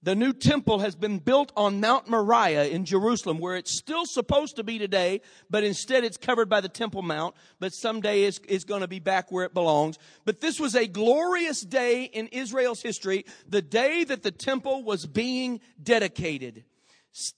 The 0.00 0.14
new 0.14 0.32
temple 0.32 0.78
has 0.78 0.94
been 0.94 1.18
built 1.18 1.50
on 1.56 1.80
Mount 1.80 2.08
Moriah 2.08 2.66
in 2.66 2.84
Jerusalem, 2.84 3.38
where 3.38 3.56
it's 3.56 3.76
still 3.76 4.06
supposed 4.06 4.54
to 4.56 4.62
be 4.62 4.78
today, 4.78 5.22
but 5.50 5.64
instead 5.64 6.04
it's 6.04 6.16
covered 6.16 6.48
by 6.48 6.60
the 6.60 6.68
Temple 6.68 7.02
Mount, 7.02 7.34
but 7.58 7.74
someday 7.74 8.22
it's, 8.22 8.38
it's 8.48 8.62
going 8.62 8.82
to 8.82 8.88
be 8.88 9.00
back 9.00 9.32
where 9.32 9.44
it 9.44 9.54
belongs. 9.54 9.98
But 10.24 10.40
this 10.40 10.60
was 10.60 10.76
a 10.76 10.86
glorious 10.86 11.62
day 11.62 12.04
in 12.04 12.28
Israel's 12.28 12.80
history, 12.80 13.24
the 13.48 13.60
day 13.60 14.04
that 14.04 14.22
the 14.22 14.30
temple 14.30 14.84
was 14.84 15.04
being 15.04 15.60
dedicated. 15.82 16.62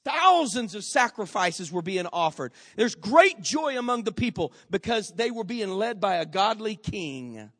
Thousands 0.04 0.74
of 0.74 0.84
sacrifices 0.84 1.72
were 1.72 1.80
being 1.80 2.06
offered. 2.12 2.52
There's 2.76 2.94
great 2.94 3.40
joy 3.40 3.78
among 3.78 4.02
the 4.02 4.12
people 4.12 4.52
because 4.68 5.12
they 5.12 5.30
were 5.30 5.44
being 5.44 5.70
led 5.70 5.98
by 5.98 6.16
a 6.16 6.26
godly 6.26 6.76
king. 6.76 7.50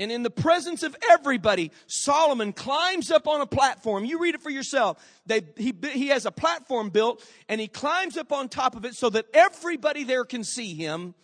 And 0.00 0.10
in 0.10 0.22
the 0.22 0.30
presence 0.30 0.82
of 0.82 0.96
everybody, 1.10 1.70
Solomon 1.86 2.52
climbs 2.52 3.10
up 3.10 3.28
on 3.28 3.40
a 3.40 3.46
platform. 3.46 4.04
You 4.04 4.18
read 4.18 4.34
it 4.34 4.42
for 4.42 4.50
yourself. 4.50 4.98
They, 5.26 5.42
he, 5.56 5.74
he 5.92 6.08
has 6.08 6.26
a 6.26 6.32
platform 6.32 6.90
built 6.90 7.24
and 7.48 7.60
he 7.60 7.68
climbs 7.68 8.16
up 8.16 8.32
on 8.32 8.48
top 8.48 8.74
of 8.74 8.84
it 8.84 8.94
so 8.94 9.10
that 9.10 9.26
everybody 9.32 10.04
there 10.04 10.24
can 10.24 10.44
see 10.44 10.74
him. 10.74 11.14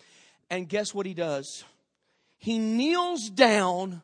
And 0.51 0.69
guess 0.69 0.95
what 0.95 1.07
he 1.07 1.15
does? 1.15 1.65
He 2.37 2.59
kneels 2.59 3.31
down 3.31 4.03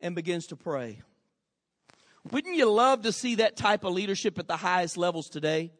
and 0.00 0.14
begins 0.14 0.48
to 0.48 0.56
pray. 0.56 1.00
Wouldn't 2.30 2.56
you 2.56 2.70
love 2.70 3.02
to 3.02 3.12
see 3.12 3.36
that 3.36 3.56
type 3.56 3.84
of 3.84 3.92
leadership 3.92 4.38
at 4.38 4.46
the 4.46 4.56
highest 4.56 4.96
levels 4.96 5.28
today? 5.28 5.72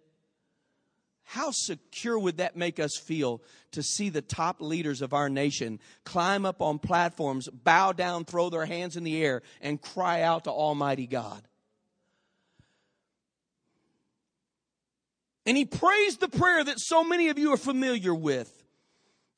How 1.32 1.50
secure 1.50 2.18
would 2.18 2.36
that 2.36 2.56
make 2.56 2.78
us 2.78 2.94
feel 2.94 3.40
to 3.70 3.82
see 3.82 4.10
the 4.10 4.20
top 4.20 4.60
leaders 4.60 5.00
of 5.00 5.14
our 5.14 5.30
nation 5.30 5.80
climb 6.04 6.44
up 6.44 6.60
on 6.60 6.78
platforms, 6.78 7.48
bow 7.48 7.92
down, 7.92 8.26
throw 8.26 8.50
their 8.50 8.66
hands 8.66 8.98
in 8.98 9.02
the 9.02 9.24
air, 9.24 9.40
and 9.62 9.80
cry 9.80 10.20
out 10.20 10.44
to 10.44 10.50
Almighty 10.50 11.06
God? 11.06 11.42
And 15.46 15.56
he 15.56 15.64
prays 15.64 16.18
the 16.18 16.28
prayer 16.28 16.62
that 16.62 16.78
so 16.78 17.02
many 17.02 17.30
of 17.30 17.38
you 17.38 17.54
are 17.54 17.56
familiar 17.56 18.14
with. 18.14 18.52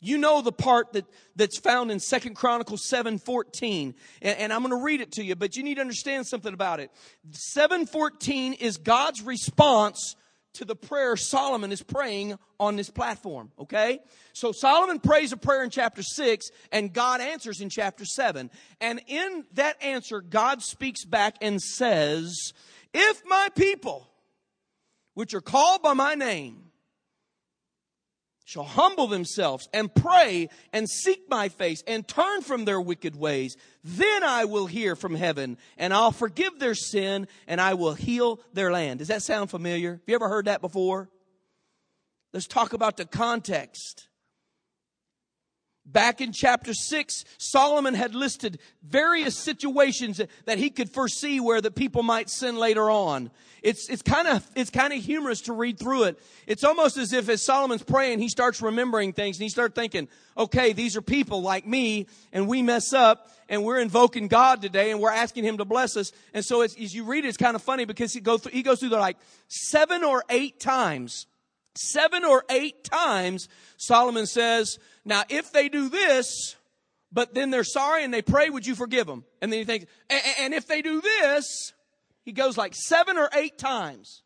You 0.01 0.19
know 0.19 0.43
the 0.43 0.51
part 0.51 0.95
that, 0.95 1.05
that's 1.37 1.61
found 1.61 1.93
in 1.93 2.01
Second 2.01 2.35
Chronicles 2.35 2.91
7:14. 2.91 3.95
And, 4.21 4.39
and 4.39 4.53
I'm 4.53 4.63
going 4.63 4.77
to 4.77 4.85
read 4.85 5.01
it 5.01 5.13
to 5.13 5.23
you, 5.23 5.37
but 5.37 5.55
you 5.55 5.63
need 5.63 5.77
to 5.77 5.81
understand 5.81 6.27
something 6.27 6.53
about 6.53 6.81
it. 6.81 6.91
7:14 7.31 8.61
is 8.61 8.79
God's 8.79 9.23
response 9.23 10.17
to 10.55 10.65
the 10.65 10.77
prayer 10.77 11.17
Solomon 11.17 11.73
is 11.73 11.83
praying 11.83 12.39
on 12.59 12.77
this 12.77 12.91
platform, 12.91 13.51
okay? 13.59 14.01
So 14.33 14.53
Solomon 14.53 15.01
prays 15.01 15.33
a 15.33 15.37
prayer 15.37 15.63
in 15.63 15.71
chapter 15.71 16.03
6 16.03 16.51
and 16.73 16.93
God 16.93 17.21
answers 17.21 17.61
in 17.61 17.69
chapter 17.69 18.05
7. 18.05 18.51
And 18.81 19.01
in 19.07 19.45
that 19.55 19.83
answer, 19.83 20.21
God 20.21 20.63
speaks 20.63 21.05
back 21.05 21.37
and 21.41 21.61
says, 21.61 22.53
If 22.93 23.23
my 23.27 23.49
people, 23.55 24.09
which 25.15 25.35
are 25.35 25.41
called 25.41 25.83
by 25.83 25.93
my 25.93 26.15
name, 26.15 26.71
shall 28.45 28.65
humble 28.65 29.07
themselves 29.07 29.69
and 29.73 29.93
pray 29.93 30.49
and 30.73 30.89
seek 30.89 31.29
my 31.29 31.49
face 31.49 31.83
and 31.87 32.07
turn 32.07 32.43
from 32.43 32.65
their 32.65 32.81
wicked 32.81 33.17
ways, 33.17 33.57
then 33.83 34.23
I 34.23 34.45
will 34.45 34.67
hear 34.67 34.95
from 34.95 35.15
heaven 35.15 35.57
and 35.79 35.93
I'll 35.93 36.13
forgive 36.13 36.59
their 36.59 36.75
sin 36.75 37.27
and 37.47 37.61
I 37.61 37.75
will 37.75 37.95
heal 37.95 38.41
their 38.53 38.71
land. 38.71 38.99
Does 38.99 39.09
that 39.09 39.23
sound 39.23 39.51
familiar? 39.51 39.93
Have 39.93 40.03
you 40.07 40.15
ever 40.15 40.29
heard 40.29 40.45
that 40.45 40.61
before? 40.61 41.09
Let's 42.33 42.47
talk 42.47 42.73
about 42.75 42.97
the 42.97 43.07
context. 43.07 44.09
Back 45.87 46.23
in 46.23 46.33
chapter 46.33 46.73
6, 46.73 47.25
Solomon 47.37 47.93
had 47.93 48.15
listed 48.15 48.59
various 48.83 49.39
situations 49.39 50.19
that 50.47 50.57
he 50.59 50.71
could 50.71 50.89
foresee 50.89 51.41
where 51.41 51.61
the 51.61 51.71
people 51.71 52.03
might 52.03 52.31
sin 52.31 52.57
later 52.57 52.91
on. 52.91 53.31
It's, 53.63 53.91
it's 53.91 54.01
kind 54.01 54.27
of, 54.27 54.49
it's 54.55 54.71
kind 54.71 54.95
of 54.95 55.03
humorous 55.03 55.43
to 55.43 55.53
read 55.53 55.79
through 55.79 56.05
it. 56.05 56.19
It's 56.47 56.65
almost 56.65 56.97
as 56.97 57.13
if 57.13 57.29
as 57.29 57.45
Solomon's 57.45 57.83
praying, 57.83 58.21
he 58.21 58.31
starts 58.31 58.63
remembering 58.63 59.13
things 59.13 59.37
and 59.37 59.43
he 59.43 59.51
starts 59.51 59.75
thinking, 59.75 60.09
okay, 60.39 60.73
these 60.73 60.97
are 60.97 61.03
people 61.03 61.43
like 61.43 61.67
me 61.67 62.07
and 62.33 62.49
we 62.49 62.63
mess 62.63 62.95
up 62.95 63.31
and 63.51 63.63
we're 63.63 63.79
invoking 63.79 64.29
God 64.29 64.63
today 64.63 64.91
and 64.91 65.01
we're 65.01 65.11
asking 65.11 65.45
him 65.45 65.59
to 65.59 65.67
bless 65.67 65.99
us. 65.99 66.13
And 66.33 66.43
so 66.45 66.63
as 66.63 66.77
you 66.95 67.05
read 67.05 67.27
it, 67.27 67.29
it's 67.29 67.37
kind 67.37 67.57
of 67.57 67.63
funny 67.63 67.85
because 67.85 68.13
he, 68.13 68.21
go 68.21 68.39
through, 68.39 68.53
he 68.53 68.63
goes 68.63 68.81
through 68.81 68.89
there 68.89 69.01
like 69.01 69.19
seven 69.49 70.03
or 70.03 70.25
eight 70.31 70.61
times. 70.61 71.27
Seven 71.77 72.25
or 72.25 72.45
eight 72.51 72.85
times, 72.85 73.49
Solomon 73.79 74.27
says, 74.27 74.79
now, 75.05 75.25
if 75.29 75.53
they 75.53 75.69
do 75.69 75.89
this, 75.89 76.57
but 77.13 77.35
then 77.35 77.51
they're 77.51 77.65
sorry 77.65 78.05
and 78.05 78.13
they 78.13 78.23
pray, 78.23 78.51
would 78.51 78.67
you 78.67 78.75
forgive 78.75 79.07
them? 79.07 79.25
And 79.41 79.53
then 79.53 79.59
he 79.59 79.65
thinks, 79.65 79.87
and 80.11 80.53
if 80.55 80.67
they 80.67 80.83
do 80.83 81.01
this, 81.01 81.73
he 82.23 82.33
goes 82.33 82.57
like 82.57 82.75
seven 82.75 83.19
or 83.19 83.29
eight 83.35 83.59
times 83.59 84.23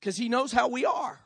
because 0.00 0.16
he 0.16 0.28
knows 0.28 0.52
how 0.52 0.68
we 0.68 0.86
are. 0.86 1.20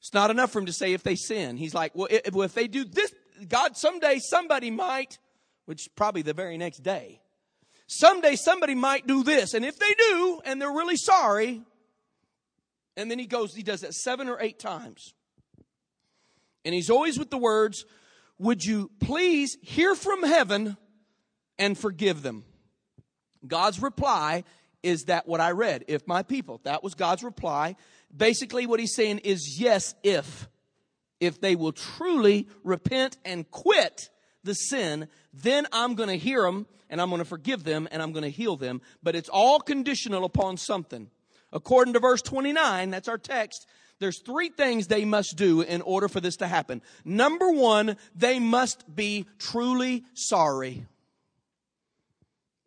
It's 0.00 0.14
not 0.14 0.30
enough 0.30 0.52
for 0.52 0.60
him 0.60 0.66
to 0.66 0.72
say 0.72 0.92
if 0.92 1.02
they 1.02 1.16
sin. 1.16 1.56
He's 1.56 1.74
like, 1.74 1.92
well, 1.94 2.08
if 2.10 2.54
they 2.54 2.68
do 2.68 2.84
this, 2.84 3.12
God, 3.48 3.76
someday 3.76 4.20
somebody 4.20 4.70
might, 4.70 5.18
which 5.66 5.88
probably 5.96 6.22
the 6.22 6.32
very 6.32 6.56
next 6.56 6.84
day, 6.84 7.20
someday 7.88 8.36
somebody 8.36 8.76
might 8.76 9.06
do 9.06 9.24
this. 9.24 9.54
And 9.54 9.64
if 9.64 9.78
they 9.78 9.92
do, 9.98 10.40
and 10.44 10.62
they're 10.62 10.70
really 10.70 10.96
sorry, 10.96 11.62
and 12.96 13.10
then 13.10 13.18
he 13.18 13.26
goes, 13.26 13.54
he 13.54 13.62
does 13.62 13.80
that 13.80 13.92
seven 13.92 14.28
or 14.28 14.38
eight 14.40 14.58
times. 14.58 15.14
And 16.64 16.74
he's 16.74 16.90
always 16.90 17.18
with 17.18 17.30
the 17.30 17.38
words, 17.38 17.84
Would 18.38 18.64
you 18.64 18.90
please 19.00 19.56
hear 19.62 19.94
from 19.94 20.22
heaven 20.22 20.76
and 21.58 21.76
forgive 21.76 22.22
them? 22.22 22.44
God's 23.46 23.80
reply 23.80 24.44
is 24.82 25.04
that 25.04 25.26
what 25.26 25.40
I 25.40 25.52
read, 25.52 25.84
if 25.88 26.06
my 26.06 26.22
people. 26.22 26.60
That 26.64 26.82
was 26.82 26.94
God's 26.94 27.22
reply. 27.22 27.76
Basically, 28.14 28.66
what 28.66 28.80
he's 28.80 28.94
saying 28.94 29.18
is 29.18 29.56
yes, 29.60 29.94
if. 30.02 30.48
If 31.20 31.40
they 31.40 31.56
will 31.56 31.72
truly 31.72 32.46
repent 32.62 33.16
and 33.24 33.50
quit 33.50 34.08
the 34.44 34.54
sin, 34.54 35.08
then 35.32 35.66
I'm 35.72 35.94
going 35.94 36.08
to 36.08 36.16
hear 36.16 36.42
them 36.42 36.66
and 36.90 37.00
I'm 37.00 37.10
going 37.10 37.20
to 37.20 37.24
forgive 37.24 37.64
them 37.64 37.88
and 37.90 38.02
I'm 38.02 38.12
going 38.12 38.22
to 38.22 38.30
heal 38.30 38.56
them. 38.56 38.80
But 39.02 39.16
it's 39.16 39.28
all 39.28 39.60
conditional 39.60 40.24
upon 40.24 40.56
something. 40.56 41.10
According 41.52 41.94
to 41.94 42.00
verse 42.00 42.22
29, 42.22 42.90
that's 42.90 43.08
our 43.08 43.18
text, 43.18 43.66
there's 44.00 44.18
three 44.18 44.48
things 44.48 44.86
they 44.86 45.04
must 45.04 45.36
do 45.36 45.60
in 45.60 45.82
order 45.82 46.08
for 46.08 46.20
this 46.20 46.36
to 46.36 46.46
happen. 46.46 46.82
Number 47.04 47.50
one, 47.50 47.96
they 48.14 48.38
must 48.38 48.94
be 48.94 49.26
truly 49.38 50.04
sorry. 50.14 50.86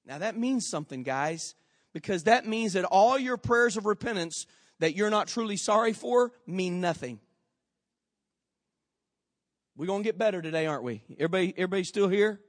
Now 0.05 0.17
that 0.17 0.37
means 0.37 0.67
something, 0.67 1.03
guys, 1.03 1.55
because 1.93 2.23
that 2.23 2.45
means 2.45 2.73
that 2.73 2.85
all 2.85 3.17
your 3.17 3.37
prayers 3.37 3.77
of 3.77 3.85
repentance 3.85 4.45
that 4.79 4.95
you're 4.95 5.09
not 5.09 5.27
truly 5.27 5.57
sorry 5.57 5.93
for 5.93 6.31
mean 6.45 6.81
nothing. 6.81 7.19
We're 9.77 9.87
going 9.87 10.03
to 10.03 10.07
get 10.07 10.17
better 10.17 10.41
today, 10.41 10.65
aren't 10.65 10.83
we? 10.83 11.01
Everybody, 11.13 11.53
everybody 11.55 11.83
still 11.83 12.09
here? 12.09 12.39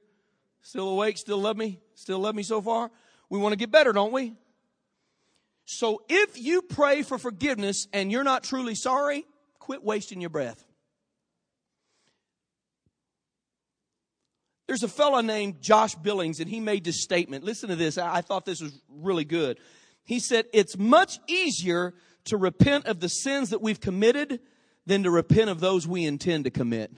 Still 0.62 0.88
awake? 0.88 1.18
Still 1.18 1.38
love 1.38 1.56
me? 1.56 1.80
Still 1.94 2.18
love 2.18 2.34
me 2.34 2.42
so 2.42 2.60
far? 2.60 2.90
We 3.28 3.38
want 3.38 3.52
to 3.52 3.56
get 3.56 3.70
better, 3.70 3.92
don't 3.92 4.12
we? 4.12 4.34
So 5.72 6.02
if 6.08 6.38
you 6.38 6.62
pray 6.62 7.02
for 7.02 7.18
forgiveness 7.18 7.88
and 7.92 8.12
you're 8.12 8.24
not 8.24 8.44
truly 8.44 8.74
sorry, 8.74 9.24
quit 9.58 9.82
wasting 9.82 10.20
your 10.20 10.30
breath. 10.30 10.64
There's 14.68 14.82
a 14.82 14.88
fellow 14.88 15.20
named 15.20 15.60
Josh 15.60 15.94
Billings, 15.94 16.40
and 16.40 16.48
he 16.48 16.60
made 16.60 16.84
this 16.84 17.02
statement. 17.02 17.44
Listen 17.44 17.68
to 17.68 17.76
this. 17.76 17.98
I 17.98 18.20
thought 18.20 18.44
this 18.44 18.60
was 18.60 18.80
really 18.88 19.24
good. 19.24 19.58
He 20.04 20.18
said, 20.18 20.46
It's 20.52 20.78
much 20.78 21.18
easier 21.26 21.94
to 22.24 22.36
repent 22.36 22.86
of 22.86 23.00
the 23.00 23.08
sins 23.08 23.50
that 23.50 23.60
we've 23.60 23.80
committed 23.80 24.40
than 24.86 25.02
to 25.02 25.10
repent 25.10 25.50
of 25.50 25.60
those 25.60 25.86
we 25.86 26.04
intend 26.04 26.44
to 26.44 26.50
commit. 26.50 26.92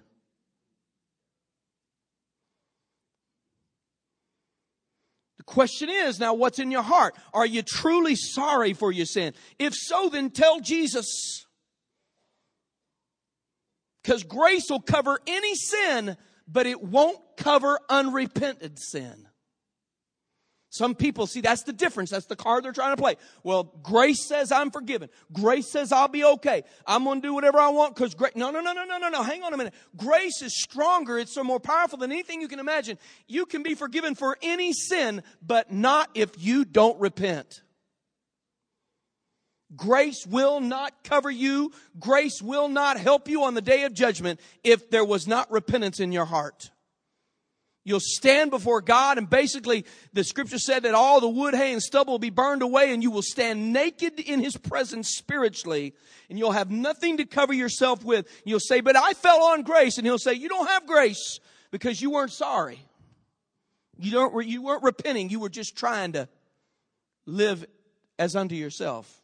Question 5.46 5.90
is 5.90 6.18
now, 6.18 6.34
what's 6.34 6.58
in 6.58 6.70
your 6.70 6.82
heart? 6.82 7.14
Are 7.32 7.46
you 7.46 7.62
truly 7.62 8.16
sorry 8.16 8.72
for 8.72 8.90
your 8.90 9.06
sin? 9.06 9.34
If 9.58 9.74
so, 9.74 10.08
then 10.08 10.30
tell 10.30 10.60
Jesus. 10.60 11.44
Because 14.02 14.22
grace 14.22 14.70
will 14.70 14.80
cover 14.80 15.18
any 15.26 15.54
sin 15.54 16.16
but 16.46 16.66
it 16.66 16.82
won't 16.82 17.18
cover 17.36 17.78
unrepented 17.88 18.78
sin. 18.78 19.26
Some 20.74 20.96
people 20.96 21.28
see 21.28 21.40
that's 21.40 21.62
the 21.62 21.72
difference. 21.72 22.10
That's 22.10 22.26
the 22.26 22.34
card 22.34 22.64
they're 22.64 22.72
trying 22.72 22.96
to 22.96 23.00
play. 23.00 23.14
Well, 23.44 23.72
grace 23.84 24.26
says 24.26 24.50
I'm 24.50 24.72
forgiven. 24.72 25.08
Grace 25.32 25.70
says 25.70 25.92
I'll 25.92 26.08
be 26.08 26.24
okay. 26.24 26.64
I'm 26.84 27.04
going 27.04 27.22
to 27.22 27.28
do 27.28 27.32
whatever 27.32 27.60
I 27.60 27.68
want 27.68 27.94
because 27.94 28.16
grace. 28.16 28.32
No, 28.34 28.50
no, 28.50 28.60
no, 28.60 28.72
no, 28.72 28.84
no, 28.84 28.98
no, 28.98 29.08
no. 29.08 29.22
Hang 29.22 29.44
on 29.44 29.54
a 29.54 29.56
minute. 29.56 29.72
Grace 29.96 30.42
is 30.42 30.60
stronger. 30.60 31.16
It's 31.16 31.32
so 31.32 31.44
more 31.44 31.60
powerful 31.60 31.96
than 31.98 32.10
anything 32.10 32.40
you 32.40 32.48
can 32.48 32.58
imagine. 32.58 32.98
You 33.28 33.46
can 33.46 33.62
be 33.62 33.76
forgiven 33.76 34.16
for 34.16 34.36
any 34.42 34.72
sin, 34.72 35.22
but 35.46 35.72
not 35.72 36.10
if 36.14 36.32
you 36.38 36.64
don't 36.64 36.98
repent. 36.98 37.62
Grace 39.76 40.26
will 40.26 40.58
not 40.58 41.04
cover 41.04 41.30
you. 41.30 41.70
Grace 42.00 42.42
will 42.42 42.66
not 42.66 42.98
help 42.98 43.28
you 43.28 43.44
on 43.44 43.54
the 43.54 43.62
day 43.62 43.84
of 43.84 43.94
judgment 43.94 44.40
if 44.64 44.90
there 44.90 45.04
was 45.04 45.28
not 45.28 45.52
repentance 45.52 46.00
in 46.00 46.10
your 46.10 46.24
heart. 46.24 46.72
You'll 47.86 48.00
stand 48.00 48.50
before 48.50 48.80
God 48.80 49.18
and 49.18 49.28
basically 49.28 49.84
the 50.14 50.24
scripture 50.24 50.58
said 50.58 50.84
that 50.84 50.94
all 50.94 51.20
the 51.20 51.28
wood, 51.28 51.54
hay, 51.54 51.72
and 51.72 51.82
stubble 51.82 52.14
will 52.14 52.18
be 52.18 52.30
burned 52.30 52.62
away 52.62 52.94
and 52.94 53.02
you 53.02 53.10
will 53.10 53.22
stand 53.22 53.74
naked 53.74 54.18
in 54.18 54.40
his 54.40 54.56
presence 54.56 55.10
spiritually 55.10 55.92
and 56.30 56.38
you'll 56.38 56.52
have 56.52 56.70
nothing 56.70 57.18
to 57.18 57.26
cover 57.26 57.52
yourself 57.52 58.02
with. 58.02 58.26
You'll 58.46 58.58
say, 58.58 58.80
but 58.80 58.96
I 58.96 59.12
fell 59.12 59.42
on 59.42 59.62
grace. 59.62 59.98
And 59.98 60.06
he'll 60.06 60.18
say, 60.18 60.32
you 60.32 60.48
don't 60.48 60.66
have 60.66 60.86
grace 60.86 61.38
because 61.70 62.00
you 62.00 62.10
weren't 62.10 62.32
sorry. 62.32 62.80
You 63.98 64.12
don't, 64.12 64.46
you 64.46 64.62
weren't 64.62 64.82
repenting. 64.82 65.28
You 65.28 65.40
were 65.40 65.50
just 65.50 65.76
trying 65.76 66.12
to 66.12 66.26
live 67.26 67.66
as 68.18 68.34
unto 68.34 68.54
yourself. 68.54 69.20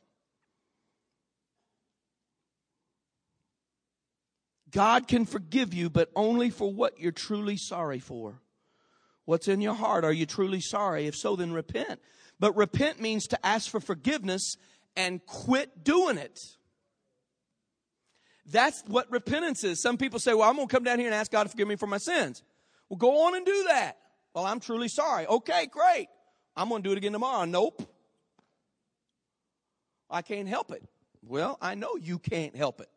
God 4.71 5.09
can 5.09 5.25
forgive 5.25 5.75
you, 5.75 5.91
but 5.91 6.11
only 6.15 6.51
for 6.51 6.71
what 6.73 7.01
you're 7.01 7.11
truly 7.11 7.57
sorry 7.57 7.99
for. 7.99 8.41
What's 9.31 9.47
in 9.47 9.61
your 9.61 9.75
heart? 9.75 10.05
Are 10.05 10.13
you 10.13 10.27
truly 10.27 10.61
sorry? 10.61 11.07
If 11.07 11.15
so, 11.15 11.37
then 11.37 11.53
repent. 11.53 12.01
But 12.41 12.57
repent 12.57 13.01
means 13.01 13.29
to 13.29 13.47
ask 13.47 13.71
for 13.71 13.79
forgiveness 13.79 14.57
and 14.97 15.25
quit 15.25 15.85
doing 15.85 16.19
it. 16.19 16.41
That's 18.45 18.83
what 18.89 19.09
repentance 19.09 19.63
is. 19.63 19.81
Some 19.81 19.99
people 19.99 20.19
say, 20.19 20.35
well, 20.35 20.51
I'm 20.51 20.57
going 20.57 20.67
to 20.67 20.75
come 20.75 20.83
down 20.83 20.99
here 20.99 21.07
and 21.07 21.15
ask 21.15 21.31
God 21.31 21.45
to 21.45 21.49
forgive 21.49 21.69
me 21.69 21.77
for 21.77 21.87
my 21.87 21.99
sins. 21.99 22.43
Well, 22.89 22.97
go 22.97 23.29
on 23.29 23.37
and 23.37 23.47
do 23.47 23.67
that. 23.69 23.99
Well, 24.35 24.45
I'm 24.45 24.59
truly 24.59 24.89
sorry. 24.89 25.29
Okay, 25.29 25.67
great. 25.67 26.09
I'm 26.57 26.69
going 26.69 26.83
to 26.83 26.89
do 26.89 26.93
it 26.93 26.99
again 26.99 27.13
tomorrow. 27.13 27.45
Nope. 27.45 27.89
I 30.11 30.23
can't 30.23 30.49
help 30.49 30.73
it. 30.73 30.83
Well, 31.23 31.57
I 31.63 31.77
know 31.77 31.95
you 31.95 32.19
can't 32.19 32.57
help 32.57 32.81
it. 32.81 32.89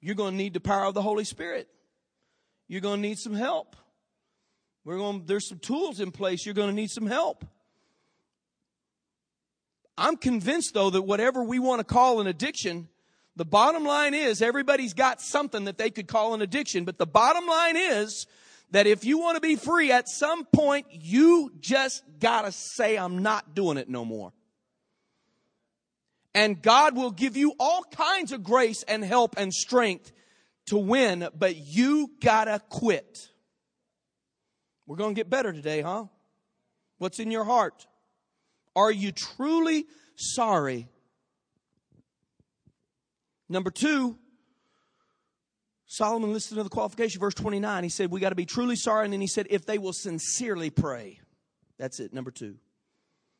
You're 0.00 0.14
going 0.14 0.34
to 0.34 0.38
need 0.38 0.54
the 0.54 0.60
power 0.60 0.84
of 0.84 0.94
the 0.94 1.02
Holy 1.02 1.24
Spirit. 1.24 1.66
You're 2.68 2.82
going 2.82 3.02
to 3.02 3.08
need 3.08 3.18
some 3.18 3.34
help. 3.34 3.74
We're 4.88 4.96
going 4.96 5.24
there's 5.26 5.46
some 5.46 5.58
tools 5.58 6.00
in 6.00 6.12
place. 6.12 6.46
You're 6.46 6.54
going 6.54 6.70
to 6.70 6.74
need 6.74 6.88
some 6.88 7.06
help. 7.06 7.44
I'm 9.98 10.16
convinced 10.16 10.72
though 10.72 10.88
that 10.88 11.02
whatever 11.02 11.42
we 11.42 11.58
want 11.58 11.80
to 11.80 11.84
call 11.84 12.22
an 12.22 12.26
addiction, 12.26 12.88
the 13.36 13.44
bottom 13.44 13.84
line 13.84 14.14
is 14.14 14.40
everybody's 14.40 14.94
got 14.94 15.20
something 15.20 15.66
that 15.66 15.76
they 15.76 15.90
could 15.90 16.08
call 16.08 16.32
an 16.32 16.40
addiction, 16.40 16.86
but 16.86 16.96
the 16.96 17.06
bottom 17.06 17.46
line 17.46 17.76
is 17.76 18.26
that 18.70 18.86
if 18.86 19.04
you 19.04 19.18
want 19.18 19.34
to 19.34 19.42
be 19.42 19.56
free 19.56 19.92
at 19.92 20.08
some 20.08 20.46
point, 20.46 20.86
you 20.90 21.52
just 21.60 22.02
gotta 22.18 22.50
say, 22.50 22.96
I'm 22.96 23.18
not 23.18 23.54
doing 23.54 23.76
it 23.76 23.90
no 23.90 24.06
more. 24.06 24.32
And 26.34 26.62
God 26.62 26.96
will 26.96 27.10
give 27.10 27.36
you 27.36 27.52
all 27.60 27.84
kinds 27.94 28.32
of 28.32 28.42
grace 28.42 28.84
and 28.84 29.04
help 29.04 29.34
and 29.36 29.52
strength 29.52 30.12
to 30.68 30.78
win, 30.78 31.28
but 31.38 31.56
you 31.56 32.12
gotta 32.22 32.62
quit. 32.70 33.28
We're 34.88 34.96
gonna 34.96 35.12
get 35.12 35.28
better 35.28 35.52
today, 35.52 35.82
huh? 35.82 36.06
What's 36.96 37.20
in 37.20 37.30
your 37.30 37.44
heart? 37.44 37.86
Are 38.74 38.90
you 38.90 39.12
truly 39.12 39.84
sorry? 40.16 40.88
Number 43.50 43.70
two, 43.70 44.16
Solomon 45.84 46.32
listed 46.32 46.56
the 46.56 46.68
qualification, 46.70 47.20
verse 47.20 47.34
29. 47.34 47.82
He 47.82 47.90
said, 47.90 48.10
We 48.10 48.18
got 48.18 48.30
to 48.30 48.34
be 48.34 48.46
truly 48.46 48.76
sorry. 48.76 49.04
And 49.04 49.12
then 49.12 49.20
he 49.20 49.26
said, 49.26 49.46
If 49.50 49.66
they 49.66 49.76
will 49.76 49.92
sincerely 49.92 50.70
pray. 50.70 51.20
That's 51.78 52.00
it, 52.00 52.14
number 52.14 52.30
two. 52.30 52.56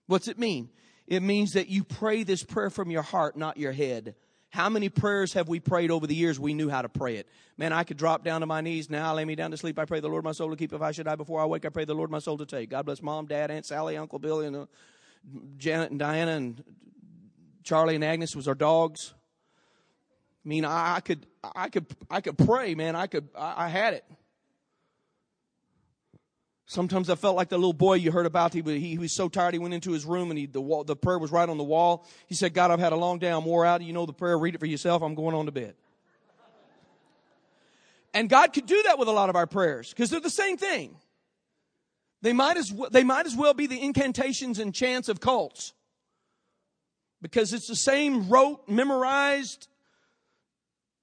What's 0.06 0.28
it 0.28 0.38
mean? 0.38 0.68
It 1.06 1.22
means 1.22 1.52
that 1.52 1.68
you 1.68 1.82
pray 1.82 2.24
this 2.24 2.42
prayer 2.42 2.68
from 2.68 2.90
your 2.90 3.02
heart, 3.02 3.38
not 3.38 3.56
your 3.56 3.72
head. 3.72 4.14
How 4.50 4.68
many 4.68 4.88
prayers 4.88 5.34
have 5.34 5.48
we 5.48 5.60
prayed 5.60 5.90
over 5.90 6.06
the 6.06 6.14
years 6.14 6.40
we 6.40 6.54
knew 6.54 6.68
how 6.68 6.82
to 6.82 6.88
pray 6.88 7.16
it? 7.16 7.28
Man, 7.58 7.72
I 7.72 7.84
could 7.84 7.98
drop 7.98 8.24
down 8.24 8.40
to 8.40 8.46
my 8.46 8.60
knees 8.60 8.88
now, 8.88 9.14
lay 9.14 9.24
me 9.24 9.34
down 9.34 9.50
to 9.50 9.56
sleep. 9.56 9.78
I 9.78 9.84
pray 9.84 10.00
the 10.00 10.08
Lord 10.08 10.24
my 10.24 10.32
soul 10.32 10.50
to 10.50 10.56
keep. 10.56 10.72
If 10.72 10.80
I 10.80 10.92
should 10.92 11.04
die 11.04 11.16
before 11.16 11.40
I 11.40 11.44
wake, 11.44 11.66
I 11.66 11.68
pray 11.68 11.84
the 11.84 11.94
Lord 11.94 12.10
my 12.10 12.18
soul 12.18 12.38
to 12.38 12.46
take. 12.46 12.70
God 12.70 12.86
bless 12.86 13.02
mom, 13.02 13.26
dad, 13.26 13.50
aunt 13.50 13.66
Sally, 13.66 13.96
uncle 13.96 14.18
Billy, 14.18 14.46
and 14.46 14.56
uh, 14.56 14.66
Janet 15.58 15.90
and 15.90 15.98
Diana 15.98 16.32
and 16.32 16.64
Charlie 17.62 17.94
and 17.94 18.04
Agnes 18.04 18.34
was 18.34 18.48
our 18.48 18.54
dogs. 18.54 19.12
I 20.44 20.48
mean, 20.48 20.64
I, 20.64 20.96
I 20.96 21.00
could, 21.00 21.26
I 21.54 21.68
could, 21.68 21.86
I 22.10 22.20
could 22.22 22.38
pray, 22.38 22.74
man. 22.74 22.96
I 22.96 23.06
could, 23.06 23.28
I, 23.36 23.66
I 23.66 23.68
had 23.68 23.92
it. 23.92 24.04
Sometimes 26.70 27.08
I 27.08 27.14
felt 27.14 27.34
like 27.34 27.48
the 27.48 27.56
little 27.56 27.72
boy 27.72 27.94
you 27.94 28.12
heard 28.12 28.26
about. 28.26 28.52
He, 28.52 28.60
he, 28.60 28.78
he 28.78 28.98
was 28.98 29.14
so 29.14 29.30
tired 29.30 29.54
he 29.54 29.58
went 29.58 29.72
into 29.72 29.90
his 29.90 30.04
room 30.04 30.30
and 30.30 30.38
he, 30.38 30.44
the, 30.44 30.60
wall, 30.60 30.84
the 30.84 30.94
prayer 30.94 31.18
was 31.18 31.32
right 31.32 31.48
on 31.48 31.56
the 31.56 31.64
wall. 31.64 32.06
He 32.26 32.34
said, 32.34 32.52
God, 32.52 32.70
I've 32.70 32.78
had 32.78 32.92
a 32.92 32.96
long 32.96 33.18
day. 33.18 33.30
I'm 33.30 33.46
wore 33.46 33.64
out. 33.64 33.80
You 33.80 33.94
know 33.94 34.04
the 34.04 34.12
prayer. 34.12 34.38
Read 34.38 34.54
it 34.54 34.58
for 34.58 34.66
yourself. 34.66 35.02
I'm 35.02 35.14
going 35.14 35.34
on 35.34 35.46
to 35.46 35.50
bed. 35.50 35.74
And 38.12 38.28
God 38.28 38.52
could 38.52 38.66
do 38.66 38.82
that 38.84 38.98
with 38.98 39.08
a 39.08 39.12
lot 39.12 39.30
of 39.30 39.36
our 39.36 39.46
prayers 39.46 39.88
because 39.88 40.10
they're 40.10 40.20
the 40.20 40.28
same 40.28 40.58
thing. 40.58 40.94
They 42.20 42.34
might 42.34 42.58
as 42.58 42.70
they 42.90 43.04
might 43.04 43.24
as 43.24 43.34
well 43.34 43.54
be 43.54 43.66
the 43.66 43.80
incantations 43.80 44.58
and 44.58 44.74
chants 44.74 45.08
of 45.08 45.20
cults 45.20 45.72
because 47.22 47.54
it's 47.54 47.66
the 47.68 47.76
same 47.76 48.28
rote, 48.28 48.68
memorized. 48.68 49.68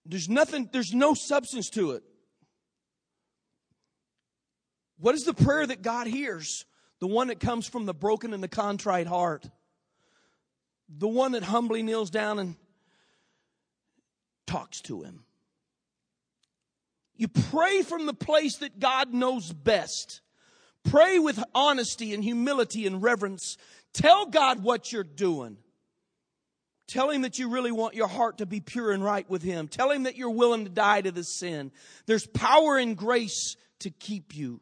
There's 0.05 0.29
nothing, 0.29 0.69
there's 0.71 0.93
no 0.93 1.15
substance 1.15 1.71
to 1.71 1.91
it. 1.91 2.03
What 4.99 5.15
is 5.15 5.23
the 5.23 5.33
prayer 5.33 5.65
that 5.65 5.81
God 5.81 6.07
hears? 6.07 6.65
The 6.99 7.07
one 7.07 7.27
that 7.27 7.39
comes 7.39 7.67
from 7.67 7.85
the 7.85 7.93
broken 7.93 8.33
and 8.33 8.41
the 8.41 8.47
contrite 8.47 9.07
heart. 9.07 9.45
The 10.89 11.07
one 11.07 11.33
that 11.33 11.43
humbly 11.43 11.83
kneels 11.83 12.09
down 12.09 12.39
and 12.39 12.55
talks 14.45 14.81
to 14.81 15.01
him. 15.01 15.25
You 17.17 17.27
pray 17.27 17.81
from 17.81 18.05
the 18.05 18.13
place 18.13 18.57
that 18.57 18.79
God 18.79 19.13
knows 19.13 19.51
best. 19.51 20.21
Pray 20.83 21.17
with 21.17 21.43
honesty 21.53 22.13
and 22.13 22.23
humility 22.23 22.85
and 22.85 23.01
reverence. 23.01 23.57
Tell 23.93 24.25
God 24.27 24.63
what 24.63 24.91
you're 24.91 25.03
doing. 25.03 25.57
Tell 26.87 27.09
him 27.09 27.23
that 27.23 27.39
you 27.39 27.49
really 27.49 27.71
want 27.71 27.95
your 27.95 28.07
heart 28.07 28.37
to 28.37 28.45
be 28.45 28.59
pure 28.59 28.91
and 28.91 29.03
right 29.03 29.27
with 29.29 29.41
him. 29.41 29.67
Tell 29.67 29.89
him 29.89 30.03
that 30.03 30.17
you're 30.17 30.29
willing 30.29 30.65
to 30.65 30.69
die 30.69 31.01
to 31.01 31.11
the 31.11 31.23
sin. 31.23 31.71
There's 32.05 32.27
power 32.27 32.77
and 32.77 32.95
grace 32.95 33.55
to 33.79 33.89
keep 33.89 34.35
you. 34.35 34.61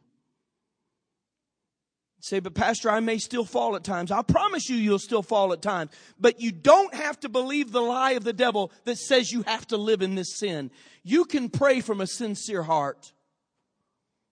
Say, 2.24 2.40
but 2.40 2.54
Pastor, 2.54 2.90
I 2.90 3.00
may 3.00 3.18
still 3.18 3.44
fall 3.44 3.76
at 3.76 3.84
times. 3.84 4.10
I 4.10 4.22
promise 4.22 4.70
you, 4.70 4.76
you'll 4.76 4.98
still 4.98 5.22
fall 5.22 5.52
at 5.52 5.60
times. 5.60 5.90
But 6.18 6.40
you 6.40 6.52
don't 6.52 6.94
have 6.94 7.20
to 7.20 7.28
believe 7.28 7.70
the 7.70 7.82
lie 7.82 8.12
of 8.12 8.24
the 8.24 8.32
devil 8.32 8.72
that 8.84 8.96
says 8.96 9.30
you 9.30 9.42
have 9.42 9.66
to 9.66 9.76
live 9.76 10.00
in 10.00 10.14
this 10.14 10.38
sin. 10.38 10.70
You 11.02 11.26
can 11.26 11.50
pray 11.50 11.82
from 11.82 12.00
a 12.00 12.06
sincere 12.06 12.62
heart, 12.62 13.12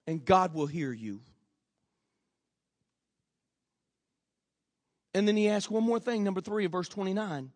and 0.07 0.24
God 0.24 0.55
will 0.55 0.64
hear 0.64 0.90
you. 0.90 1.20
And 5.12 5.28
then 5.28 5.37
he 5.37 5.50
asked 5.50 5.70
one 5.70 5.85
more 5.85 6.00
thing, 6.00 6.24
number 6.24 6.40
three 6.40 6.64
of 6.64 6.72
verse 6.72 6.88
29. 6.88 7.52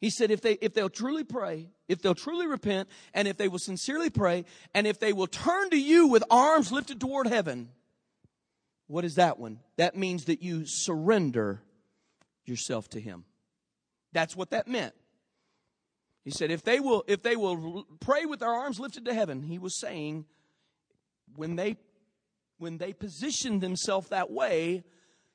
He 0.00 0.08
said, 0.08 0.30
if 0.30 0.40
they, 0.40 0.54
if 0.62 0.72
they'll 0.72 0.88
truly 0.88 1.24
pray, 1.24 1.68
if 1.86 2.00
they'll 2.00 2.14
truly 2.14 2.46
repent, 2.46 2.88
and 3.12 3.28
if 3.28 3.36
they 3.36 3.48
will 3.48 3.58
sincerely 3.58 4.08
pray, 4.08 4.46
and 4.72 4.86
if 4.86 4.98
they 4.98 5.12
will 5.12 5.26
turn 5.26 5.68
to 5.68 5.78
you 5.78 6.06
with 6.06 6.24
arms 6.30 6.72
lifted 6.72 6.98
toward 6.98 7.26
heaven, 7.26 7.68
what 8.90 9.04
is 9.04 9.14
that 9.14 9.38
one? 9.38 9.60
That 9.76 9.96
means 9.96 10.24
that 10.24 10.42
you 10.42 10.64
surrender 10.66 11.62
yourself 12.44 12.88
to 12.88 13.00
him. 13.00 13.24
That's 14.12 14.34
what 14.34 14.50
that 14.50 14.66
meant. 14.66 14.94
He 16.24 16.32
said, 16.32 16.50
if 16.50 16.64
they 16.64 16.80
will, 16.80 17.04
if 17.06 17.22
they 17.22 17.36
will 17.36 17.86
pray 18.00 18.26
with 18.26 18.40
their 18.40 18.50
arms 18.50 18.80
lifted 18.80 19.04
to 19.04 19.14
heaven, 19.14 19.44
he 19.44 19.60
was 19.60 19.78
saying, 19.78 20.24
when 21.36 21.54
they, 21.54 21.76
when 22.58 22.78
they 22.78 22.92
position 22.92 23.60
themselves 23.60 24.08
that 24.08 24.28
way, 24.28 24.82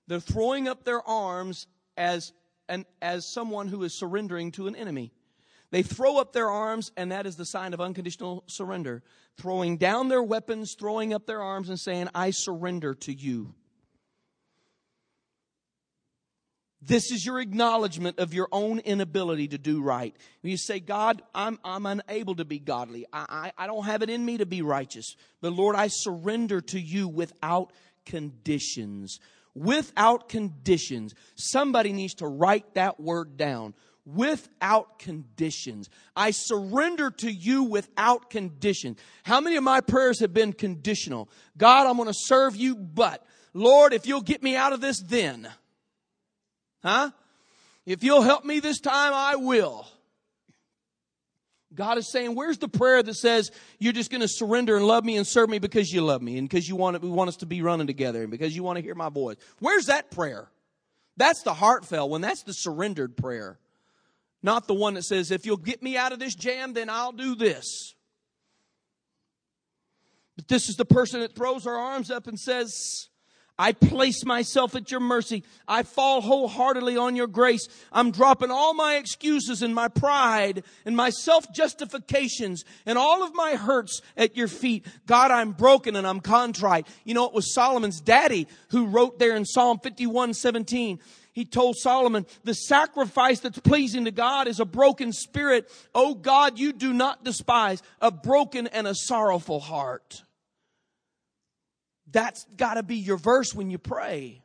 they're 0.08 0.20
throwing 0.20 0.68
up 0.68 0.84
their 0.84 1.02
arms 1.08 1.66
as, 1.96 2.34
an, 2.68 2.86
as 3.02 3.32
someone 3.34 3.70
who 3.70 3.84
is 3.84 3.98
surrendering 3.98 4.52
to 4.52 4.68
an 4.68 4.76
enemy. 4.76 5.14
They 5.76 5.84
throw 5.84 6.20
up 6.20 6.32
their 6.32 6.50
arms, 6.50 6.94
and 6.96 7.12
that 7.12 7.26
is 7.26 7.36
the 7.36 7.44
sign 7.44 7.74
of 7.74 7.82
unconditional 7.82 8.46
surrender. 8.48 9.04
Throwing 9.36 9.76
down 9.76 10.08
their 10.08 10.24
weapons, 10.24 10.74
throwing 10.80 11.14
up 11.14 11.26
their 11.26 11.42
arms, 11.42 11.68
and 11.68 11.78
saying, 11.78 12.08
I 12.16 12.32
surrender 12.32 12.94
to 12.94 13.14
you. 13.14 13.54
This 16.82 17.12
is 17.12 17.26
your 17.26 17.42
acknowledgement 17.42 18.20
of 18.20 18.34
your 18.34 18.48
own 18.54 18.80
inability 18.80 19.50
to 19.50 19.58
do 19.58 19.82
right. 19.82 20.16
When 20.40 20.52
you 20.52 20.56
say, 20.56 20.80
God, 20.80 21.22
I'm, 21.36 21.60
I'm 21.62 21.86
unable 21.86 22.36
to 22.36 22.46
be 22.46 22.60
godly. 22.60 23.06
I, 23.12 23.52
I, 23.58 23.64
I 23.66 23.68
don't 23.68 23.84
have 23.84 24.02
it 24.02 24.10
in 24.10 24.24
me 24.24 24.38
to 24.38 24.46
be 24.46 24.62
righteous. 24.62 25.18
But 25.42 25.52
Lord, 25.52 25.76
I 25.76 25.90
surrender 25.90 26.62
to 26.62 26.80
you 26.80 27.10
without 27.10 27.74
conditions. 28.06 29.20
Without 29.54 30.30
conditions. 30.30 31.14
Somebody 31.36 31.92
needs 31.92 32.14
to 32.14 32.28
write 32.28 32.76
that 32.76 32.98
word 32.98 33.36
down. 33.36 33.74
Without 34.06 35.00
conditions. 35.00 35.90
I 36.16 36.32
surrender 36.32 37.10
to 37.10 37.32
you 37.32 37.64
without 37.64 38.30
condition. 38.30 38.98
How 39.24 39.42
many 39.42 39.56
of 39.56 39.64
my 39.64 39.82
prayers 39.82 40.20
have 40.20 40.34
been 40.34 40.54
conditional? 40.54 41.28
God, 41.58 41.88
I'm 41.88 41.98
going 41.98 42.08
to 42.08 42.14
serve 42.16 42.56
you, 42.56 42.76
but 42.76 43.26
Lord, 43.54 43.94
if 43.94 44.06
you'll 44.06 44.22
get 44.22 44.44
me 44.44 44.56
out 44.56 44.74
of 44.74 44.82
this, 44.82 45.02
then. 45.02 45.50
Huh? 46.84 47.12
If 47.86 48.04
you'll 48.04 48.22
help 48.22 48.46
me 48.46 48.60
this 48.60 48.80
time, 48.80 49.14
I 49.14 49.38
will. 49.38 49.88
God 51.74 51.98
is 51.98 52.12
saying, 52.12 52.36
where's 52.36 52.58
the 52.58 52.68
prayer 52.68 53.04
that 53.04 53.16
says 53.16 53.52
you're 53.80 53.94
just 53.94 54.12
going 54.12 54.22
to 54.22 54.28
surrender 54.28 54.78
and 54.78 54.86
love 54.86 55.04
me 55.04 55.18
and 55.18 55.28
serve 55.28 55.50
me 55.50 55.60
because 55.60 55.92
you 55.92 56.02
love 56.02 56.22
me 56.22 56.38
and 56.38 56.48
because 56.48 56.68
you 56.68 56.76
want, 56.76 57.02
we 57.02 57.10
want 57.10 57.28
us 57.28 57.38
to 57.38 57.46
be 57.46 57.62
running 57.62 57.88
together 57.88 58.22
and 58.22 58.32
because 58.32 58.56
you 58.56 58.64
want 58.64 58.78
to 58.78 58.84
hear 58.84 58.96
my 58.96 59.10
voice? 59.10 59.36
Where's 59.60 59.88
that 59.88 60.10
prayer? 60.12 60.48
That's 61.18 61.44
the 61.44 61.54
heartfelt 61.54 62.10
one. 62.10 62.22
That's 62.22 62.44
the 62.44 62.54
surrendered 62.54 63.18
prayer. 63.18 63.60
Not 64.44 64.68
the 64.68 64.74
one 64.74 64.94
that 64.96 65.04
says, 65.04 65.32
if 65.32 65.46
you'll 65.46 65.58
get 65.58 65.82
me 65.82 65.98
out 65.98 66.12
of 66.12 66.20
this 66.20 66.36
jam, 66.36 66.74
then 66.74 66.90
I'll 66.90 67.12
do 67.12 67.36
this. 67.36 67.96
But 70.36 70.48
this 70.48 70.70
is 70.70 70.76
the 70.76 70.86
person 70.86 71.22
that 71.22 71.36
throws 71.36 71.66
her 71.66 71.76
arms 71.76 72.12
up 72.12 72.28
and 72.28 72.40
says, 72.40 73.10
I 73.58 73.72
place 73.72 74.26
myself 74.26 74.76
at 74.76 74.92
your 74.92 75.00
mercy. 75.00 75.44
I 75.66 75.84
fall 75.84 76.20
wholeheartedly 76.20 76.98
on 76.98 77.16
your 77.16 77.28
grace. 77.28 77.68
I'm 77.90 78.12
dropping 78.12 78.52
all 78.52 78.74
my 78.74 78.96
excuses 78.96 79.62
and 79.62 79.74
my 79.74 79.88
pride 79.88 80.64
and 80.86 80.96
my 80.96 81.10
self 81.10 81.52
justifications 81.54 82.66
and 82.86 82.98
all 82.98 83.24
of 83.24 83.34
my 83.34 83.56
hurts 83.56 84.02
at 84.18 84.36
your 84.36 84.50
feet. 84.50 84.86
God, 85.06 85.32
I'm 85.32 85.52
broken 85.52 85.96
and 85.96 86.06
I'm 86.06 86.20
contrite. 86.20 86.86
You 87.06 87.14
know, 87.14 87.26
it 87.26 87.34
was 87.34 87.54
Solomon's 87.54 88.02
daddy 88.02 88.48
who 88.70 88.88
wrote 88.88 89.20
there 89.20 89.38
in 89.38 89.46
Psalm 89.46 89.80
51 89.80 90.34
17. 90.34 91.00
He 91.36 91.44
told 91.44 91.76
Solomon, 91.76 92.26
the 92.46 92.54
sacrifice 92.54 93.42
that's 93.42 93.60
pleasing 93.60 94.06
to 94.06 94.12
God 94.12 94.48
is 94.48 94.62
a 94.62 94.66
broken 94.66 95.12
spirit. 95.12 95.70
Oh 95.94 96.16
God, 96.16 96.58
you 96.58 96.72
do 96.72 96.94
not 96.94 97.26
despise 97.26 97.84
a 98.00 98.10
broken 98.10 98.68
and 98.68 98.88
a 98.88 98.96
sorrowful 98.96 99.60
heart. 99.60 100.24
That's 102.10 102.46
got 102.56 102.76
to 102.76 102.84
be 102.84 102.96
your 102.96 103.18
verse 103.18 103.54
when 103.54 103.70
you 103.70 103.78
pray. 103.78 104.44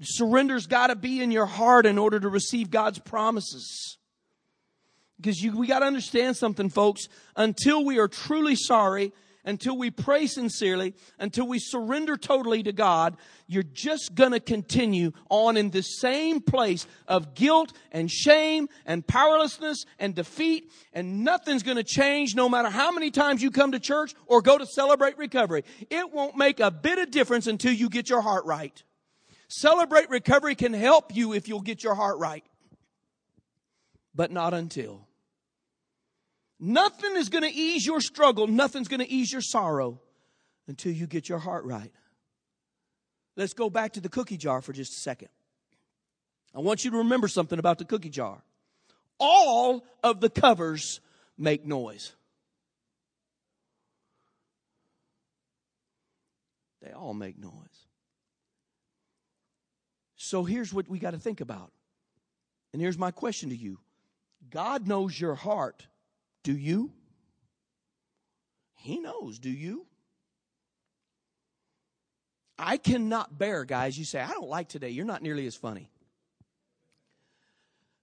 Surrender's 0.00 0.66
got 0.66 0.86
to 0.86 0.96
be 0.96 1.20
in 1.20 1.30
your 1.30 1.44
heart 1.44 1.84
in 1.84 1.98
order 1.98 2.18
to 2.18 2.30
receive 2.30 2.70
God's 2.70 2.98
promises. 2.98 3.98
Because 5.18 5.42
you, 5.42 5.54
we 5.54 5.66
got 5.66 5.80
to 5.80 5.86
understand 5.86 6.38
something, 6.38 6.70
folks. 6.70 7.08
Until 7.36 7.84
we 7.84 7.98
are 7.98 8.08
truly 8.08 8.56
sorry 8.56 9.12
until 9.46 9.78
we 9.78 9.90
pray 9.90 10.26
sincerely, 10.26 10.92
until 11.18 11.46
we 11.46 11.58
surrender 11.58 12.16
totally 12.16 12.64
to 12.64 12.72
God, 12.72 13.16
you're 13.46 13.62
just 13.62 14.14
gonna 14.14 14.40
continue 14.40 15.12
on 15.30 15.56
in 15.56 15.70
the 15.70 15.82
same 15.82 16.40
place 16.40 16.86
of 17.06 17.34
guilt 17.34 17.72
and 17.92 18.10
shame 18.10 18.68
and 18.84 19.06
powerlessness 19.06 19.84
and 19.98 20.14
defeat, 20.14 20.70
and 20.92 21.24
nothing's 21.24 21.62
gonna 21.62 21.84
change 21.84 22.34
no 22.34 22.48
matter 22.48 22.68
how 22.68 22.90
many 22.90 23.10
times 23.10 23.42
you 23.42 23.50
come 23.50 23.72
to 23.72 23.80
church 23.80 24.14
or 24.26 24.42
go 24.42 24.58
to 24.58 24.66
celebrate 24.66 25.16
recovery. 25.16 25.64
It 25.88 26.12
won't 26.12 26.36
make 26.36 26.60
a 26.60 26.70
bit 26.70 26.98
of 26.98 27.12
difference 27.12 27.46
until 27.46 27.72
you 27.72 27.88
get 27.88 28.10
your 28.10 28.20
heart 28.20 28.44
right. 28.44 28.82
Celebrate 29.48 30.10
recovery 30.10 30.56
can 30.56 30.72
help 30.72 31.14
you 31.14 31.32
if 31.32 31.46
you'll 31.46 31.60
get 31.60 31.84
your 31.84 31.94
heart 31.94 32.18
right, 32.18 32.44
but 34.12 34.32
not 34.32 34.52
until. 34.52 35.06
Nothing 36.58 37.16
is 37.16 37.28
going 37.28 37.44
to 37.44 37.52
ease 37.52 37.84
your 37.84 38.00
struggle. 38.00 38.46
Nothing's 38.46 38.88
going 38.88 39.00
to 39.00 39.10
ease 39.10 39.30
your 39.30 39.42
sorrow 39.42 40.00
until 40.66 40.92
you 40.92 41.06
get 41.06 41.28
your 41.28 41.38
heart 41.38 41.64
right. 41.64 41.92
Let's 43.36 43.52
go 43.52 43.68
back 43.68 43.92
to 43.94 44.00
the 44.00 44.08
cookie 44.08 44.38
jar 44.38 44.62
for 44.62 44.72
just 44.72 44.92
a 44.92 45.00
second. 45.00 45.28
I 46.54 46.60
want 46.60 46.84
you 46.84 46.90
to 46.92 46.98
remember 46.98 47.28
something 47.28 47.58
about 47.58 47.78
the 47.78 47.84
cookie 47.84 48.08
jar. 48.08 48.42
All 49.18 49.84
of 50.02 50.20
the 50.20 50.30
covers 50.30 51.00
make 51.36 51.66
noise. 51.66 52.14
They 56.80 56.92
all 56.92 57.14
make 57.14 57.38
noise. 57.38 57.52
So 60.16 60.44
here's 60.44 60.72
what 60.72 60.88
we 60.88 60.98
got 60.98 61.10
to 61.10 61.18
think 61.18 61.40
about. 61.40 61.72
And 62.72 62.80
here's 62.80 62.98
my 62.98 63.10
question 63.10 63.50
to 63.50 63.56
you 63.56 63.78
God 64.50 64.86
knows 64.86 65.20
your 65.20 65.34
heart 65.34 65.86
do 66.46 66.56
you? 66.56 66.92
He 68.76 69.00
knows, 69.00 69.40
do 69.40 69.50
you? 69.50 69.84
I 72.56 72.76
cannot 72.76 73.36
bear, 73.36 73.64
guys. 73.64 73.98
You 73.98 74.04
say, 74.04 74.20
I 74.20 74.30
don't 74.30 74.48
like 74.48 74.68
today. 74.68 74.90
You're 74.90 75.04
not 75.04 75.22
nearly 75.22 75.44
as 75.48 75.56
funny. 75.56 75.90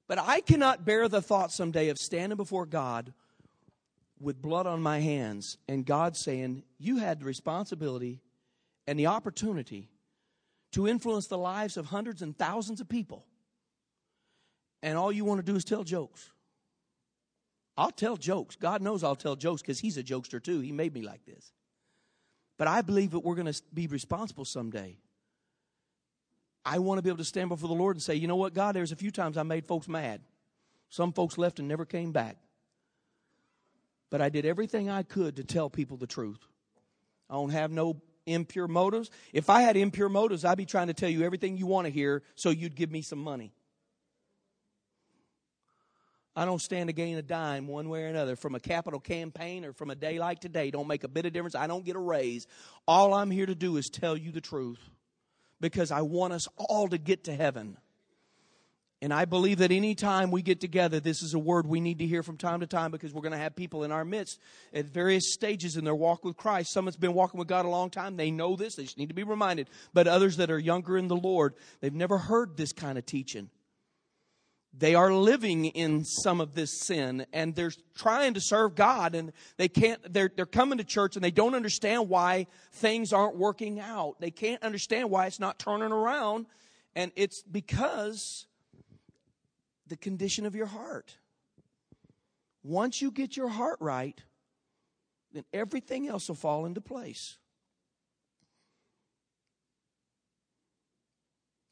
But 0.10 0.20
I 0.20 0.42
cannot 0.42 0.84
bear 0.84 1.08
the 1.08 1.22
thought 1.22 1.54
someday 1.54 1.88
of 1.88 1.98
standing 1.98 2.36
before 2.36 2.66
God 2.66 3.14
with 4.20 4.42
blood 4.42 4.68
on 4.68 4.82
my 4.82 5.00
hands 5.00 5.58
and 5.70 5.86
God 5.86 6.18
saying, 6.18 6.64
You 6.78 6.98
had 6.98 7.22
the 7.22 7.26
responsibility 7.26 8.20
and 8.86 9.00
the 9.00 9.08
opportunity 9.08 9.90
to 10.74 10.86
influence 10.86 11.28
the 11.28 11.38
lives 11.38 11.78
of 11.78 11.86
hundreds 11.86 12.22
and 12.22 12.38
thousands 12.38 12.82
of 12.82 12.90
people. 12.90 13.26
And 14.82 14.98
all 14.98 15.14
you 15.14 15.24
want 15.24 15.40
to 15.40 15.50
do 15.50 15.56
is 15.56 15.64
tell 15.64 15.86
jokes. 15.86 16.33
I'll 17.78 17.92
tell 17.92 18.18
jokes. 18.18 18.56
God 18.56 18.82
knows 18.82 19.04
I'll 19.04 19.16
tell 19.16 19.36
jokes 19.36 19.62
because 19.62 19.80
He's 19.80 19.98
a 19.98 20.04
jokester 20.04 20.42
too. 20.42 20.60
He 20.60 20.72
made 20.72 20.94
me 20.94 21.02
like 21.02 21.26
this. 21.26 21.52
But 22.58 22.68
I 22.68 22.82
believe 22.82 23.12
that 23.12 23.20
we're 23.20 23.36
going 23.36 23.52
to 23.52 23.62
be 23.74 23.88
responsible 23.88 24.46
someday. 24.46 24.98
I 26.66 26.80
want 26.80 26.98
to 27.00 27.02
be 27.02 27.10
able 27.10 27.18
to 27.18 27.26
stand 27.26 27.50
before 27.50 27.68
the 27.68 27.76
Lord 27.76 27.96
and 27.96 28.04
say, 28.04 28.16
you 28.16 28.28
know 28.28 28.36
what, 28.36 28.54
God, 28.54 28.76
there's 28.76 28.92
a 28.92 28.96
few 28.96 29.12
times 29.12 29.38
I 29.38 29.44
made 29.44 29.66
folks 29.66 29.88
mad. 29.88 30.22
Some 30.90 31.12
folks 31.12 31.38
left 31.38 31.60
and 31.60 31.68
never 31.68 31.86
came 31.86 32.12
back. 32.12 32.38
But 34.10 34.22
I 34.22 34.30
did 34.30 34.46
everything 34.46 34.90
I 34.90 35.04
could 35.04 35.38
to 35.38 35.44
tell 35.44 35.70
people 35.70 35.98
the 35.98 36.08
truth. 36.08 36.40
I 37.30 37.34
don't 37.34 37.50
have 37.50 37.72
no 37.72 38.00
impure 38.26 38.68
motives. 38.68 39.10
If 39.34 39.50
I 39.50 39.62
had 39.62 39.76
impure 39.76 40.08
motives, 40.08 40.46
I'd 40.46 40.58
be 40.58 40.66
trying 40.66 40.88
to 40.88 40.94
tell 40.94 41.10
you 41.10 41.24
everything 41.24 41.58
you 41.58 41.66
want 41.66 41.88
to 41.88 41.92
hear 41.92 42.22
so 42.36 42.52
you'd 42.52 42.76
give 42.76 42.92
me 42.92 43.02
some 43.02 43.20
money. 43.20 43.52
I 46.36 46.46
don't 46.46 46.62
stand 46.62 46.90
to 46.90 46.94
gain 46.94 47.18
a 47.18 47.22
dime 47.22 47.68
one 47.68 47.90
way 47.90 48.04
or 48.04 48.08
another 48.08 48.36
from 48.36 48.56
a 48.56 48.60
capital 48.60 49.00
campaign 49.00 49.66
or 49.66 49.74
from 49.74 49.92
a 49.92 49.96
day 49.96 50.18
like 50.18 50.40
today. 50.40 50.72
Don't 50.72 50.88
make 50.88 51.04
a 51.04 51.08
bit 51.08 51.26
of 51.26 51.34
difference. 51.34 51.54
I 51.54 51.68
don't 51.68 51.86
get 51.86 51.96
a 51.96 52.00
raise. 52.00 52.48
All 52.88 53.14
I'm 53.14 53.30
here 53.30 53.46
to 53.46 53.56
do 53.56 53.78
is 53.78 53.90
tell 53.92 54.18
you 54.18 54.32
the 54.32 54.42
truth 54.42 54.80
because 55.62 55.92
I 55.92 56.02
want 56.02 56.34
us 56.34 56.48
all 56.58 56.88
to 56.88 56.98
get 56.98 57.26
to 57.26 57.36
heaven. 57.36 57.78
And 59.00 59.14
I 59.14 59.26
believe 59.26 59.58
that 59.58 59.72
anytime 59.72 60.32
we 60.32 60.42
get 60.42 60.62
together, 60.62 61.00
this 61.00 61.22
is 61.22 61.34
a 61.34 61.40
word 61.40 61.68
we 61.68 61.82
need 61.82 62.00
to 62.00 62.08
hear 62.08 62.24
from 62.24 62.38
time 62.38 62.62
to 62.62 62.68
time 62.68 62.90
because 62.90 63.14
we're 63.14 63.22
going 63.22 63.34
to 63.34 63.38
have 63.38 63.54
people 63.54 63.84
in 63.84 63.92
our 63.92 64.06
midst 64.06 64.40
at 64.74 64.86
various 64.86 65.34
stages 65.34 65.76
in 65.76 65.84
their 65.84 65.94
walk 65.94 66.24
with 66.24 66.38
Christ. 66.38 66.72
Some 66.72 66.86
that's 66.86 66.98
been 66.98 67.14
walking 67.14 67.38
with 67.38 67.50
God 67.50 67.66
a 67.66 67.70
long 67.70 67.90
time, 67.90 68.16
they 68.16 68.32
know 68.32 68.56
this, 68.56 68.76
they 68.76 68.84
just 68.84 68.98
need 68.98 69.10
to 69.10 69.14
be 69.14 69.24
reminded. 69.24 69.68
But 69.94 70.08
others 70.08 70.38
that 70.38 70.50
are 70.50 70.58
younger 70.58 70.98
in 70.98 71.10
the 71.10 71.18
Lord, 71.18 71.54
they've 71.82 71.94
never 71.94 72.18
heard 72.18 72.56
this 72.56 72.72
kind 72.72 72.98
of 72.98 73.06
teaching 73.06 73.50
they 74.76 74.96
are 74.96 75.14
living 75.14 75.66
in 75.66 76.04
some 76.04 76.42
of 76.42 76.56
this 76.56 76.82
sin 76.82 77.26
and 77.32 77.54
they're 77.54 77.72
trying 77.96 78.34
to 78.34 78.42
serve 78.42 78.76
God 78.76 79.14
and 79.14 79.32
they 79.58 79.68
can't 79.68 80.02
they're 80.12 80.32
they're 80.36 80.46
coming 80.48 80.80
to 80.80 80.84
church 80.84 81.16
and 81.16 81.24
they 81.24 81.32
don't 81.32 81.54
understand 81.54 82.10
why 82.10 82.48
things 82.72 83.14
aren't 83.14 83.38
working 83.38 83.80
out. 83.80 84.20
They 84.20 84.32
can't 84.32 84.64
understand 84.64 85.12
why 85.12 85.28
it's 85.28 85.40
not 85.40 85.60
turning 85.60 85.92
around 85.92 86.48
and 86.96 87.12
it's 87.16 87.44
because 87.44 88.48
the 89.88 89.98
condition 89.98 90.46
of 90.46 90.56
your 90.56 90.66
heart. 90.66 91.18
Once 92.64 93.02
you 93.02 93.12
get 93.12 93.38
your 93.38 93.50
heart 93.50 93.78
right, 93.80 94.20
then 95.34 95.44
everything 95.54 96.08
else 96.08 96.30
will 96.30 96.36
fall 96.36 96.66
into 96.66 96.82
place. 96.82 97.38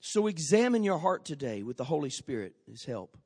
So 0.02 0.28
examine 0.28 0.84
your 0.84 0.98
heart 0.98 1.26
today 1.26 1.62
with 1.64 1.78
the 1.78 1.84
Holy 1.84 2.10
Spirit, 2.10 2.54
His 2.68 2.84
help. 2.84 3.18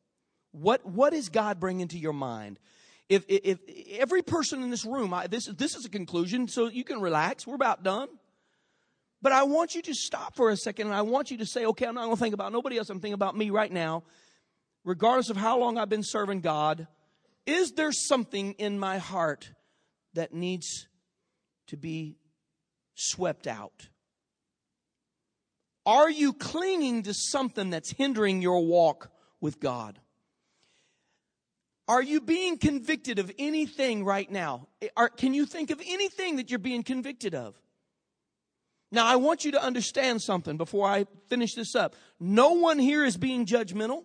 What, 0.52 0.86
what 0.86 1.14
is 1.14 1.30
God 1.30 1.60
bringing 1.60 1.88
to 1.88 1.98
your 1.98 2.14
mind? 2.14 2.60
If, 3.08 3.24
if, 3.30 3.60
if 3.68 4.00
every 4.00 4.22
person 4.22 4.62
in 4.62 4.72
this 4.72 4.86
room, 4.86 5.14
I, 5.14 5.28
this, 5.28 5.46
this 5.48 5.76
is 5.76 5.86
a 5.86 5.90
conclusion, 5.90 6.48
so 6.48 6.68
you 6.68 6.84
can 6.84 7.00
relax. 7.00 7.48
We're 7.48 7.56
about 7.56 7.84
done. 7.84 8.10
But 9.22 9.32
I 9.32 9.44
want 9.44 9.74
you 9.74 9.82
to 9.84 9.94
stop 9.94 10.36
for 10.36 10.50
a 10.50 10.58
second 10.58 10.88
and 10.88 10.96
I 10.96 11.02
want 11.02 11.32
you 11.32 11.38
to 11.38 11.46
say, 11.46 11.66
okay, 11.66 11.88
I'm 11.88 11.96
not 11.96 12.04
going 12.04 12.16
to 12.16 12.22
think 12.22 12.34
about 12.34 12.52
nobody 12.52 12.78
else. 12.78 12.90
I'm 12.90 13.00
thinking 13.00 13.14
about 13.14 13.38
me 13.38 13.50
right 13.50 13.72
now. 13.72 14.04
Regardless 14.84 15.30
of 15.30 15.38
how 15.38 15.58
long 15.58 15.78
I've 15.78 15.90
been 15.90 16.04
serving 16.04 16.42
God, 16.42 16.88
is 17.46 17.72
there 17.72 17.92
something 17.92 18.54
in 18.54 18.78
my 18.78 18.98
heart 18.98 19.50
that 20.14 20.34
needs 20.34 20.88
to 21.68 21.78
be 21.78 22.18
swept 22.96 23.48
out? 23.48 23.88
Are 25.86 26.10
you 26.10 26.34
clinging 26.34 27.04
to 27.04 27.14
something 27.14 27.70
that's 27.70 27.92
hindering 27.92 28.42
your 28.42 28.66
walk 28.66 29.12
with 29.40 29.60
God? 29.60 30.00
Are 31.88 32.02
you 32.02 32.20
being 32.20 32.58
convicted 32.58 33.20
of 33.20 33.32
anything 33.38 34.04
right 34.04 34.30
now? 34.30 34.68
Are, 34.98 35.10
can 35.10 35.36
you 35.36 35.46
think 35.46 35.70
of 35.70 35.80
anything 35.86 36.38
that 36.38 36.50
you're 36.50 36.58
being 36.58 36.82
convicted 36.82 37.36
of? 37.36 37.56
Now, 38.92 39.06
I 39.06 39.18
want 39.18 39.46
you 39.46 39.52
to 39.52 39.62
understand 39.62 40.22
something 40.22 40.58
before 40.58 40.88
I 40.88 41.06
finish 41.28 41.54
this 41.54 41.76
up. 41.76 41.96
No 42.20 42.54
one 42.54 42.80
here 42.80 43.04
is 43.04 43.18
being 43.18 43.46
judgmental 43.46 44.04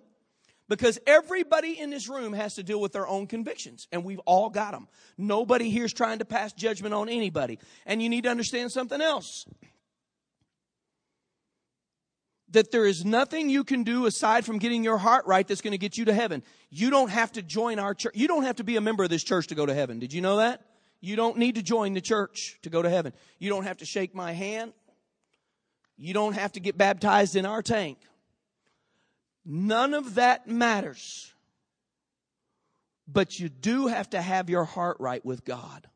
because 0.68 0.98
everybody 1.06 1.78
in 1.78 1.90
this 1.90 2.08
room 2.08 2.32
has 2.32 2.54
to 2.54 2.62
deal 2.62 2.80
with 2.80 2.92
their 2.92 3.06
own 3.06 3.26
convictions, 3.26 3.88
and 3.92 4.04
we've 4.04 4.20
all 4.20 4.50
got 4.50 4.72
them. 4.72 4.88
Nobody 5.16 5.70
here 5.70 5.84
is 5.84 5.92
trying 5.92 6.18
to 6.18 6.24
pass 6.24 6.52
judgment 6.52 6.92
on 6.92 7.08
anybody. 7.08 7.58
And 7.86 8.02
you 8.02 8.08
need 8.08 8.24
to 8.24 8.30
understand 8.30 8.72
something 8.72 9.00
else 9.00 9.46
that 12.50 12.70
there 12.70 12.86
is 12.86 13.04
nothing 13.04 13.48
you 13.48 13.64
can 13.64 13.84
do 13.84 14.06
aside 14.06 14.44
from 14.44 14.58
getting 14.58 14.82
your 14.82 14.98
heart 14.98 15.26
right 15.26 15.46
that's 15.46 15.60
going 15.60 15.72
to 15.72 15.78
get 15.78 15.96
you 15.96 16.06
to 16.06 16.14
heaven. 16.14 16.42
You 16.68 16.90
don't 16.90 17.10
have 17.10 17.32
to 17.32 17.42
join 17.42 17.78
our 17.78 17.94
church. 17.94 18.14
You 18.16 18.28
don't 18.28 18.42
have 18.42 18.56
to 18.56 18.64
be 18.64 18.76
a 18.76 18.80
member 18.80 19.04
of 19.04 19.10
this 19.10 19.22
church 19.22 19.48
to 19.48 19.54
go 19.54 19.66
to 19.66 19.74
heaven. 19.74 19.98
Did 19.98 20.12
you 20.12 20.20
know 20.20 20.38
that? 20.38 20.62
You 21.00 21.16
don't 21.16 21.38
need 21.38 21.54
to 21.54 21.62
join 21.62 21.94
the 21.94 22.00
church 22.00 22.58
to 22.62 22.70
go 22.70 22.82
to 22.82 22.90
heaven. 22.90 23.12
You 23.38 23.48
don't 23.50 23.64
have 23.64 23.78
to 23.78 23.86
shake 23.86 24.14
my 24.14 24.32
hand. 24.32 24.72
You 25.96 26.12
don't 26.12 26.34
have 26.34 26.52
to 26.52 26.60
get 26.60 26.76
baptized 26.76 27.36
in 27.36 27.46
our 27.46 27.62
tank. 27.62 27.98
None 29.44 29.94
of 29.94 30.16
that 30.16 30.46
matters. 30.46 31.32
But 33.06 33.38
you 33.38 33.48
do 33.48 33.86
have 33.86 34.10
to 34.10 34.20
have 34.20 34.50
your 34.50 34.64
heart 34.64 34.98
right 35.00 35.24
with 35.24 35.44
God 35.44 35.88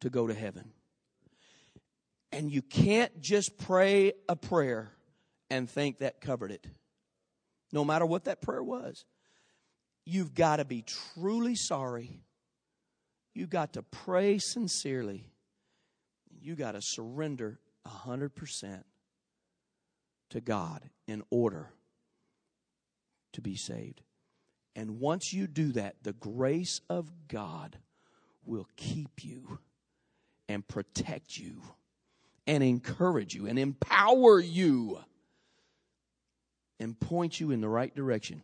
to 0.00 0.10
go 0.10 0.26
to 0.26 0.34
heaven. 0.34 0.72
And 2.32 2.50
you 2.50 2.62
can't 2.62 3.20
just 3.20 3.58
pray 3.58 4.12
a 4.28 4.36
prayer 4.36 4.92
and 5.52 5.68
think 5.68 5.98
that 5.98 6.22
covered 6.22 6.50
it. 6.50 6.66
No 7.72 7.84
matter 7.84 8.06
what 8.06 8.24
that 8.24 8.40
prayer 8.40 8.62
was. 8.62 9.04
You've 10.06 10.34
got 10.34 10.56
to 10.56 10.64
be 10.64 10.82
truly 10.82 11.54
sorry. 11.54 12.22
You've 13.34 13.50
got 13.50 13.74
to 13.74 13.82
pray 13.82 14.38
sincerely. 14.38 15.30
You 16.40 16.56
got 16.56 16.72
to 16.72 16.80
surrender 16.80 17.60
100% 17.86 18.82
to 20.30 20.40
God 20.40 20.88
in 21.06 21.22
order 21.30 21.68
to 23.34 23.42
be 23.42 23.54
saved. 23.54 24.00
And 24.74 25.00
once 25.00 25.34
you 25.34 25.46
do 25.46 25.72
that, 25.72 25.96
the 26.02 26.14
grace 26.14 26.80
of 26.88 27.12
God 27.28 27.76
will 28.46 28.68
keep 28.76 29.22
you 29.22 29.58
and 30.48 30.66
protect 30.66 31.36
you 31.36 31.60
and 32.46 32.62
encourage 32.62 33.34
you 33.34 33.46
and 33.46 33.58
empower 33.58 34.40
you 34.40 34.98
and 36.82 36.98
point 36.98 37.38
you 37.38 37.52
in 37.52 37.60
the 37.60 37.68
right 37.68 37.94
direction. 37.94 38.42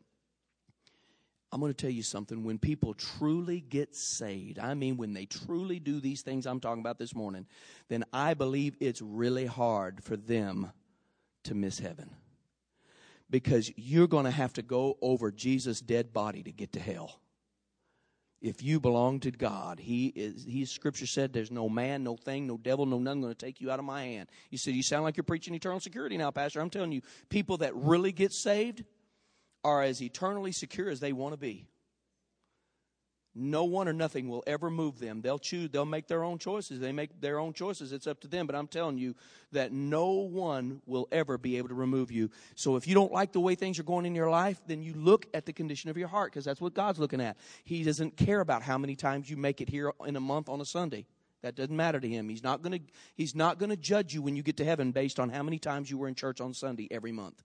I'm 1.51 1.61
going 1.61 1.73
to 1.73 1.77
tell 1.77 1.91
you 1.91 2.03
something. 2.03 2.45
When 2.45 2.59
people 2.59 2.95
truly 2.95 3.61
get 3.61 3.97
saved, 3.97 4.59
I 4.59 4.75
mean, 4.75 4.97
when 4.97 5.13
they 5.13 5.27
truly 5.27 5.81
do 5.81 5.99
these 5.99 6.23
things 6.23 6.47
I'm 6.47 6.61
talking 6.61 6.81
about 6.81 6.99
this 6.99 7.15
morning, 7.15 7.47
then 7.89 8.05
I 8.13 8.35
believe 8.35 8.77
it's 8.81 9.03
really 9.03 9.47
hard 9.47 10.05
for 10.05 10.17
them 10.17 10.71
to 11.45 11.55
miss 11.55 11.79
heaven. 11.79 12.11
Because 13.29 13.73
you're 13.77 14.07
going 14.07 14.25
to 14.27 14.31
have 14.31 14.53
to 14.55 14.63
go 14.63 14.99
over 15.03 15.33
Jesus' 15.33 15.81
dead 15.81 16.13
body 16.13 16.43
to 16.43 16.53
get 16.53 16.73
to 16.75 16.81
hell 16.81 17.21
if 18.41 18.63
you 18.63 18.79
belong 18.81 19.21
to 19.21 19.31
God, 19.31 19.81
He 19.81 20.09
is 20.09 20.45
He 20.45 20.65
scripture 20.65 21.07
said 21.07 21.33
there's 21.33 21.51
no 21.51 21.69
man, 21.69 22.05
no 22.05 22.17
thing, 22.17 22.47
no 22.47 22.57
devil, 22.57 22.87
no 22.87 22.99
none 22.99 23.21
going 23.21 23.35
to 23.35 23.47
take 23.47 23.61
you 23.61 23.71
out 23.71 23.79
of 23.79 23.85
my 23.85 24.05
hand. 24.05 24.29
You 24.51 24.59
said 24.59 24.75
you 24.75 24.83
sound 24.83 25.05
like 25.05 25.17
you're 25.17 25.25
preaching 25.25 25.55
eternal 25.55 25.81
security 25.81 26.17
now, 26.17 26.31
Pastor. 26.31 26.61
I'm 26.61 26.71
telling 26.71 26.93
you, 26.93 27.03
people 27.29 27.59
that 27.59 27.75
really 27.75 28.13
get 28.13 28.33
saved 28.33 28.85
are 29.65 29.83
as 29.83 30.01
eternally 30.03 30.53
secure 30.53 30.89
as 30.89 31.01
they 31.01 31.13
want 31.13 31.33
to 31.33 31.39
be. 31.39 31.67
No 33.39 33.65
one 33.65 33.87
or 33.87 33.93
nothing 33.93 34.29
will 34.29 34.43
ever 34.49 34.69
move 34.69 34.99
them. 34.99 35.21
They'll 35.21 35.39
choose, 35.39 35.71
they'll 35.71 35.85
make 35.85 36.09
their 36.09 36.25
own 36.25 36.39
choices. 36.39 36.81
They 36.81 36.91
make 36.91 37.21
their 37.21 37.39
own 37.39 37.53
choices. 37.53 37.93
It's 37.93 38.09
up 38.09 38.21
to 38.23 38.29
them. 38.29 38.47
But 38.47 38.57
I'm 38.57 38.67
telling 38.67 38.99
you 38.99 39.15
that 39.53 39.73
no 39.73 40.11
one 40.11 40.83
will 40.87 41.07
ever 41.13 41.39
be 41.39 41.57
able 41.57 41.69
to 41.69 41.75
remove 41.75 42.11
you. 42.11 42.31
So 42.57 42.75
if 42.75 42.89
you 42.89 42.95
don't 42.95 43.13
like 43.13 43.33
the 43.33 43.41
way 43.41 43.55
things 43.55 43.79
are 43.79 43.85
going 43.85 44.07
in 44.07 44.15
your 44.15 44.29
life, 44.29 44.61
then 44.67 44.83
you 44.83 44.93
look 44.95 45.27
at 45.35 45.47
the 45.47 45.53
condition 45.53 45.89
of 45.89 45.97
your 45.97 46.09
heart 46.09 46.33
because 46.33 46.45
that's 46.45 46.61
what 46.61 46.75
God's 46.75 46.99
looking 46.99 47.21
at. 47.21 47.37
He 47.65 47.85
doesn't 47.85 48.17
care 48.17 48.41
about 48.41 48.63
how 48.63 48.77
many 48.77 48.97
times 48.97 49.31
you 49.31 49.37
make 49.37 49.61
it 49.61 49.69
here 49.69 49.93
in 50.05 50.17
a 50.17 50.21
month 50.21 50.49
on 50.49 50.61
a 50.61 50.65
Sunday. 50.65 51.07
That 51.43 51.55
doesn't 51.55 51.77
matter 51.77 52.01
to 52.01 52.09
him. 52.09 52.29
He's 52.29 52.43
not 52.43 52.63
going 52.63 52.81
to 52.81 52.85
he's 53.15 53.37
not 53.37 53.59
going 53.59 53.71
to 53.71 53.77
judge 53.77 54.13
you 54.13 54.21
when 54.21 54.35
you 54.35 54.43
get 54.43 54.57
to 54.57 54.65
heaven 54.65 54.91
based 54.91 55.21
on 55.21 55.31
how 55.31 55.45
many 55.45 55.61
times 55.61 55.89
you 55.89 55.97
were 55.97 56.09
in 56.09 56.17
church 56.17 56.41
on 56.41 56.53
Sunday 56.53 56.89
every 56.91 57.13
month 57.13 57.45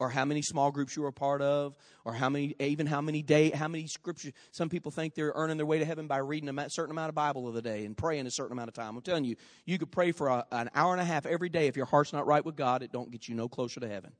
or 0.00 0.08
how 0.08 0.24
many 0.24 0.40
small 0.40 0.72
groups 0.72 0.96
you 0.96 1.02
were 1.02 1.08
a 1.08 1.12
part 1.12 1.42
of, 1.42 1.76
or 2.06 2.14
how 2.14 2.30
many, 2.30 2.56
even 2.58 2.86
how 2.86 3.02
many 3.02 3.22
day, 3.22 3.50
how 3.50 3.68
many 3.68 3.86
scriptures. 3.86 4.32
Some 4.50 4.70
people 4.70 4.90
think 4.90 5.14
they're 5.14 5.32
earning 5.34 5.58
their 5.58 5.66
way 5.66 5.78
to 5.78 5.84
heaven 5.84 6.06
by 6.06 6.16
reading 6.16 6.48
a 6.48 6.70
certain 6.70 6.90
amount 6.90 7.10
of 7.10 7.14
Bible 7.14 7.46
of 7.46 7.54
the 7.54 7.60
day 7.60 7.84
and 7.84 7.94
praying 7.94 8.26
a 8.26 8.30
certain 8.30 8.52
amount 8.52 8.68
of 8.68 8.74
time. 8.74 8.96
I'm 8.96 9.02
telling 9.02 9.26
you, 9.26 9.36
you 9.66 9.78
could 9.78 9.92
pray 9.92 10.10
for 10.12 10.28
a, 10.28 10.46
an 10.50 10.70
hour 10.74 10.92
and 10.92 11.02
a 11.02 11.04
half 11.04 11.26
every 11.26 11.50
day. 11.50 11.66
If 11.66 11.76
your 11.76 11.84
heart's 11.84 12.14
not 12.14 12.26
right 12.26 12.44
with 12.44 12.56
God, 12.56 12.82
it 12.82 12.90
don't 12.90 13.10
get 13.10 13.28
you 13.28 13.34
no 13.34 13.46
closer 13.46 13.78
to 13.78 13.88
heaven. 13.88 14.12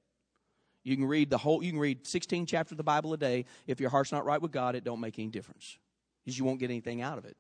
You 0.85 0.97
can 0.97 1.07
read 1.07 1.31
the 1.31 1.39
whole, 1.39 1.63
you 1.63 1.73
can 1.73 1.81
read 1.81 2.07
16 2.07 2.45
chapters 2.45 2.73
of 2.73 2.79
the 2.79 2.85
Bible 2.85 3.15
a 3.15 3.17
day. 3.17 3.47
If 3.67 3.81
your 3.81 3.91
heart's 3.91 4.13
not 4.13 4.27
right 4.27 4.41
with 4.41 4.53
God, 4.53 4.75
it 4.75 4.85
don't 4.85 5.01
make 5.01 5.19
any 5.19 5.29
difference 5.29 5.79
because 6.23 6.39
you 6.39 6.45
won't 6.45 6.61
get 6.61 6.71
anything 6.71 7.01
out 7.01 7.17
of 7.17 7.25
it. 7.25 7.37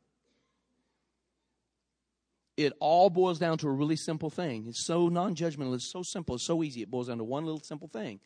It 2.60 2.74
all 2.78 3.08
boils 3.08 3.38
down 3.38 3.56
to 3.58 3.68
a 3.68 3.72
really 3.72 3.96
simple 3.96 4.28
thing. 4.28 4.66
It's 4.66 4.84
so 4.84 5.08
non 5.08 5.34
judgmental, 5.34 5.74
it's 5.74 5.90
so 5.90 6.02
simple, 6.02 6.34
it's 6.34 6.46
so 6.46 6.62
easy. 6.62 6.82
It 6.82 6.90
boils 6.90 7.08
down 7.08 7.16
to 7.16 7.24
one 7.24 7.46
little 7.46 7.62
simple 7.62 7.88
thing 7.88 8.20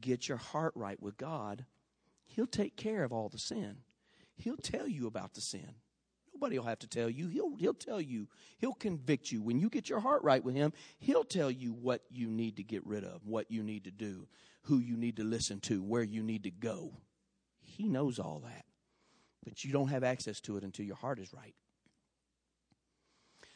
get 0.00 0.26
your 0.26 0.38
heart 0.38 0.72
right 0.74 1.00
with 1.02 1.18
God. 1.18 1.66
He'll 2.24 2.46
take 2.46 2.76
care 2.78 3.04
of 3.04 3.12
all 3.12 3.28
the 3.28 3.38
sin, 3.38 3.80
He'll 4.36 4.56
tell 4.56 4.88
you 4.88 5.06
about 5.06 5.34
the 5.34 5.42
sin. 5.42 5.74
Nobody 6.32 6.58
will 6.58 6.66
have 6.66 6.78
to 6.78 6.88
tell 6.88 7.10
you. 7.10 7.28
He'll, 7.28 7.54
he'll 7.56 7.74
tell 7.74 8.00
you. 8.00 8.26
He'll 8.58 8.72
convict 8.72 9.30
you. 9.30 9.40
When 9.40 9.60
you 9.60 9.68
get 9.68 9.88
your 9.88 10.00
heart 10.00 10.24
right 10.24 10.42
with 10.42 10.54
Him, 10.54 10.72
He'll 10.98 11.22
tell 11.22 11.50
you 11.50 11.74
what 11.74 12.00
you 12.10 12.28
need 12.28 12.56
to 12.56 12.64
get 12.64 12.86
rid 12.86 13.04
of, 13.04 13.26
what 13.26 13.50
you 13.50 13.62
need 13.62 13.84
to 13.84 13.90
do, 13.90 14.26
who 14.62 14.78
you 14.78 14.96
need 14.96 15.18
to 15.18 15.24
listen 15.24 15.60
to, 15.60 15.82
where 15.82 16.02
you 16.02 16.22
need 16.22 16.44
to 16.44 16.50
go. 16.50 16.96
He 17.60 17.86
knows 17.86 18.18
all 18.18 18.40
that. 18.44 18.64
But 19.44 19.62
you 19.62 19.72
don't 19.72 19.88
have 19.88 20.02
access 20.02 20.40
to 20.40 20.56
it 20.56 20.64
until 20.64 20.86
your 20.86 20.96
heart 20.96 21.18
is 21.18 21.32
right. 21.34 21.54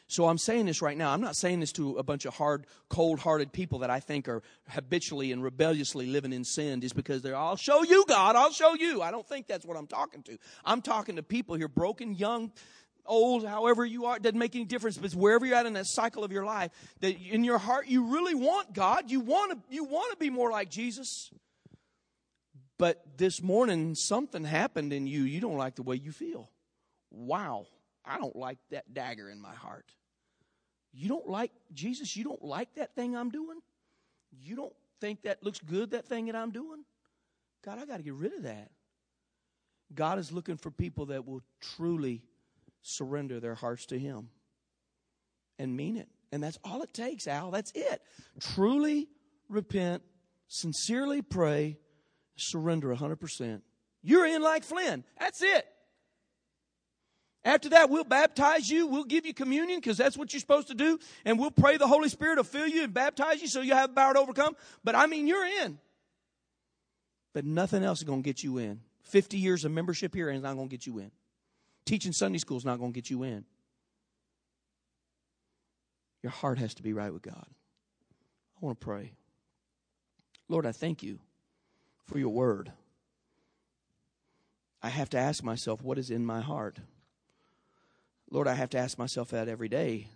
So 0.09 0.27
I'm 0.27 0.39
saying 0.39 0.65
this 0.65 0.81
right 0.81 0.97
now. 0.97 1.11
I'm 1.11 1.21
not 1.21 1.35
saying 1.35 1.59
this 1.59 1.71
to 1.73 1.97
a 1.97 2.03
bunch 2.03 2.25
of 2.25 2.33
hard, 2.33 2.65
cold 2.89 3.19
hearted 3.19 3.53
people 3.53 3.79
that 3.79 3.91
I 3.91 3.99
think 3.99 4.27
are 4.27 4.41
habitually 4.67 5.31
and 5.31 5.43
rebelliously 5.43 6.07
living 6.07 6.33
in 6.33 6.43
sin 6.43 6.81
just 6.81 6.95
because 6.95 7.21
they're, 7.21 7.35
I'll 7.35 7.55
show 7.55 7.83
you, 7.83 8.05
God, 8.07 8.35
I'll 8.35 8.51
show 8.51 8.73
you. 8.73 9.03
I 9.03 9.11
don't 9.11 9.27
think 9.27 9.45
that's 9.45 9.67
what 9.67 9.77
I'm 9.77 9.85
talking 9.85 10.23
to. 10.23 10.39
I'm 10.65 10.81
talking 10.81 11.17
to 11.17 11.23
people 11.23 11.53
here, 11.53 11.67
broken, 11.67 12.15
young, 12.15 12.51
old, 13.05 13.45
however 13.45 13.85
you 13.85 14.05
are, 14.05 14.17
it 14.17 14.23
doesn't 14.23 14.39
make 14.39 14.55
any 14.55 14.65
difference. 14.65 14.97
But 14.97 15.13
wherever 15.13 15.45
you're 15.45 15.55
at 15.55 15.67
in 15.67 15.73
that 15.73 15.85
cycle 15.85 16.23
of 16.23 16.31
your 16.31 16.43
life, 16.43 16.71
that 17.01 17.15
in 17.15 17.43
your 17.43 17.59
heart 17.59 17.87
you 17.87 18.11
really 18.11 18.33
want 18.33 18.73
God. 18.73 19.11
You 19.11 19.19
want 19.19 19.51
to, 19.51 19.59
you 19.75 19.83
want 19.83 20.09
to 20.09 20.17
be 20.17 20.31
more 20.31 20.49
like 20.49 20.71
Jesus. 20.71 21.29
But 22.79 22.99
this 23.15 23.43
morning 23.43 23.93
something 23.93 24.43
happened 24.43 24.91
in 24.91 25.05
you. 25.05 25.21
You 25.21 25.39
don't 25.39 25.57
like 25.57 25.75
the 25.75 25.83
way 25.83 25.97
you 25.97 26.11
feel. 26.11 26.49
Wow. 27.11 27.67
I 28.03 28.17
don't 28.17 28.35
like 28.35 28.57
that 28.71 28.91
dagger 28.91 29.29
in 29.29 29.39
my 29.39 29.53
heart. 29.53 29.85
You 30.91 31.07
don't 31.07 31.27
like 31.27 31.51
Jesus, 31.73 32.15
you 32.15 32.23
don't 32.23 32.43
like 32.43 32.73
that 32.75 32.95
thing 32.95 33.15
I'm 33.15 33.29
doing? 33.29 33.59
You 34.31 34.55
don't 34.55 34.73
think 34.99 35.23
that 35.23 35.43
looks 35.43 35.59
good, 35.59 35.91
that 35.91 36.05
thing 36.05 36.25
that 36.27 36.35
I'm 36.35 36.51
doing? 36.51 36.83
God, 37.63 37.79
I 37.79 37.85
got 37.85 37.97
to 37.97 38.03
get 38.03 38.13
rid 38.13 38.33
of 38.33 38.43
that. 38.43 38.71
God 39.93 40.19
is 40.19 40.31
looking 40.31 40.57
for 40.57 40.71
people 40.71 41.07
that 41.07 41.27
will 41.27 41.41
truly 41.59 42.21
surrender 42.81 43.39
their 43.39 43.55
hearts 43.55 43.85
to 43.87 43.99
Him 43.99 44.29
and 45.57 45.75
mean 45.75 45.97
it. 45.97 46.07
And 46.31 46.43
that's 46.43 46.59
all 46.63 46.81
it 46.83 46.93
takes, 46.93 47.27
Al. 47.27 47.51
That's 47.51 47.71
it. 47.73 48.01
Truly 48.39 49.07
repent, 49.47 50.03
sincerely 50.47 51.21
pray, 51.21 51.77
surrender 52.35 52.95
100%. 52.95 53.61
You're 54.01 54.27
in 54.27 54.41
like 54.41 54.63
Flynn. 54.63 55.03
That's 55.19 55.41
it. 55.41 55.65
After 57.45 57.69
that, 57.69 57.89
we'll 57.89 58.03
baptize 58.03 58.69
you. 58.69 58.87
We'll 58.87 59.05
give 59.05 59.25
you 59.25 59.33
communion 59.33 59.79
because 59.79 59.97
that's 59.97 60.17
what 60.17 60.33
you're 60.33 60.41
supposed 60.41 60.67
to 60.67 60.75
do. 60.75 60.99
And 61.23 61.39
we'll 61.39 61.51
pray 61.51 61.77
the 61.77 61.87
Holy 61.87 62.09
Spirit 62.09 62.37
will 62.37 62.43
fill 62.43 62.67
you 62.67 62.83
and 62.83 62.93
baptize 62.93 63.41
you 63.41 63.47
so 63.47 63.61
you 63.61 63.73
have 63.73 63.95
power 63.95 64.13
to 64.13 64.19
overcome. 64.19 64.55
But 64.83 64.95
I 64.95 65.05
mean, 65.05 65.25
you're 65.25 65.45
in. 65.63 65.79
But 67.33 67.45
nothing 67.45 67.83
else 67.83 67.99
is 67.99 68.03
going 68.03 68.23
to 68.23 68.27
get 68.27 68.43
you 68.43 68.57
in. 68.57 68.81
50 69.03 69.37
years 69.37 69.63
of 69.63 69.71
membership 69.71 70.13
here 70.13 70.29
is 70.29 70.41
not 70.41 70.55
going 70.55 70.67
to 70.67 70.71
get 70.71 70.85
you 70.85 70.99
in. 70.99 71.11
Teaching 71.85 72.11
Sunday 72.11 72.39
school 72.39 72.57
is 72.57 72.65
not 72.65 72.77
going 72.77 72.91
to 72.91 72.95
get 72.95 73.09
you 73.09 73.23
in. 73.23 73.45
Your 76.21 76.31
heart 76.31 76.57
has 76.57 76.73
to 76.75 76.83
be 76.83 76.93
right 76.93 77.13
with 77.13 77.21
God. 77.21 77.45
I 77.47 78.65
want 78.65 78.79
to 78.79 78.85
pray. 78.85 79.13
Lord, 80.49 80.65
I 80.65 80.73
thank 80.73 81.01
you 81.01 81.19
for 82.05 82.19
your 82.19 82.29
word. 82.29 82.71
I 84.81 84.89
have 84.89 85.09
to 85.11 85.17
ask 85.17 85.43
myself, 85.43 85.81
what 85.81 85.97
is 85.97 86.09
in 86.09 86.25
my 86.25 86.41
heart? 86.41 86.77
Lord, 88.31 88.47
I 88.47 88.53
have 88.53 88.69
to 88.71 88.77
ask 88.77 88.97
myself 88.97 89.29
that 89.29 89.47
every 89.47 89.69
day. 89.69 90.07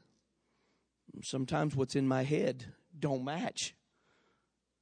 Sometimes 1.21 1.75
what's 1.75 1.95
in 1.95 2.07
my 2.07 2.23
head 2.23 2.65
don't 2.97 3.23
match. 3.23 3.75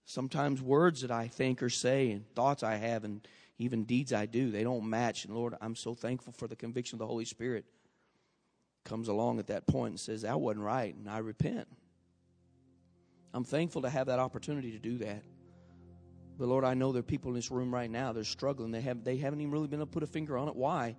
Sometimes 0.06 0.62
words 0.62 1.02
that 1.02 1.12
I 1.12 1.28
think 1.28 1.64
or 1.64 1.70
say 1.70 2.12
and 2.12 2.28
thoughts 2.36 2.64
I 2.64 2.76
have 2.76 3.04
and 3.04 3.26
even 3.58 3.86
deeds 3.86 4.12
I 4.12 4.26
do, 4.26 4.52
they 4.52 4.64
don't 4.64 4.90
match. 4.90 5.26
And 5.26 5.36
Lord, 5.36 5.56
I'm 5.62 5.76
so 5.76 5.94
thankful 5.94 6.34
for 6.34 6.48
the 6.48 6.56
conviction 6.56 6.96
of 6.96 7.00
the 7.00 7.08
Holy 7.08 7.26
Spirit. 7.26 7.66
Comes 8.84 9.08
along 9.08 9.40
at 9.40 9.48
that 9.48 9.68
point 9.68 9.92
and 9.92 10.00
says, 10.00 10.24
That 10.24 10.42
wasn't 10.42 10.66
right, 10.66 10.96
and 10.96 11.08
I 11.08 11.20
repent. 11.20 11.68
I'm 13.34 13.44
thankful 13.44 13.84
to 13.84 13.90
have 13.90 14.08
that 14.08 14.20
opportunity 14.20 14.72
to 14.72 14.80
do 14.80 14.98
that. 14.98 15.24
But 16.38 16.48
Lord, 16.48 16.66
I 16.66 16.74
know 16.74 16.92
there 16.92 17.02
are 17.02 17.04
people 17.04 17.30
in 17.30 17.36
this 17.36 17.52
room 17.52 17.74
right 17.74 17.90
now, 17.90 18.12
they're 18.12 18.24
struggling. 18.24 18.72
They 18.72 18.82
have 18.82 19.04
they 19.04 19.18
haven't 19.18 19.40
even 19.42 19.52
really 19.52 19.68
been 19.68 19.80
able 19.80 19.86
to 19.86 19.92
put 19.92 20.04
a 20.04 20.08
finger 20.08 20.38
on 20.38 20.48
it. 20.48 20.56
Why? 20.56 20.98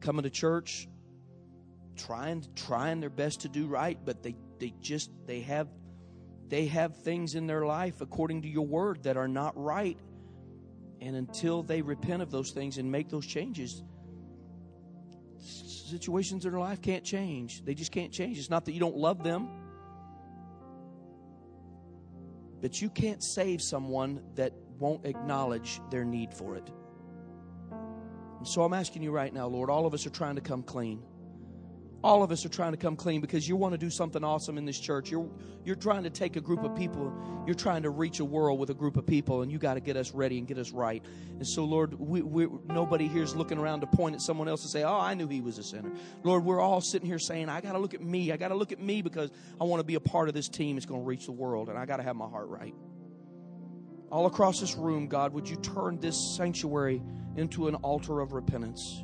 Coming 0.00 0.22
to 0.22 0.30
church, 0.30 0.88
trying 1.96 2.44
trying 2.54 3.00
their 3.00 3.10
best 3.10 3.40
to 3.40 3.48
do 3.48 3.66
right, 3.66 3.98
but 4.04 4.22
they, 4.22 4.36
they 4.58 4.72
just 4.80 5.10
they 5.26 5.40
have 5.40 5.68
they 6.48 6.66
have 6.66 6.96
things 6.96 7.34
in 7.34 7.46
their 7.46 7.66
life 7.66 8.00
according 8.00 8.42
to 8.42 8.48
your 8.48 8.66
word 8.66 9.02
that 9.04 9.16
are 9.16 9.28
not 9.28 9.56
right. 9.56 9.98
And 11.00 11.14
until 11.16 11.62
they 11.62 11.82
repent 11.82 12.22
of 12.22 12.30
those 12.30 12.52
things 12.52 12.78
and 12.78 12.90
make 12.90 13.08
those 13.10 13.26
changes, 13.26 13.82
situations 15.38 16.44
in 16.44 16.50
their 16.50 16.60
life 16.60 16.80
can't 16.80 17.04
change. 17.04 17.64
They 17.64 17.74
just 17.74 17.92
can't 17.92 18.12
change. 18.12 18.38
It's 18.38 18.50
not 18.50 18.64
that 18.64 18.72
you 18.72 18.80
don't 18.80 18.96
love 18.96 19.22
them, 19.22 19.48
but 22.60 22.80
you 22.80 22.88
can't 22.88 23.22
save 23.22 23.60
someone 23.60 24.22
that 24.36 24.52
won't 24.78 25.04
acknowledge 25.04 25.80
their 25.90 26.04
need 26.04 26.32
for 26.32 26.56
it. 26.56 26.70
And 28.38 28.46
so 28.46 28.62
I'm 28.62 28.72
asking 28.72 29.02
you 29.02 29.10
right 29.10 29.32
now, 29.32 29.48
Lord, 29.48 29.70
all 29.70 29.86
of 29.86 29.94
us 29.94 30.06
are 30.06 30.10
trying 30.10 30.36
to 30.36 30.40
come 30.40 30.62
clean 30.62 31.02
all 32.06 32.22
of 32.22 32.30
us 32.30 32.46
are 32.46 32.48
trying 32.48 32.70
to 32.70 32.76
come 32.76 32.94
clean 32.94 33.20
because 33.20 33.48
you 33.48 33.56
want 33.56 33.72
to 33.72 33.78
do 33.78 33.90
something 33.90 34.22
awesome 34.22 34.58
in 34.58 34.64
this 34.64 34.78
church. 34.78 35.10
You're 35.10 35.28
you're 35.64 35.74
trying 35.74 36.04
to 36.04 36.10
take 36.10 36.36
a 36.36 36.40
group 36.40 36.62
of 36.62 36.76
people, 36.76 37.12
you're 37.46 37.56
trying 37.56 37.82
to 37.82 37.90
reach 37.90 38.20
a 38.20 38.24
world 38.24 38.60
with 38.60 38.70
a 38.70 38.74
group 38.74 38.96
of 38.96 39.04
people, 39.04 39.42
and 39.42 39.50
you 39.50 39.58
got 39.58 39.74
to 39.74 39.80
get 39.80 39.96
us 39.96 40.12
ready 40.12 40.38
and 40.38 40.46
get 40.46 40.56
us 40.56 40.70
right. 40.70 41.04
And 41.32 41.46
so, 41.46 41.64
Lord, 41.64 41.98
we, 41.98 42.22
we, 42.22 42.46
nobody 42.68 43.08
here 43.08 43.24
is 43.24 43.34
looking 43.34 43.58
around 43.58 43.80
to 43.80 43.88
point 43.88 44.14
at 44.14 44.20
someone 44.20 44.46
else 44.46 44.62
and 44.62 44.70
say, 44.70 44.84
"Oh, 44.84 44.96
I 44.96 45.14
knew 45.14 45.26
he 45.26 45.40
was 45.40 45.58
a 45.58 45.64
sinner." 45.64 45.90
Lord, 46.22 46.44
we're 46.44 46.60
all 46.60 46.80
sitting 46.80 47.08
here 47.08 47.18
saying, 47.18 47.48
"I 47.48 47.60
got 47.60 47.72
to 47.72 47.80
look 47.80 47.92
at 47.92 48.02
me. 48.02 48.30
I 48.30 48.36
got 48.36 48.48
to 48.48 48.54
look 48.54 48.70
at 48.70 48.80
me 48.80 49.02
because 49.02 49.32
I 49.60 49.64
want 49.64 49.80
to 49.80 49.84
be 49.84 49.96
a 49.96 50.00
part 50.00 50.28
of 50.28 50.34
this 50.34 50.48
team 50.48 50.76
that's 50.76 50.86
going 50.86 51.00
to 51.00 51.06
reach 51.06 51.26
the 51.26 51.32
world, 51.32 51.68
and 51.68 51.76
I 51.76 51.86
got 51.86 51.96
to 51.96 52.04
have 52.04 52.14
my 52.14 52.28
heart 52.28 52.46
right." 52.46 52.74
All 54.12 54.26
across 54.26 54.60
this 54.60 54.76
room, 54.76 55.08
God, 55.08 55.32
would 55.32 55.48
you 55.48 55.56
turn 55.56 55.98
this 55.98 56.36
sanctuary 56.36 57.02
into 57.34 57.66
an 57.66 57.74
altar 57.74 58.20
of 58.20 58.32
repentance? 58.32 59.02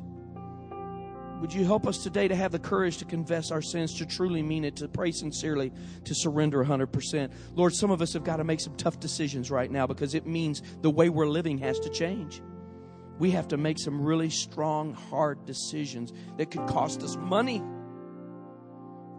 Would 1.43 1.53
you 1.53 1.65
help 1.65 1.87
us 1.87 1.97
today 1.97 2.29
to 2.29 2.37
have 2.37 2.53
the 2.53 2.57
courage 2.57 2.99
to 2.99 3.05
confess 3.05 3.51
our 3.51 3.61
sins, 3.61 3.95
to 3.95 4.05
truly 4.05 4.41
mean 4.41 4.63
it, 4.63 4.77
to 4.77 4.87
pray 4.87 5.11
sincerely, 5.11 5.73
to 6.05 6.15
surrender 6.15 6.63
100%? 6.63 7.33
Lord, 7.53 7.75
some 7.75 7.91
of 7.91 8.01
us 8.01 8.13
have 8.13 8.23
got 8.23 8.37
to 8.37 8.45
make 8.45 8.61
some 8.61 8.77
tough 8.77 8.97
decisions 9.01 9.51
right 9.51 9.69
now 9.69 9.85
because 9.85 10.15
it 10.15 10.25
means 10.25 10.61
the 10.81 10.89
way 10.89 11.09
we're 11.09 11.27
living 11.27 11.57
has 11.57 11.77
to 11.79 11.89
change. 11.89 12.41
We 13.19 13.31
have 13.31 13.49
to 13.49 13.57
make 13.57 13.77
some 13.77 14.01
really 14.01 14.29
strong, 14.29 14.93
hard 14.93 15.45
decisions 15.45 16.13
that 16.37 16.49
could 16.49 16.65
cost 16.65 17.03
us 17.03 17.17
money. 17.17 17.61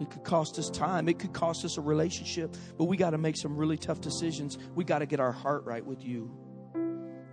It 0.01 0.09
could 0.09 0.25
cost 0.25 0.59
us 0.59 0.71
time. 0.71 1.11
It 1.11 1.19
could 1.19 1.35
cost 1.35 1.63
us 1.67 1.77
a 1.77 1.83
relationship. 1.83 2.57
But 2.79 2.87
we 2.87 2.97
got 2.97 3.11
to 3.11 3.19
make 3.19 3.37
some 3.37 3.55
really 3.55 3.77
tough 3.77 4.01
decisions. 4.01 4.57
We 4.75 4.85
got 4.85 5.01
to 5.01 5.07
get 5.07 5.21
our 5.21 5.33
heart 5.33 5.67
right 5.67 5.85
with 5.85 6.03
you. 6.03 6.35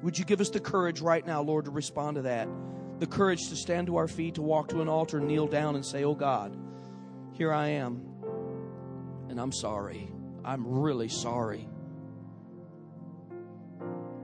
Would 0.04 0.20
you 0.20 0.26
give 0.26 0.42
us 0.42 0.50
the 0.50 0.60
courage 0.60 1.00
right 1.00 1.26
now, 1.26 1.42
Lord, 1.42 1.64
to 1.64 1.72
respond 1.72 2.16
to 2.16 2.24
that? 2.24 2.50
The 3.02 3.08
courage 3.08 3.50
to 3.50 3.56
stand 3.56 3.88
to 3.88 3.98
our 3.98 4.08
feet, 4.08 4.36
to 4.36 4.44
walk 4.44 4.68
to 4.68 4.80
an 4.80 4.88
altar, 4.88 5.20
kneel 5.20 5.48
down, 5.48 5.76
and 5.76 5.84
say, 5.84 6.04
Oh 6.04 6.14
God, 6.14 6.56
here 7.34 7.52
I 7.52 7.70
am. 7.70 8.00
And 9.28 9.42
I'm 9.42 9.52
sorry. 9.52 10.08
I'm 10.46 10.68
really 10.68 11.10
sorry. 11.10 11.68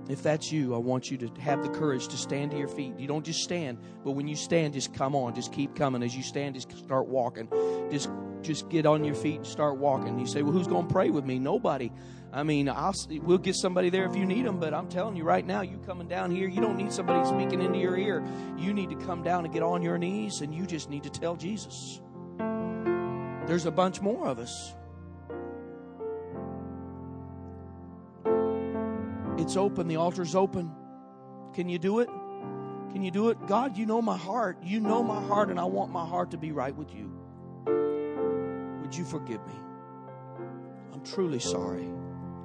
If 0.08 0.22
that's 0.22 0.52
you, 0.52 0.76
I 0.76 0.78
want 0.78 1.10
you 1.10 1.18
to 1.18 1.42
have 1.42 1.64
the 1.64 1.70
courage 1.70 2.08
to 2.10 2.18
stand 2.18 2.52
to 2.52 2.58
your 2.58 2.68
feet. 2.68 2.94
You 3.00 3.08
don't 3.08 3.26
just 3.26 3.42
stand, 3.42 3.80
but 4.04 4.12
when 4.12 4.28
you 4.28 4.36
stand, 4.36 4.76
just 4.76 4.94
come 4.94 5.16
on, 5.16 5.34
just 5.34 5.52
keep 5.52 5.76
coming. 5.76 6.04
As 6.04 6.16
you 6.16 6.22
stand, 6.22 6.54
just 6.54 6.72
start 6.78 7.08
walking. 7.08 7.50
Just 7.92 8.10
just 8.44 8.70
get 8.70 8.86
on 8.86 9.04
your 9.04 9.16
feet 9.16 9.38
and 9.38 9.48
start 9.48 9.78
walking. 9.78 10.20
You 10.20 10.28
say, 10.28 10.44
"Well, 10.44 10.54
who's 10.54 10.68
going 10.68 10.88
to 10.88 10.94
pray 10.94 11.10
with 11.10 11.26
me?" 11.26 11.40
Nobody. 11.40 11.92
I 12.38 12.44
mean, 12.44 12.70
I'll, 12.70 12.94
we'll 13.24 13.40
get 13.40 13.56
somebody 13.56 13.90
there 13.90 14.06
if 14.06 14.16
you 14.16 14.24
need 14.24 14.46
them, 14.46 14.60
but 14.60 14.72
I'm 14.72 14.90
telling 14.90 15.16
you 15.16 15.24
right 15.24 15.44
now, 15.44 15.62
you 15.62 15.80
coming 15.88 16.08
down 16.08 16.30
here, 16.30 16.48
you 16.48 16.62
don't 16.62 16.78
need 16.78 16.94
somebody 16.94 17.28
speaking 17.28 17.64
into 17.64 17.80
your 17.80 17.98
ear. 17.98 18.24
You 18.60 18.76
need 18.76 18.92
to 18.92 18.96
come 18.96 19.24
down 19.24 19.46
and 19.46 19.52
get 19.52 19.64
on 19.64 19.82
your 19.82 19.98
knees, 19.98 20.42
and 20.42 20.54
you 20.54 20.68
just 20.68 20.88
need 20.88 21.02
to 21.02 21.10
tell 21.10 21.36
Jesus. 21.36 22.00
There's 23.48 23.66
a 23.66 23.72
bunch 23.72 24.02
more 24.02 24.28
of 24.28 24.38
us. 24.38 24.76
It's 29.42 29.58
open, 29.58 29.88
the 29.88 29.96
altar's 29.96 30.36
open. 30.36 30.72
Can 31.56 31.70
you 31.70 31.80
do 31.80 32.02
it? 32.02 32.10
Can 32.92 33.02
you 33.02 33.10
do 33.10 33.30
it? 33.30 33.48
God, 33.48 33.76
you 33.76 33.88
know 33.88 34.00
my 34.00 34.16
heart. 34.16 34.60
You 34.62 34.80
know 34.80 35.02
my 35.02 35.24
heart, 35.24 35.50
and 35.50 35.60
I 35.60 35.66
want 35.66 35.92
my 35.92 36.06
heart 36.06 36.30
to 36.32 36.38
be 36.38 36.52
right 36.52 36.76
with 36.76 36.94
you. 36.94 37.12
Would 38.84 38.96
you 38.96 39.06
forgive 39.06 39.44
me? 39.48 39.56
I'm 40.94 41.02
truly 41.04 41.40
sorry. 41.40 41.97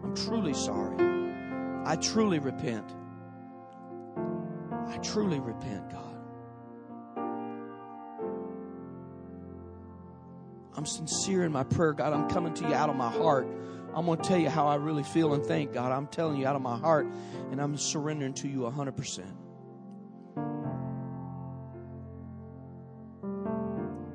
I'm 0.02 0.14
truly 0.14 0.54
sorry. 0.54 0.96
I 1.84 1.96
truly 1.96 2.38
repent. 2.38 2.90
I 4.88 4.98
truly 4.98 5.40
repent, 5.40 5.90
God. 5.90 6.16
I'm 10.74 10.86
sincere 10.86 11.44
in 11.44 11.52
my 11.52 11.64
prayer, 11.64 11.92
God. 11.92 12.12
I'm 12.12 12.28
coming 12.28 12.54
to 12.54 12.68
you 12.68 12.74
out 12.74 12.88
of 12.90 12.96
my 12.96 13.10
heart. 13.10 13.46
I'm 13.94 14.06
going 14.06 14.20
to 14.20 14.26
tell 14.26 14.38
you 14.38 14.48
how 14.48 14.66
I 14.66 14.76
really 14.76 15.02
feel 15.02 15.34
and 15.34 15.44
think, 15.44 15.74
God. 15.74 15.92
I'm 15.92 16.06
telling 16.06 16.36
you 16.36 16.46
out 16.46 16.56
of 16.56 16.62
my 16.62 16.78
heart, 16.78 17.06
and 17.50 17.60
I'm 17.60 17.76
surrendering 17.76 18.32
to 18.34 18.48
you 18.48 18.60
100%. 18.60 19.24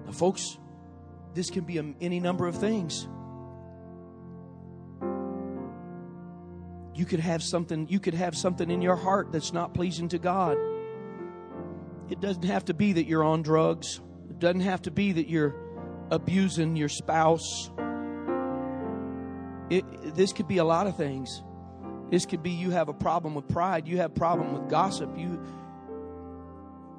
Now, 0.06 0.12
folks, 0.12 0.58
this 1.34 1.50
can 1.52 1.64
be 1.64 1.80
any 2.02 2.20
number 2.20 2.48
of 2.48 2.56
things. 2.56 3.08
Could 7.08 7.20
have 7.20 7.42
something 7.42 7.88
you 7.90 8.00
could 8.00 8.14
have 8.14 8.36
something 8.36 8.70
in 8.70 8.82
your 8.82 8.96
heart 8.96 9.32
that's 9.32 9.54
not 9.54 9.74
pleasing 9.74 10.10
to 10.10 10.20
God. 10.20 10.58
It 12.10 12.22
doesn't 12.22 12.46
have 12.46 12.66
to 12.66 12.74
be 12.74 12.94
that 12.94 13.06
you're 13.06 13.24
on 13.24 13.42
drugs. 13.42 14.00
It 14.30 14.40
doesn't 14.40 14.62
have 14.62 14.84
to 14.84 14.92
be 14.92 15.14
that 15.14 15.28
you're 15.28 15.56
abusing 16.12 16.76
your 16.76 16.90
spouse. 16.90 17.70
It, 19.70 20.16
this 20.16 20.32
could 20.32 20.48
be 20.48 20.58
a 20.58 20.64
lot 20.64 20.88
of 20.88 20.96
things. 20.96 21.42
This 22.10 22.26
could 22.26 22.42
be 22.42 22.52
you 22.52 22.72
have 22.72 22.88
a 22.88 22.94
problem 22.94 23.36
with 23.36 23.50
pride, 23.50 23.88
you 23.88 23.98
have 23.98 24.12
a 24.12 24.14
problem 24.14 24.54
with 24.54 24.70
gossip, 24.70 25.18
you 25.18 25.44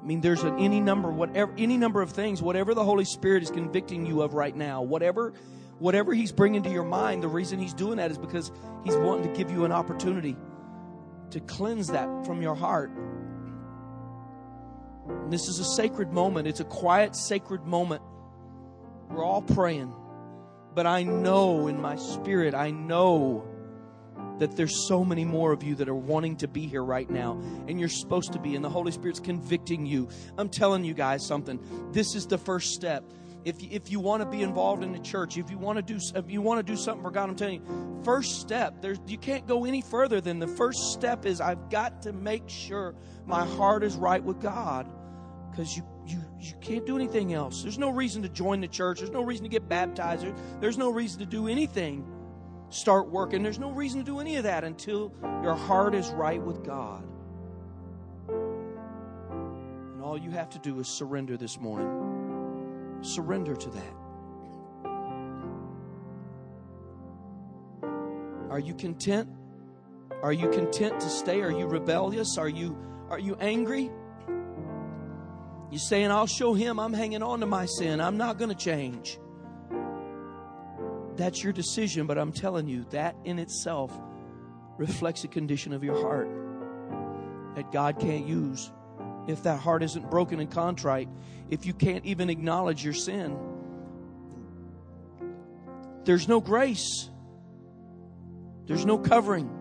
I 0.01 0.05
mean, 0.05 0.21
there's 0.21 0.43
an, 0.43 0.59
any 0.59 0.79
number, 0.79 1.11
whatever, 1.11 1.53
any 1.57 1.77
number 1.77 2.01
of 2.01 2.11
things, 2.11 2.41
whatever 2.41 2.73
the 2.73 2.83
Holy 2.83 3.05
Spirit 3.05 3.43
is 3.43 3.51
convicting 3.51 4.05
you 4.05 4.21
of 4.21 4.33
right 4.33 4.55
now, 4.55 4.81
whatever, 4.81 5.33
whatever 5.79 6.13
He's 6.13 6.31
bringing 6.31 6.63
to 6.63 6.69
your 6.69 6.83
mind, 6.83 7.23
the 7.23 7.27
reason 7.27 7.59
He's 7.59 7.73
doing 7.73 7.97
that 7.97 8.11
is 8.11 8.17
because 8.17 8.51
He's 8.83 8.95
wanting 8.95 9.31
to 9.31 9.37
give 9.37 9.51
you 9.51 9.65
an 9.65 9.71
opportunity 9.71 10.37
to 11.31 11.39
cleanse 11.41 11.87
that 11.87 12.25
from 12.25 12.41
your 12.41 12.55
heart. 12.55 12.91
And 15.07 15.33
this 15.33 15.47
is 15.47 15.59
a 15.59 15.65
sacred 15.65 16.11
moment. 16.11 16.47
It's 16.47 16.59
a 16.59 16.65
quiet, 16.65 17.15
sacred 17.15 17.65
moment. 17.65 18.01
We're 19.09 19.23
all 19.23 19.41
praying. 19.41 19.93
But 20.75 20.85
I 20.85 21.03
know 21.03 21.67
in 21.67 21.81
my 21.81 21.95
spirit, 21.95 22.53
I 22.53 22.71
know 22.71 23.47
that 24.37 24.55
there's 24.55 24.87
so 24.87 25.03
many 25.03 25.25
more 25.25 25.51
of 25.51 25.63
you 25.63 25.75
that 25.75 25.89
are 25.89 25.95
wanting 25.95 26.37
to 26.37 26.47
be 26.47 26.65
here 26.67 26.83
right 26.83 27.09
now 27.09 27.33
and 27.67 27.79
you're 27.79 27.89
supposed 27.89 28.33
to 28.33 28.39
be 28.39 28.55
and 28.55 28.63
the 28.63 28.69
holy 28.69 28.91
spirit's 28.91 29.19
convicting 29.19 29.85
you 29.85 30.07
i'm 30.37 30.49
telling 30.49 30.83
you 30.83 30.93
guys 30.93 31.25
something 31.25 31.59
this 31.91 32.15
is 32.15 32.25
the 32.27 32.37
first 32.37 32.71
step 32.71 33.03
if 33.45 33.61
you, 33.61 33.69
if 33.71 33.89
you 33.89 33.99
want 33.99 34.21
to 34.21 34.29
be 34.29 34.43
involved 34.43 34.83
in 34.83 34.91
the 34.91 34.99
church 34.99 35.37
if 35.37 35.49
you 35.49 35.57
want 35.57 35.77
to 35.77 35.81
do 35.81 35.99
if 36.15 36.29
you 36.29 36.41
want 36.41 36.65
to 36.65 36.73
do 36.73 36.77
something 36.77 37.03
for 37.03 37.11
god 37.11 37.29
i'm 37.29 37.35
telling 37.35 37.61
you 37.61 38.01
first 38.03 38.39
step 38.41 38.81
there's 38.81 38.99
you 39.07 39.17
can't 39.17 39.47
go 39.47 39.65
any 39.65 39.81
further 39.81 40.19
than 40.19 40.39
the 40.39 40.47
first 40.47 40.79
step 40.91 41.25
is 41.25 41.39
i've 41.39 41.69
got 41.69 42.01
to 42.01 42.11
make 42.13 42.47
sure 42.49 42.95
my 43.25 43.45
heart 43.45 43.83
is 43.83 43.95
right 43.95 44.23
with 44.23 44.39
god 44.41 44.89
because 45.59 45.75
you, 45.75 45.83
you, 46.05 46.21
you 46.39 46.53
can't 46.61 46.85
do 46.85 46.95
anything 46.95 47.33
else. 47.33 47.61
There's 47.61 47.77
no 47.77 47.89
reason 47.89 48.21
to 48.23 48.29
join 48.29 48.61
the 48.61 48.67
church. 48.67 48.99
There's 48.99 49.11
no 49.11 49.23
reason 49.23 49.43
to 49.43 49.49
get 49.49 49.67
baptized. 49.67 50.25
There's 50.61 50.77
no 50.77 50.89
reason 50.89 51.19
to 51.19 51.25
do 51.25 51.47
anything. 51.47 52.07
Start 52.69 53.09
working. 53.09 53.43
There's 53.43 53.59
no 53.59 53.71
reason 53.71 53.99
to 53.99 54.05
do 54.05 54.19
any 54.19 54.37
of 54.37 54.43
that 54.43 54.63
until 54.63 55.11
your 55.43 55.55
heart 55.55 55.95
is 55.95 56.09
right 56.11 56.41
with 56.41 56.63
God. 56.63 57.03
And 58.29 60.01
all 60.01 60.17
you 60.17 60.31
have 60.31 60.49
to 60.51 60.59
do 60.59 60.79
is 60.79 60.87
surrender 60.87 61.35
this 61.35 61.59
morning. 61.59 61.89
Surrender 63.01 63.55
to 63.55 63.69
that. 63.69 63.93
Are 68.49 68.59
you 68.59 68.73
content? 68.73 69.29
Are 70.21 70.33
you 70.33 70.49
content 70.49 70.99
to 70.99 71.09
stay? 71.09 71.41
Are 71.41 71.51
you 71.51 71.65
rebellious? 71.67 72.37
Are 72.37 72.49
you 72.49 72.77
are 73.09 73.19
you 73.19 73.35
angry? 73.39 73.89
You 75.71 75.77
saying, 75.77 76.11
I'll 76.11 76.27
show 76.27 76.53
him 76.53 76.79
I'm 76.79 76.93
hanging 76.93 77.21
on 77.21 77.39
to 77.41 77.45
my 77.45 77.65
sin. 77.65 78.01
I'm 78.01 78.17
not 78.17 78.37
going 78.37 78.49
to 78.49 78.55
change. 78.55 79.19
That's 81.15 81.43
your 81.43 81.53
decision, 81.53 82.07
but 82.07 82.17
I'm 82.17 82.31
telling 82.31 82.67
you, 82.67 82.85
that 82.89 83.15
in 83.23 83.39
itself 83.39 83.91
reflects 84.77 85.23
a 85.25 85.27
condition 85.27 85.73
of 85.73 85.83
your 85.83 86.01
heart 86.01 86.27
that 87.55 87.71
God 87.71 87.99
can't 87.99 88.25
use. 88.25 88.71
If 89.27 89.43
that 89.43 89.59
heart 89.59 89.83
isn't 89.83 90.09
broken 90.09 90.39
and 90.39 90.49
contrite, 90.49 91.09
if 91.49 91.65
you 91.65 91.73
can't 91.73 92.05
even 92.05 92.29
acknowledge 92.29 92.83
your 92.83 92.93
sin, 92.93 93.37
there's 96.05 96.27
no 96.27 96.39
grace, 96.39 97.09
there's 98.65 98.85
no 98.85 98.97
covering. 98.97 99.55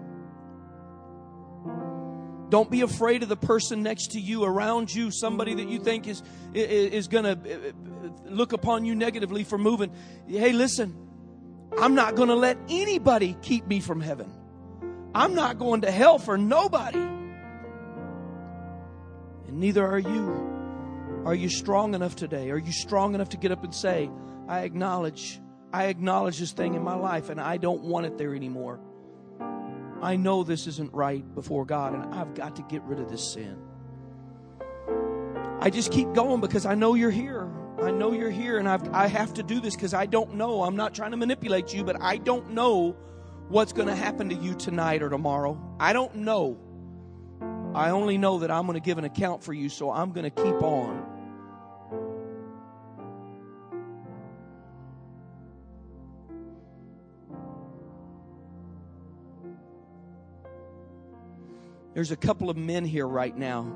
Don't 2.49 2.71
be 2.71 2.81
afraid 2.81 3.23
of 3.23 3.29
the 3.29 3.37
person 3.37 3.83
next 3.83 4.13
to 4.13 4.21
you, 4.21 4.45
around 4.45 4.95
you, 4.95 5.11
somebody 5.11 5.55
that 5.57 5.69
you 5.69 5.79
think 5.79 6.07
is, 6.07 6.23
is 6.55 7.09
going 7.09 7.25
to 7.25 7.75
look 8.25 8.55
upon 8.55 8.87
you 8.87 8.95
negatively 8.95 9.45
for 9.45 9.59
moving. 9.59 9.93
Hey, 10.27 10.53
listen, 10.53 10.97
I'm 11.79 11.95
not 11.95 12.15
going 12.15 12.29
to 12.29 12.35
let 12.35 12.57
anybody 12.71 13.37
keep 13.43 13.67
me 13.67 13.81
from 13.81 14.01
heaven. 14.01 14.33
I'm 15.15 15.35
not 15.35 15.59
going 15.59 15.83
to 15.83 15.91
hell 15.91 16.19
for 16.19 16.39
nobody. 16.39 17.18
Neither 19.59 19.85
are 19.85 19.99
you. 19.99 21.23
Are 21.25 21.35
you 21.35 21.49
strong 21.49 21.95
enough 21.95 22.15
today? 22.15 22.51
Are 22.51 22.59
you 22.59 22.71
strong 22.71 23.17
enough 23.17 23.31
to 23.31 23.37
get 23.37 23.51
up 23.51 23.65
and 23.65 23.75
say, 23.75 24.09
I 24.47 24.61
acknowledge, 24.61 25.41
I 25.73 25.87
acknowledge 25.87 26.39
this 26.39 26.53
thing 26.53 26.75
in 26.75 26.85
my 26.85 26.95
life 26.95 27.29
and 27.29 27.41
I 27.41 27.57
don't 27.57 27.83
want 27.83 28.07
it 28.07 28.17
there 28.17 28.37
anymore. 28.37 28.79
I 30.01 30.15
know 30.15 30.45
this 30.45 30.69
isn't 30.69 30.95
right 30.95 31.25
before 31.35 31.65
God 31.65 31.93
and 31.93 32.15
I've 32.15 32.35
got 32.35 32.55
to 32.57 32.63
get 32.63 32.83
rid 32.85 33.01
of 33.01 33.11
this 33.11 33.33
sin. 33.33 33.59
I 35.59 35.71
just 35.71 35.91
keep 35.91 36.13
going 36.13 36.41
because 36.41 36.65
I 36.65 36.77
know 36.77 36.95
you're 36.95 37.11
here. 37.11 37.51
I 37.83 37.91
know 37.91 38.13
you're 38.13 38.31
here 38.31 38.59
and 38.59 38.69
I've, 38.69 38.89
I 38.95 39.09
have 39.09 39.35
to 39.35 39.43
do 39.43 39.59
this 39.59 39.75
because 39.75 39.93
I 39.93 40.07
don't 40.07 40.35
know. 40.35 40.63
I'm 40.63 40.77
not 40.77 40.95
trying 40.95 41.11
to 41.11 41.17
manipulate 41.17 41.75
you, 41.75 41.83
but 41.83 42.01
I 42.01 42.19
don't 42.19 42.51
know 42.51 42.93
what's 43.49 43.73
going 43.73 43.89
to 43.89 43.97
happen 43.97 44.29
to 44.29 44.37
you 44.37 44.55
tonight 44.55 45.03
or 45.03 45.11
tomorrow. 45.11 45.61
I 45.81 45.93
don't 45.93 46.15
know. 46.15 46.61
I 47.79 47.91
only 47.91 48.19
know 48.19 48.41
that 48.41 48.51
I'm 48.51 48.67
going 48.67 48.75
to 48.75 48.85
give 48.85 48.99
an 48.99 49.05
account 49.05 49.45
for 49.45 49.53
you, 49.53 49.69
so 49.69 49.89
I'm 49.89 50.11
going 50.11 50.25
to 50.25 50.31
keep 50.31 50.63
on. 50.65 51.07
There's 61.95 62.11
a 62.11 62.17
couple 62.17 62.51
of 62.51 62.57
men 62.57 62.85
here 62.85 63.07
right 63.07 63.37
now. 63.37 63.73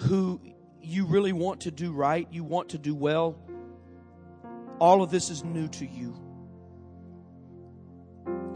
Who 0.00 0.40
you 0.80 1.06
really 1.06 1.32
want 1.32 1.60
to 1.60 1.70
do 1.70 1.92
right, 1.92 2.26
you 2.32 2.42
want 2.42 2.70
to 2.70 2.78
do 2.78 2.96
well. 2.96 3.38
All 4.80 5.04
of 5.04 5.12
this 5.12 5.30
is 5.30 5.44
new 5.44 5.68
to 5.68 5.86
you. 5.86 6.16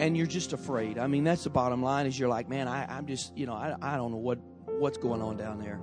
And 0.02 0.16
you're 0.16 0.26
just 0.26 0.52
afraid. 0.52 0.98
I 0.98 1.06
mean, 1.06 1.22
that's 1.22 1.44
the 1.44 1.50
bottom 1.50 1.80
line 1.80 2.06
is 2.06 2.18
you're 2.18 2.28
like, 2.28 2.48
man, 2.48 2.66
I, 2.66 2.86
I'm 2.86 3.06
just, 3.06 3.38
you 3.38 3.46
know, 3.46 3.52
I, 3.52 3.76
I 3.80 3.96
don't 3.96 4.10
know 4.10 4.16
what, 4.16 4.40
what's 4.66 4.98
going 4.98 5.22
on 5.22 5.36
down 5.36 5.60
there. 5.60 5.78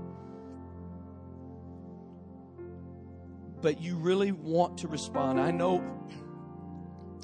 But 3.61 3.81
you 3.81 3.95
really 3.95 4.33
want 4.33 4.79
to 4.79 4.89
respond. 4.89 5.39
I 5.39 5.51
know 5.51 5.81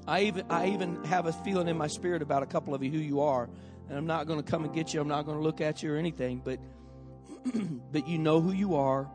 I 0.07 0.21
even 0.21 0.45
I 0.49 0.69
even 0.69 1.03
have 1.03 1.25
a 1.25 1.33
feeling 1.33 1.67
in 1.67 1.77
my 1.77 1.87
spirit 1.87 2.21
about 2.21 2.43
a 2.43 2.45
couple 2.45 2.73
of 2.73 2.81
you 2.81 2.91
who 2.91 2.99
you 2.99 3.19
are, 3.19 3.49
and 3.89 3.97
I'm 3.97 4.07
not 4.07 4.25
going 4.25 4.41
to 4.41 4.49
come 4.49 4.63
and 4.63 4.73
get 4.73 4.93
you. 4.93 5.01
I'm 5.01 5.09
not 5.09 5.25
going 5.25 5.37
to 5.37 5.43
look 5.43 5.59
at 5.59 5.83
you 5.83 5.93
or 5.93 5.97
anything, 5.97 6.41
but 6.45 6.59
but 7.91 8.07
you 8.07 8.19
know 8.19 8.39
who 8.39 8.53
you 8.53 8.75
are, 8.75 9.09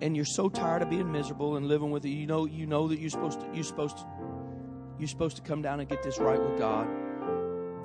and 0.00 0.14
you're 0.14 0.24
so 0.24 0.48
tired 0.48 0.82
of 0.82 0.90
being 0.90 1.10
miserable 1.10 1.56
and 1.56 1.66
living 1.66 1.90
with 1.90 2.04
it. 2.04 2.10
You 2.10 2.28
know 2.28 2.44
you 2.44 2.66
know 2.66 2.86
that 2.86 3.00
you're 3.00 3.10
supposed 3.10 3.40
to 3.40 3.46
you're 3.54 3.64
supposed 3.64 3.96
to 3.98 4.06
you're 5.00 5.08
supposed 5.08 5.36
to 5.36 5.42
come 5.42 5.62
down 5.62 5.80
and 5.80 5.88
get 5.88 6.02
this 6.02 6.18
right 6.18 6.40
with 6.40 6.58
God. 6.58 6.86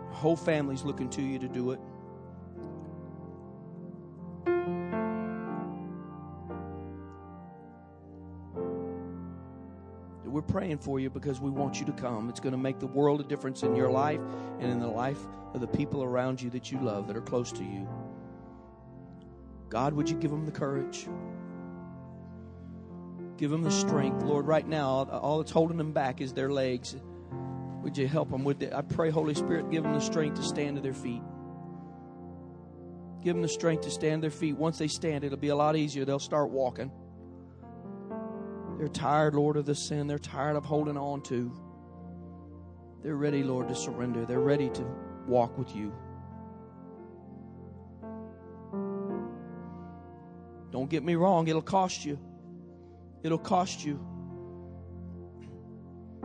The 0.10 0.16
whole 0.16 0.36
family's 0.36 0.84
looking 0.84 1.10
to 1.12 1.22
you 1.22 1.40
to 1.40 1.48
do 1.48 1.72
it. 1.72 1.80
we're 10.36 10.42
praying 10.42 10.78
for 10.78 11.00
you 11.00 11.10
because 11.10 11.40
we 11.40 11.50
want 11.50 11.80
you 11.80 11.86
to 11.86 11.94
come. 11.94 12.28
It's 12.28 12.42
going 12.42 12.52
to 12.52 12.58
make 12.58 12.78
the 12.78 12.88
world 12.88 13.22
a 13.22 13.24
difference 13.24 13.64
in 13.64 13.74
your 13.74 13.90
life 13.90 14.20
and 14.60 14.70
in 14.70 14.82
the 14.82 14.88
life 14.88 15.20
of 15.54 15.62
the 15.62 15.68
people 15.68 16.04
around 16.04 16.42
you 16.42 16.50
that 16.50 16.74
you 16.74 16.80
love, 16.82 17.08
that 17.08 17.16
are 17.16 17.22
close 17.22 17.54
to 17.54 17.64
you. 17.64 17.88
God, 19.70 19.94
would 19.94 20.10
you 20.10 20.18
give 20.18 20.32
them 20.32 20.46
the 20.46 20.52
courage? 20.52 21.08
Give 23.38 23.52
them 23.52 23.64
the 23.64 23.72
strength. 23.72 24.24
Lord, 24.24 24.48
right 24.48 24.68
now, 24.68 24.88
all 25.12 25.40
that's 25.40 25.52
holding 25.52 25.78
them 25.78 25.92
back 25.92 26.22
is 26.22 26.34
their 26.34 26.50
legs. 26.50 26.96
Would 27.84 27.98
you 27.98 28.08
help 28.08 28.32
them 28.32 28.44
with 28.44 28.64
it? 28.64 28.74
I 28.74 28.82
pray, 28.82 29.10
Holy 29.10 29.36
Spirit, 29.36 29.70
give 29.70 29.84
them 29.84 29.94
the 29.94 30.00
strength 30.00 30.38
to 30.38 30.44
stand 30.44 30.78
to 30.78 30.82
their 30.82 30.94
feet. 30.94 31.22
Give 33.22 33.36
them 33.36 33.42
the 33.42 33.50
strength 33.50 33.84
to 33.84 33.92
stand 33.92 34.24
their 34.24 34.32
feet. 34.32 34.56
Once 34.56 34.78
they 34.78 34.88
stand, 34.88 35.24
it'll 35.24 35.38
be 35.38 35.50
a 35.50 35.56
lot 35.56 35.76
easier. 35.76 36.06
They'll 36.06 36.20
start 36.20 36.50
walking. 36.50 36.92
They're 38.78 38.88
tired, 38.88 39.36
Lord, 39.36 39.58
of 39.58 39.66
the 39.66 39.76
sin 39.76 40.08
they're 40.08 40.20
tired 40.20 40.56
of 40.56 40.66
holding 40.66 40.98
on 40.98 41.22
to. 41.24 41.52
They're 43.04 43.16
ready, 43.16 43.44
Lord, 43.44 43.68
to 43.70 43.76
surrender. 43.76 44.26
They're 44.26 44.40
ready 44.40 44.70
to 44.70 44.86
walk 45.28 45.58
with 45.58 45.76
you. 45.76 45.94
Don't 50.72 50.90
get 50.90 51.04
me 51.04 51.16
wrong, 51.16 51.48
it'll 51.48 51.62
cost 51.62 52.04
you. 52.04 52.20
It'll 53.26 53.38
cost 53.40 53.84
you. 53.84 54.00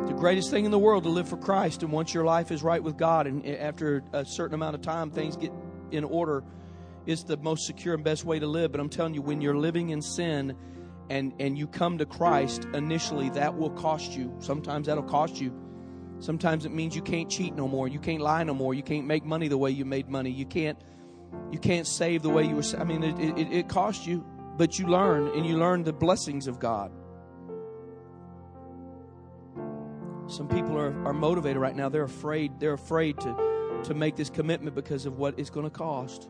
The 0.06 0.12
greatest 0.12 0.50
thing 0.50 0.66
in 0.66 0.70
the 0.70 0.78
world 0.78 1.04
to 1.04 1.08
live 1.08 1.28
for 1.28 1.38
Christ, 1.38 1.82
and 1.82 1.90
once 1.90 2.12
your 2.12 2.24
life 2.24 2.50
is 2.50 2.62
right 2.62 2.82
with 2.82 2.98
God, 2.98 3.26
and 3.26 3.46
after 3.46 4.02
a 4.12 4.24
certain 4.24 4.54
amount 4.54 4.74
of 4.74 4.82
time 4.82 5.10
things 5.10 5.36
get 5.36 5.50
in 5.90 6.04
order, 6.04 6.44
it's 7.06 7.22
the 7.22 7.38
most 7.38 7.66
secure 7.66 7.94
and 7.94 8.04
best 8.04 8.24
way 8.24 8.38
to 8.38 8.46
live. 8.46 8.70
But 8.70 8.80
I'm 8.80 8.90
telling 8.90 9.14
you, 9.14 9.22
when 9.22 9.40
you're 9.40 9.56
living 9.56 9.90
in 9.90 10.02
sin, 10.02 10.56
and 11.08 11.32
and 11.40 11.58
you 11.58 11.66
come 11.66 11.96
to 11.98 12.06
Christ 12.06 12.66
initially 12.74 13.30
that 13.30 13.56
will 13.56 13.70
cost 13.70 14.12
you. 14.12 14.34
Sometimes 14.38 14.86
that'll 14.86 15.02
cost 15.02 15.40
you. 15.40 15.52
Sometimes 16.18 16.66
it 16.66 16.70
means 16.70 16.94
you 16.94 17.02
can't 17.02 17.30
cheat 17.30 17.54
no 17.54 17.66
more. 17.66 17.88
You 17.88 17.98
can't 17.98 18.20
lie 18.20 18.44
no 18.44 18.52
more. 18.52 18.74
You 18.74 18.82
can't 18.82 19.06
make 19.06 19.24
money 19.24 19.48
the 19.48 19.58
way 19.58 19.70
you 19.70 19.86
made 19.86 20.08
money. 20.08 20.30
You 20.30 20.44
can't 20.46 20.78
you 21.50 21.58
can't 21.58 21.86
save 21.86 22.22
the 22.22 22.28
way 22.28 22.44
you 22.44 22.56
were 22.56 22.64
I 22.78 22.84
mean 22.84 23.02
it, 23.02 23.18
it, 23.18 23.52
it 23.52 23.68
costs 23.68 24.06
you 24.06 24.24
but 24.60 24.78
you 24.78 24.86
learn 24.86 25.28
and 25.28 25.46
you 25.46 25.56
learn 25.56 25.82
the 25.82 25.92
blessings 25.92 26.46
of 26.46 26.58
God 26.60 26.92
some 30.26 30.48
people 30.48 30.76
are, 30.78 30.92
are 31.06 31.14
motivated 31.14 31.56
right 31.56 31.74
now 31.74 31.88
they're 31.88 32.04
afraid 32.04 32.60
they're 32.60 32.74
afraid 32.74 33.18
to 33.20 33.80
to 33.84 33.94
make 33.94 34.16
this 34.16 34.28
commitment 34.28 34.74
because 34.74 35.06
of 35.06 35.16
what 35.16 35.38
it's 35.38 35.48
going 35.48 35.64
to 35.64 35.70
cost 35.70 36.28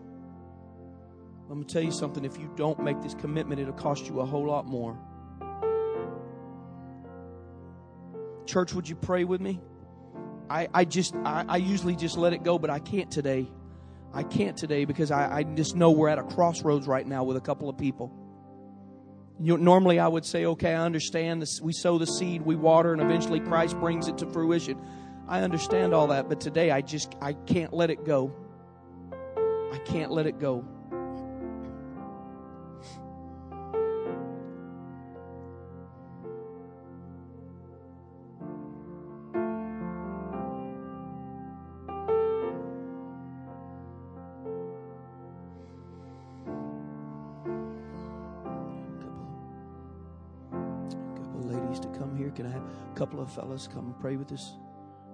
I'm 1.51 1.57
going 1.57 1.67
to 1.67 1.73
tell 1.73 1.83
you 1.83 1.91
something. 1.91 2.25
If 2.25 2.39
you 2.39 2.49
don't 2.55 2.79
make 2.79 3.03
this 3.03 3.15
commitment, 3.15 3.61
it'll 3.61 3.73
cost 3.73 4.07
you 4.07 4.21
a 4.21 4.25
whole 4.25 4.47
lot 4.47 4.67
more. 4.67 4.97
Church, 8.47 8.73
would 8.73 8.89
you 8.89 8.95
pray 8.95 9.25
with 9.25 9.41
me? 9.41 9.61
I, 10.49 10.69
I 10.73 10.85
just, 10.85 11.13
I, 11.25 11.45
I 11.49 11.57
usually 11.57 11.97
just 11.97 12.17
let 12.17 12.35
it 12.35 12.45
go, 12.45 12.57
but 12.57 12.71
I 12.71 12.79
can't 12.79 13.11
today. 13.11 13.49
I 14.15 14.23
can't 14.23 14.57
today 14.57 14.85
because 14.85 15.11
I, 15.11 15.39
I 15.39 15.43
just 15.43 15.75
know 15.75 15.91
we're 15.91 16.09
at 16.09 16.21
a 16.21 16.23
crossroads 16.23 16.87
right 16.87 17.05
now 17.05 17.25
with 17.25 17.37
a 17.37 17.41
couple 17.41 17.69
of 17.69 17.77
people. 17.77 18.13
Normally, 19.41 19.99
I 19.99 20.07
would 20.07 20.27
say, 20.27 20.45
okay, 20.45 20.75
I 20.75 20.85
understand 20.85 21.41
this. 21.41 21.63
We 21.63 21.73
sow 21.73 21.97
the 21.97 22.07
seed, 22.07 22.43
we 22.43 22.57
water, 22.57 22.93
and 22.93 23.01
eventually 23.01 23.41
Christ 23.41 23.79
brings 23.81 24.07
it 24.07 24.19
to 24.19 24.27
fruition. 24.27 24.79
I 25.27 25.41
understand 25.41 25.95
all 25.95 26.09
that, 26.09 26.29
but 26.29 26.41
today 26.41 26.71
I 26.71 26.83
just 26.83 27.15
I 27.23 27.33
can't 27.33 27.73
let 27.73 27.89
it 27.89 28.05
go. 28.05 28.35
I 29.73 29.79
can't 29.87 30.11
let 30.11 30.27
it 30.27 30.39
go. 30.39 30.65
Fellas 53.31 53.69
come 53.69 53.87
and 53.87 53.99
pray 54.01 54.17
with 54.17 54.29
this 54.29 54.55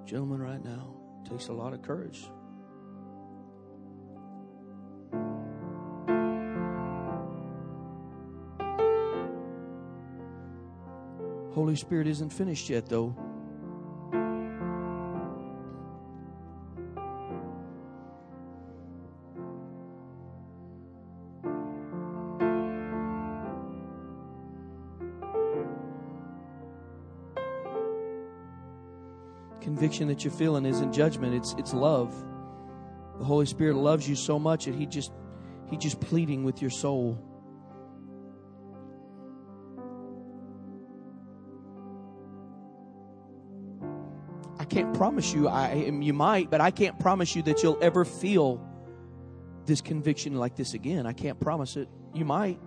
gentleman 0.04 0.40
right 0.40 0.64
now? 0.64 0.94
It 1.24 1.30
takes 1.30 1.48
a 1.48 1.52
lot 1.52 1.72
of 1.72 1.82
courage. 1.82 2.24
Holy 11.52 11.76
Spirit 11.76 12.06
isn't 12.06 12.30
finished 12.30 12.68
yet, 12.68 12.86
though. 12.86 13.16
That 30.04 30.24
you're 30.24 30.32
feeling 30.32 30.66
isn't 30.66 30.92
judgment, 30.92 31.34
it's, 31.34 31.54
it's 31.56 31.72
love. 31.72 32.14
The 33.18 33.24
Holy 33.24 33.46
Spirit 33.46 33.76
loves 33.76 34.06
you 34.06 34.14
so 34.14 34.38
much 34.38 34.66
that 34.66 34.74
He 34.74 34.84
just 34.84 35.10
He 35.70 35.78
just 35.78 36.00
pleading 36.00 36.44
with 36.44 36.60
your 36.60 36.70
soul. 36.70 37.18
I 44.58 44.64
can't 44.64 44.94
promise 44.94 45.32
you. 45.32 45.48
I 45.48 45.72
you 45.74 46.12
might, 46.12 46.50
but 46.50 46.60
I 46.60 46.70
can't 46.70 46.98
promise 46.98 47.34
you 47.34 47.42
that 47.44 47.62
you'll 47.62 47.78
ever 47.80 48.04
feel 48.04 48.60
this 49.64 49.80
conviction 49.80 50.36
like 50.36 50.56
this 50.56 50.74
again. 50.74 51.06
I 51.06 51.12
can't 51.14 51.40
promise 51.40 51.76
it. 51.76 51.88
You 52.14 52.26
might. 52.26 52.60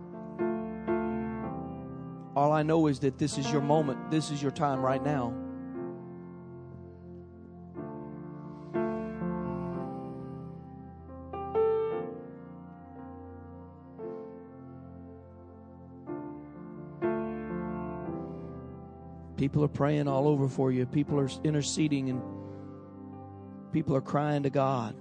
All 2.36 2.52
I 2.52 2.64
know 2.64 2.88
is 2.88 3.00
that 3.00 3.18
this 3.20 3.38
is 3.38 3.52
your 3.52 3.62
moment. 3.62 4.10
This 4.10 4.32
is 4.32 4.42
your 4.42 4.52
time 4.52 4.82
right 4.82 5.04
now. 5.04 5.34
People 19.50 19.64
are 19.64 19.68
praying 19.68 20.08
all 20.08 20.28
over 20.28 20.48
for 20.48 20.72
you. 20.72 20.86
People 20.86 21.20
are 21.20 21.28
interceding 21.44 22.12
and 22.12 22.22
people 23.72 23.96
are 23.96 24.02
crying 24.02 24.44
to 24.44 24.52
God. 24.52 24.96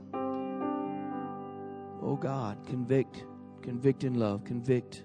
Oh 2.02 2.16
God, 2.18 2.56
convict, 2.66 3.26
convict 3.60 4.04
in 4.04 4.14
love, 4.14 4.44
convict. 4.44 5.04